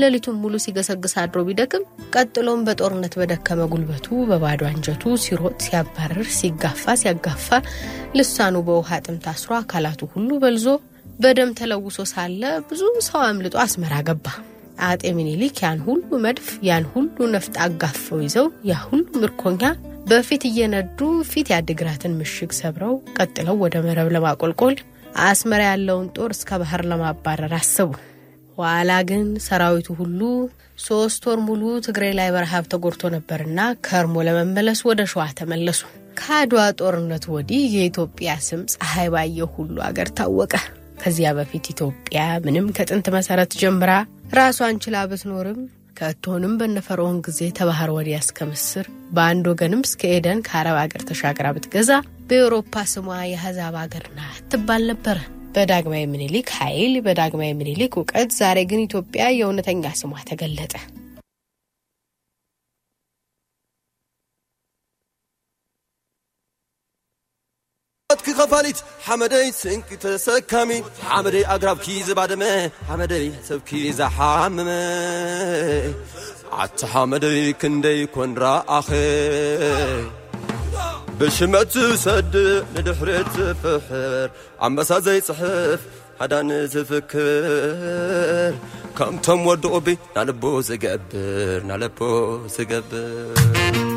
ሌሊቱን 0.00 0.38
ሙሉ 0.40 0.54
ሲገሰግስ 0.64 1.12
አድሮ 1.22 1.40
ቢደክም 1.48 1.82
ቀጥሎም 2.14 2.64
በጦርነት 2.66 3.14
በደከመ 3.20 3.68
ጉልበቱ 3.72 4.06
በባዶ 4.30 4.62
አንጀቱ 4.70 5.12
ሲሮጥ፣ 5.24 5.58
ሲያባርር፣ 5.66 6.28
ሲጋፋ፣ 6.38 6.94
ሲያጋፋ 7.02 7.48
ልሳኑ 8.18 8.56
በውሃ 8.68 8.98
ጥም 9.06 9.18
ታስሮ 9.26 9.52
አካላቱ 9.60 10.08
ሁሉ 10.14 10.30
በልዞ 10.44 10.66
በደም 11.20 11.50
ተለውሶ 11.58 11.98
ሳለ 12.10 12.42
ብዙ 12.68 12.82
ሰው 13.06 13.20
አምልጦ 13.24 13.54
አስመራ 13.62 13.94
ገባ። 14.08 14.26
አጤ 14.82 15.02
ሚኒሊክ 15.16 15.56
ያን 15.62 15.80
ሁሉ 15.86 16.18
መድፍ 16.24 16.46
ያን 16.66 16.84
ሁሉ 16.92 17.26
ነፍጥ 17.34 17.54
አጋፈው 17.64 18.20
ይዘው 18.24 18.46
ያ 18.68 18.76
ሁሉ 18.84 19.08
ምርኮኛ 19.22 19.62
በፊት 20.10 20.42
እየነዱ 20.48 20.98
ፊት 21.30 21.48
የአድግራትን 21.52 22.16
ምሽግ 22.20 22.52
ሰብረው 22.60 22.94
ቀጥለው 23.16 23.58
ወደ 23.64 23.82
መረብ 23.86 24.08
ለማቆልቆል 24.14 24.76
አስመራ 25.26 25.60
ያለውን 25.68 26.08
ጦር 26.16 26.30
እስከ 26.36 26.58
ባህር 26.62 26.82
ለማባረር 26.90 27.54
አሰቡ። 27.58 27.90
ኋላ 28.58 28.90
ግን 29.08 29.26
ሰራዊቱ 29.46 29.88
ሁሉ 30.00 30.20
ሶስት 30.80 31.22
ወር 31.28 31.38
ሙሉ 31.46 31.62
ትግሬ 31.86 32.04
ላይ 32.18 32.28
በረሃብ 32.34 32.64
ተጎድቶ 32.72 33.12
ነበርና 33.14 33.58
ከርሞ 33.86 34.22
ለመመለስ 34.28 34.80
ወደ 34.88 35.02
ሸዋ 35.12 35.24
ተመለሱ። 35.38 35.80
ከአድዋ 36.20 36.62
ጦርነት 36.80 37.24
ወዲህ 37.34 37.64
የኢትዮጵያ 37.76 38.30
ስም 38.46 38.62
ፀሐይ 38.74 39.08
ባየው 39.14 39.50
ሁሉ 39.56 39.76
አገር 39.86 40.08
ታወቀ። 40.18 40.54
ከዚያ 41.00 41.28
በፊት 41.36 41.66
ኢትዮጵያ 41.72 42.22
ምንም 42.44 42.66
ከጥንት 42.76 43.06
መሰረት 43.14 43.52
ጀምራ 43.60 43.92
ራሷን 44.38 44.80
ችላ 44.84 44.96
ብትኖርም 45.10 45.60
ከቶንም 45.96 46.52
በነፈርዖን 46.60 47.16
ጊዜ 47.26 47.40
ተባህር 47.58 47.90
ወዲያ 47.96 48.18
እስከ 48.22 48.46
ምስር 48.50 48.84
በአንድ 49.16 49.46
ወገንም 49.50 49.82
እስከ 49.86 50.12
ኤደን 50.14 50.38
ከአረብ 50.46 50.76
አገር 50.82 51.02
ተሻግራ 51.08 51.46
ብትገዛ 51.56 51.90
በኤውሮፓ 52.28 52.84
ስሟ 52.92 53.06
የአሕዛብ 53.26 53.76
አገር 53.82 54.06
ናት 54.18 54.40
ትባል 54.52 54.84
ነበረ። 54.90 55.18
በዳግማዊ 55.54 56.02
ምኒልክ 56.10 56.48
ኃይል፣ 56.58 56.94
በዳግማዊ 57.06 57.52
ምኒልክ 57.60 57.92
እውቀት 57.98 58.30
ዛሬ 58.36 58.58
ግን 58.70 58.82
ኢትዮጵያ 58.84 59.22
የእውነተኛ 59.34 59.84
ስሟ 60.00 60.12
ተገለጠ። 60.28 60.74
كي 68.18 68.34
خفاليت 68.34 68.76
حمدي 69.04 69.52
سنك 69.52 69.84
تسكمي 69.84 70.84
حمدي 71.08 71.46
أقرب 71.46 71.78
كي 71.78 72.02
زبادمي. 72.02 72.70
حمدي 72.88 73.32
سبكي 73.48 73.92
زحاممي. 73.92 75.94
عت 76.52 76.84
حمدي 76.84 77.52
كندي 77.52 78.06
كون 78.06 78.38
رأخي 78.38 80.04
بشمت 81.20 81.78
سد 81.78 82.64
ندحرت 82.76 83.56
فحر 83.62 84.30
عمسا 84.60 84.98
زي 84.98 85.20
صحف 85.20 85.80
حدان 86.20 86.66
زفكر. 86.66 88.54
كم 88.98 89.18
تم 89.18 89.46
ودقبي 89.46 89.98
نالبو 90.16 90.60
زقبر 90.60 91.62
نالبو 91.66 92.46
زقبر. 92.46 93.89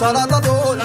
سرطة 0.00 0.38
دول 0.40 0.80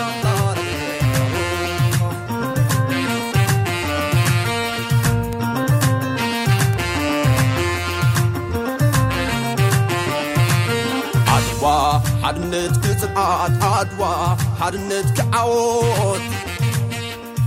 عدوى 11.28 12.02
حرنت 12.24 12.78
كتقات 12.88 13.52
عدوى 13.64 14.38
حرنت 14.62 15.22
كعود 15.22 16.22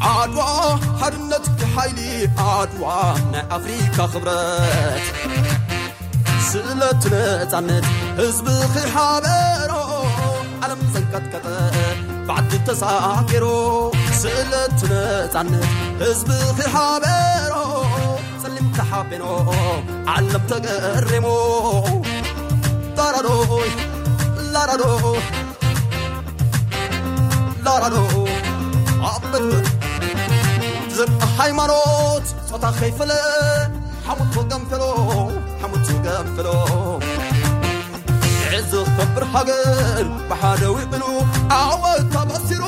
عدوى 0.02 0.78
حرنت 1.00 1.46
كحيلي 1.60 2.30
عدوى 2.38 3.14
نا 3.32 3.56
أفريكا 3.56 4.06
خبرت 4.06 5.02
سلة 6.52 7.00
نتعنت 7.42 7.84
هزب 8.18 8.48
خير 8.48 8.88
حبيرو 8.96 9.87
ዓለም 10.63 10.81
ዘንቀጥቀጠ 10.93 11.45
ባዕዲ 12.27 12.51
ተሳጊሮ 12.67 13.45
ስእለት 14.21 14.81
ነፃነት 14.91 15.65
ህዝቢ 16.01 16.29
ክሓበሮ 16.59 17.55
ፀሊም 18.43 18.67
ተሓቢኖ 18.77 19.25
ዓለም 20.15 20.45
ተገሪሞ 20.51 21.27
ላራዶይ 22.99 23.71
ላራዶ 24.53 24.83
ላራዶ 27.65 27.97
ኣበት 29.11 29.45
ዘርአ 30.97 31.29
ሃይማኖት 31.39 32.27
ፆታ 32.49 32.65
ከይፈለ 32.79 33.11
ሓሙቱ 34.07 34.35
ገንፈሎ 34.51 34.83
ሓሙቱ 35.61 35.87
ገንፈሎ 36.05 36.47
ዕዝ 39.17 39.17
ክከብር 39.17 39.23
ሃገር 39.33 40.07
ብሓደ 40.29 40.61
ውዕሉ 40.73 41.03
ዓወት 41.55 42.03
ተበሲሩ 42.13 42.63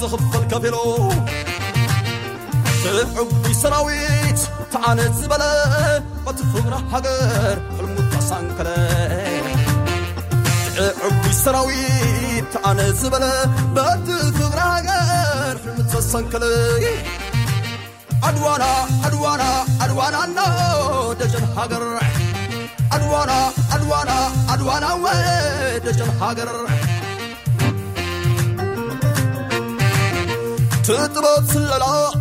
ዝኽፈል 0.00 0.44
ከፊሉ 0.50 0.76
ዕቡይ 3.22 3.54
ሰራዊት 3.62 4.40
ተዓነት 4.72 5.12
ዝበለ 5.20 5.44
በቲ 6.26 6.38
ፍቕሪ 6.52 6.74
ሃገር 6.92 7.56
ሕልሙ 7.76 7.96
ተሳንከለ 8.12 8.68
ዕቡይ 11.08 11.34
ሰራዊት 11.42 12.46
ተዓነት 12.54 12.94
ዝበለ 13.02 13.24
በቲ 13.76 14.06
ፍቕሪ 14.38 14.60
ሃገር 14.72 15.54
ሕልሙ 15.64 15.86
ተሳንከለ 15.94 16.44
አድዋና 18.28 18.64
አድዋና 19.06 19.42
አድዋናና 19.84 20.38
ደጀን 21.20 21.46
ሃገር 21.58 21.84
አድዋና 21.98 22.31
أدوانا 22.95 23.49
أدوانا 23.73 24.31
أدوانا 24.49 24.93
ويدج 24.93 26.01
الحجر 26.01 26.49
تطرد 30.83 31.45
سلالا 31.53 32.11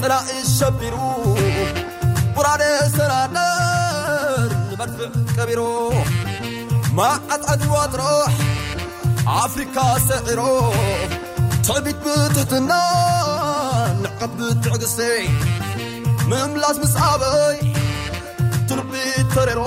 سلا 0.00 0.20
الشبيرو 0.42 1.36
براد 2.36 2.62
سلا 2.96 3.26
نار 3.26 4.48
مدفع 4.80 5.08
كبيرو 5.36 5.92
ما 6.92 7.20
أتعد 7.30 7.66
وتروح 7.66 8.32
أفريقيا 9.28 9.98
سعره 10.08 10.72
تعبت 11.68 11.96
بتتنا 12.06 12.82
نعقب 14.02 14.36
بتعقسي 14.36 15.28
مملاس 16.26 16.76
مصعبي 16.78 17.79
ትልቢት 19.29 19.29
ተሬሮ 19.33 19.61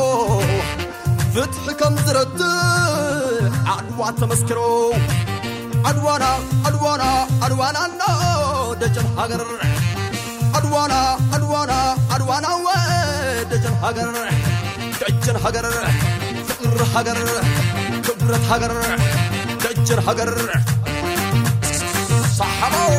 ፍትሒ 1.33 1.67
ከም 1.81 1.95
ዝረድእ 2.07 2.41
ዓድዋ 3.73 4.01
ተመስኪሮ 4.21 4.61
ዓድዋና 5.89 6.25
ዓድዋና 6.69 7.03
ዓድዋናና 7.47 8.01
ደጀን 8.81 9.07
ሃገር 9.19 9.43
ዓድዋና 10.59 10.95
ዓድዋና 11.37 11.73
ዓድዋና 12.17 12.49
ወ 12.65 12.75
ደጀን 13.53 13.77
ሃገር 13.85 14.11
ደጀን 15.01 15.39
ሃገር 15.45 15.69
ፍቅሪ 16.51 16.81
ሃገር 16.97 17.21
ክብረት 18.09 18.45
ሃገር 18.51 18.75
ደጀን 19.65 20.03
ሃገር 20.09 20.33
ሳሓባው 22.39 22.93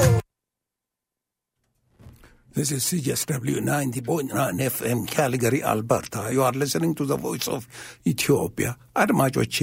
This 2.54 2.70
is 2.70 2.84
CSW 2.84 3.56
90.9 3.58 4.30
FM 4.64 5.08
Calgary, 5.08 5.60
Alberta. 5.62 6.28
You 6.30 6.42
are 6.42 6.52
listening 6.54 6.94
to 6.94 7.04
the 7.04 7.16
voice 7.18 7.48
of 7.48 7.62
Ethiopia. 8.06 8.70
አድማጮቼ 8.96 9.56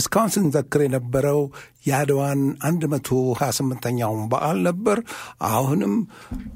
እስካሁን 0.00 0.30
ስንዘክር 0.34 0.80
የነበረው 0.84 1.40
የአድዋን 1.88 2.40
128ኛውን 2.62 4.22
በዓል 4.32 4.58
ነበር። 4.68 4.98
አሁንም 5.50 5.92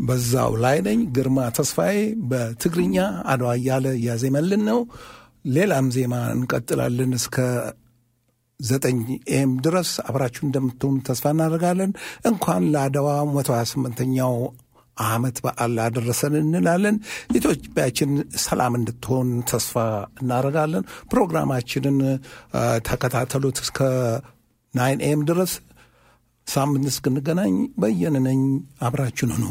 በዛው 0.09 0.53
ላይ 0.65 0.79
ነኝ። 0.89 1.01
ግርማ 1.17 1.39
ተስፋዬ 1.59 1.99
በትግርኛ 2.31 2.97
አድዋ 3.35 3.53
እያለ 3.61 3.87
እያዜመልን 4.01 4.65
ነው። 4.71 4.81
ሌላም 5.55 5.89
ዜማ 5.97 6.15
እንቀጥላለን 6.37 7.13
እስከ 7.21 7.37
ዘጠኝ 8.61 8.99
ኤም 9.37 9.53
ድረስ 9.65 9.91
አብራችሁ 10.09 10.43
እንደምትሆኑ 10.47 10.97
ተስፋ 11.09 11.33
እናደርጋለን። 11.35 11.93
እንኳን 12.31 12.63
ለአድዋ 12.75 13.09
128ኛው 13.33 14.35
ዓመት 14.97 15.37
በዓል 15.45 15.75
አደረሰን 15.85 16.35
እንላለን። 16.41 16.97
ኢትዮጵያችን 17.39 18.11
ሰላም 18.45 18.75
እንድትሆን 18.79 19.29
ተስፋ 19.51 19.75
እናደርጋለን። 20.23 20.85
ፕሮግራማችንን 21.13 21.99
ተከታተሉት 22.89 23.61
እስከ 23.65 23.79
ናይን 24.75 25.03
ኤም 25.09 25.23
ድረስ። 25.31 25.55
ሳምንት 26.47 26.87
እስክንገናኝ 26.91 27.55
በየነ 27.83 28.17
ነኝ። 28.27 28.41
አብራችን 28.89 29.33
ሁኑ። 29.37 29.47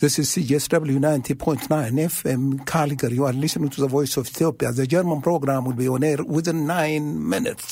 This 0.00 0.16
is 0.16 0.28
CSW 0.32 0.96
90.9 1.00 1.66
FM 2.08 2.42
Calgary. 2.64 3.16
You 3.16 3.24
are 3.24 3.32
listening 3.34 3.70
to 3.70 3.80
the 3.80 3.88
voice 3.88 4.16
of 4.16 4.28
Ethiopia. 4.28 4.70
The 4.72 4.86
German 4.86 5.20
program 5.20 5.64
will 5.64 5.72
be 5.74 5.88
on 5.88 6.04
air 6.04 6.20
within 6.28 6.68
nine 6.68 7.06
minutes. 7.28 7.70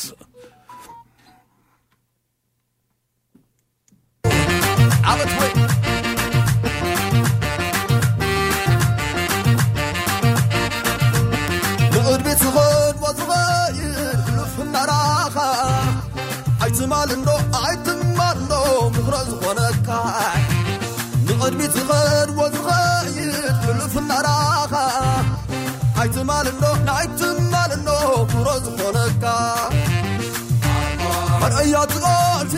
ትማልዶ 16.87 17.29
ኣይትማልዶ 17.61 18.53
ምኽረ 18.95 19.15
ዝኾነካ 19.29 19.89
ንቕድሚት 21.27 21.73
ዝኸድዎ 21.77 22.39
ዝኸይድ 22.55 23.57
ብልፍናራኻ 23.63 24.75
ኣይትማልዶ 26.03 26.63
ናይትማልዶ 26.89 27.89
ምኽሮ 28.29 28.49
ዝኾነካ 28.67 29.25
መርእያ 31.41 31.77
ትቆቲ 31.95 32.55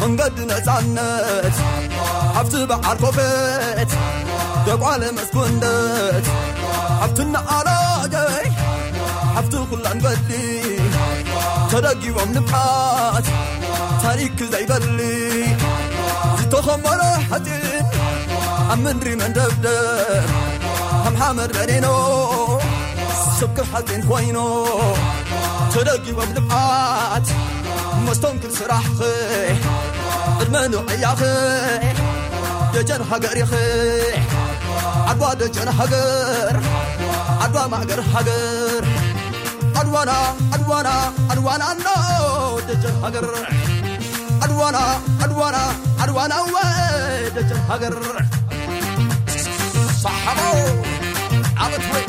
መንገዲ 0.00 0.38
ነፃነት 0.52 1.58
ኣብቲ 2.40 2.64
በዓል 2.72 2.98
ኮፌት 3.04 3.92
ደቋለ 4.68 5.02
መስኩንደት 5.18 6.26
ኣብቲ 7.04 7.18
ንዓለገይ 7.34 8.48
ኣብቲ 9.40 9.54
ኲላንበዲ 9.72 10.30
ተደጊቦም 11.71 12.29
ንብዓት 12.37 13.27
ታሪክ 14.03 14.37
ዘይበሊ 14.53 14.99
ዝተኸመረ 16.39 17.01
ሓጢን 17.29 17.87
ኣብ 18.73 18.79
ምድሪ 18.83 19.09
መንደብደብ 19.21 20.29
ከም 21.03 21.15
ሓመድ 21.21 21.51
በኔኖ 21.57 21.87
ስብክብ 23.37 23.67
ሓጢን 23.73 24.01
ኮይኑ 24.09 24.37
ተደጊቦም 25.73 26.31
ንብዓት 26.37 27.27
መስተንክር 28.07 28.51
ስራሕኺ 28.59 28.99
ቅድመ 30.39 30.55
ንዕያኺ 30.73 31.21
ደጀን 32.73 33.03
ሃገር 33.09 33.37
ኢኺ 33.43 33.53
ዓድዋ 35.11 35.29
ደጀን 35.41 35.69
ሃገር 35.77 36.55
ዓድዋ 37.45 37.61
ማእገር 37.73 38.01
ሃገር 38.13 38.70
أدوانا 39.92 40.34
أدوانا 40.54 41.12
أدوانا 41.30 41.66
نو 41.84 42.60
دجل 42.60 42.92
هجر 43.04 43.28
أدوانا 44.42 45.00
أدوانا 45.24 45.72
أدوانا 46.00 46.36
وي 46.40 47.30
دجل 47.30 47.56
هجر 47.70 48.24
صحبو 50.02 50.82
عبد 51.56 51.82
وي 51.94 52.02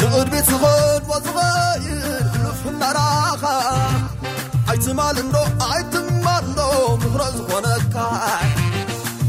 لقد 0.00 0.30
بتغد 0.30 1.02
وتغير 1.08 2.22
لف 2.44 2.66
النراخة 2.66 3.60
عيتمال 4.68 5.18
النو 5.18 5.44
عيتمال 5.60 6.44
النو 6.44 6.96
مغرز 6.96 7.40
ونكا 7.40 8.10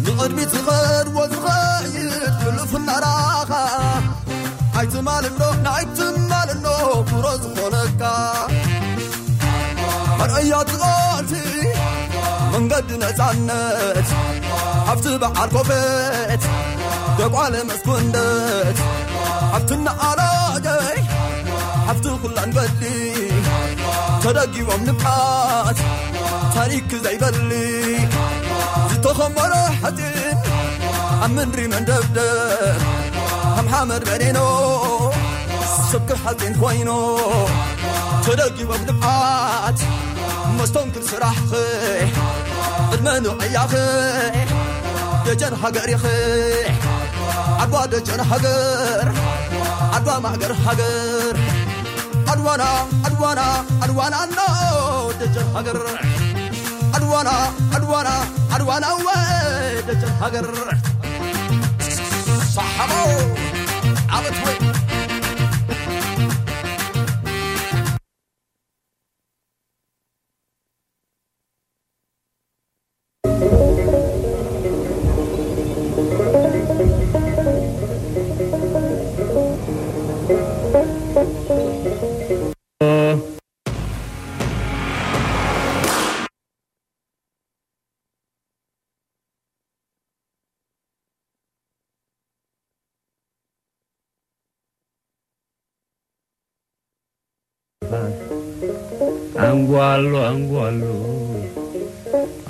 لقد 0.05 0.31
بتغد 0.35 1.07
وتغير 1.15 1.36
ኣሎ 5.39 5.47
ናይትማልኖ 5.65 6.65
ክብሮ 7.07 7.25
ዝኾነካ 7.41 8.01
መርአያ 10.19 10.53
ትቓልቲ 10.69 11.31
መንገዲ 12.53 12.89
ነፃነት 13.03 14.07
ኣብቲ 14.91 15.05
በዓል 15.23 15.49
ኮፌት 15.55 16.43
ደቋለ 17.19 17.53
መስኩንደት። 17.69 18.79
ኣብቲ 19.57 19.69
ንዓላደይ 19.85 20.97
ኣብቲ 21.91 22.05
ኲላንበሊ 22.23 22.81
ተደጊቦም 24.23 24.81
ንብዓት 24.89 25.79
ታሪክ 26.57 26.89
ዘይበሊ። 27.05 27.51
ዝተኸመረ 28.91 29.53
ሓጢን 29.83 30.39
ኣብ 31.25 31.31
ምንሪ 31.37 31.59
መንደብደብ 31.75 32.81
ከም 33.55 33.69
ሓመድ 33.73 34.03
በኔኖ። 34.09 34.39
ስብክብ 35.90 36.18
ሓጢን 36.24 36.54
ኮይኑ 36.62 36.90
ተደጊቦም 38.24 38.82
ንብዓት 38.88 39.80
مستنكر 40.58 41.02
سراحخي 41.10 41.66
ادمنو 42.92 43.32
عياخي 43.40 43.86
دجن 45.26 45.54
هقريخي 45.62 46.64
عدوا 47.60 47.86
دجن 47.86 48.20
هقر 48.20 49.12
عدوا 49.94 50.18
مهقر 50.18 50.52
هقر 50.66 51.36
عدوانا 52.28 52.70
عدوانا 53.04 53.46
عدوانا 53.82 54.18
نو 54.36 55.10
دجن 55.20 55.46
هقر 55.56 55.86
عدوانا 56.94 57.34
عدوانا 57.74 58.14
عدوانا 58.52 58.88
وي 58.92 59.82
دجن 59.88 60.12
هقر 60.22 60.46
صحبو 62.56 63.04
عبت 64.10 64.36
وي 64.46 64.75
አንጓሎ 99.37 100.11
አንጓሎ 100.27 100.83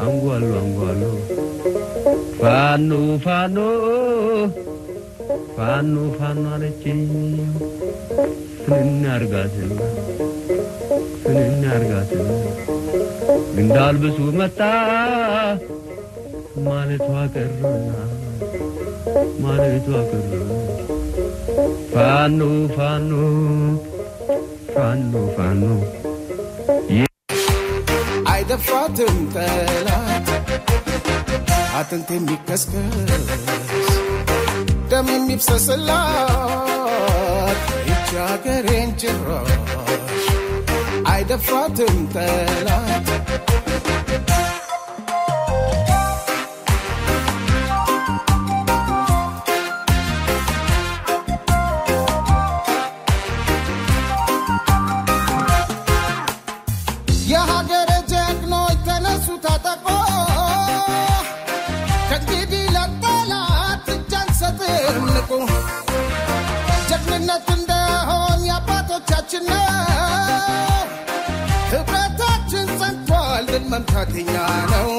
አንጓሎ 0.03 0.49
አንጓሎ 0.59 1.01
ፋኖ 2.39 2.91
ፋኖ 3.25 3.57
ፋኖ 5.57 5.95
ፋኖ 6.17 6.43
አለችኝ 6.55 7.01
ፍንን 8.63 9.03
አርጋትና 9.13 9.79
ፍንን 11.23 11.63
አርጋትና 11.73 12.29
እንዳልብሱ 13.61 14.19
መጣ 14.39 14.59
ማለቷ 16.67 17.07
ቀረና 17.33 17.89
ማለቷ 19.45 19.87
ቀረና 20.09 20.51
ፋኖ 21.95 22.41
ፋኖ 22.75 23.11
ፋኖ 24.75 25.13
ፋኖ 25.37 25.63
አይደፍራትም 28.57 29.17
ጠላት 29.33 30.27
አጥንት 31.79 32.09
የሚከስከስ 32.15 33.25
ደም 34.91 35.07
የሚፍሰስላት 35.15 35.99
ይቺ 37.89 38.09
ሀገሬን 38.23 38.89
ጭራሽ 39.01 40.25
አይደፍራትም 41.13 41.95
ጠላት 42.15 43.07
ጸንቷል 73.77 74.07
ድል 74.07 74.17
መምታት 74.17 74.17
የኛ 74.17 74.35
ነው 74.71 74.89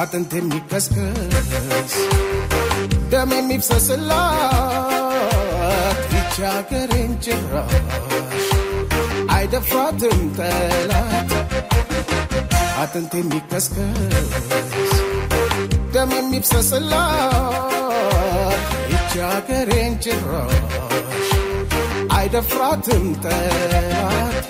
አጥንት 0.00 0.32
የሚከስከስ 0.38 1.94
ደም 3.12 3.32
የሚፍሰስላት 3.38 4.00
ይቺ 6.14 6.36
ሀገሬን 6.48 7.12
ጭራሽ 7.24 8.48
አይደፍራትም 9.36 10.18
ጠላት 10.38 11.30
አጥንት 12.80 13.12
የሚከስከስ 13.18 14.92
ደም 15.94 16.10
የሚፍሰስላት 16.18 17.34
ይቺ 18.92 19.12
ሀገሬን 19.26 19.94
ጭራሽ 20.04 21.30
አይደፍራትም 22.18 23.04
ጠላት 23.24 24.46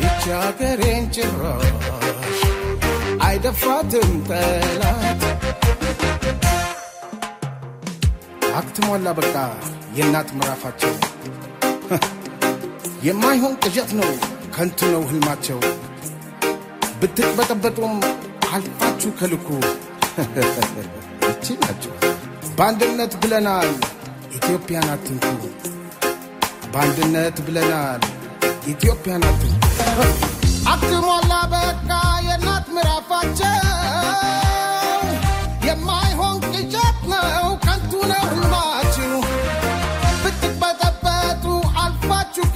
ይቺ 0.05 0.23
ሀገሬን 0.41 1.05
ጭራሽ 1.17 2.39
አይደፍራትም 3.27 4.09
ጠላት 4.29 5.21
አክትሟላ 8.61 9.11
በቃ 9.17 9.35
የእናት 9.97 10.29
ምዕራፋቸው። 10.37 10.93
የማይሆን 13.07 13.53
ቅዠት 13.63 13.91
ነው 13.99 14.11
ከንቱ 14.55 14.79
ነው 14.93 15.03
ህልማቸው። 15.09 15.59
ብትቅበጠበጡም 16.99 17.93
አልፋችሁ 18.51 19.11
ከልኩ። 19.19 19.47
እቺ 21.31 21.55
ናቸው። 21.61 21.93
በአንድነት 22.57 23.13
ብለናል 23.21 23.69
ኢትዮጵያን 24.37 24.89
አትንኩ። 24.93 25.41
በአንድነት 26.73 27.37
ብለናል 27.47 28.01
ኢትዮጵያን 28.67 29.25
አትንኩ። 29.29 29.63
አክትሟላ 30.73 31.33
በቃ 31.53 31.89
የእናት 32.27 32.67
ምዕራፋቸው። 32.75 33.57
የማይሆን 35.67 36.37
ቅዠት 36.47 36.99
ነው 37.11 37.47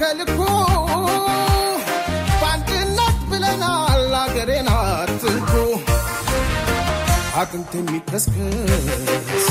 ከልኩ 0.06 0.40
በአንድነት 2.40 3.16
ብለናል 3.30 4.12
አገሬን 4.18 4.68
አትንኩ 4.72 5.52
አጥንት 7.40 7.72
የሚከስከስ 7.78 9.46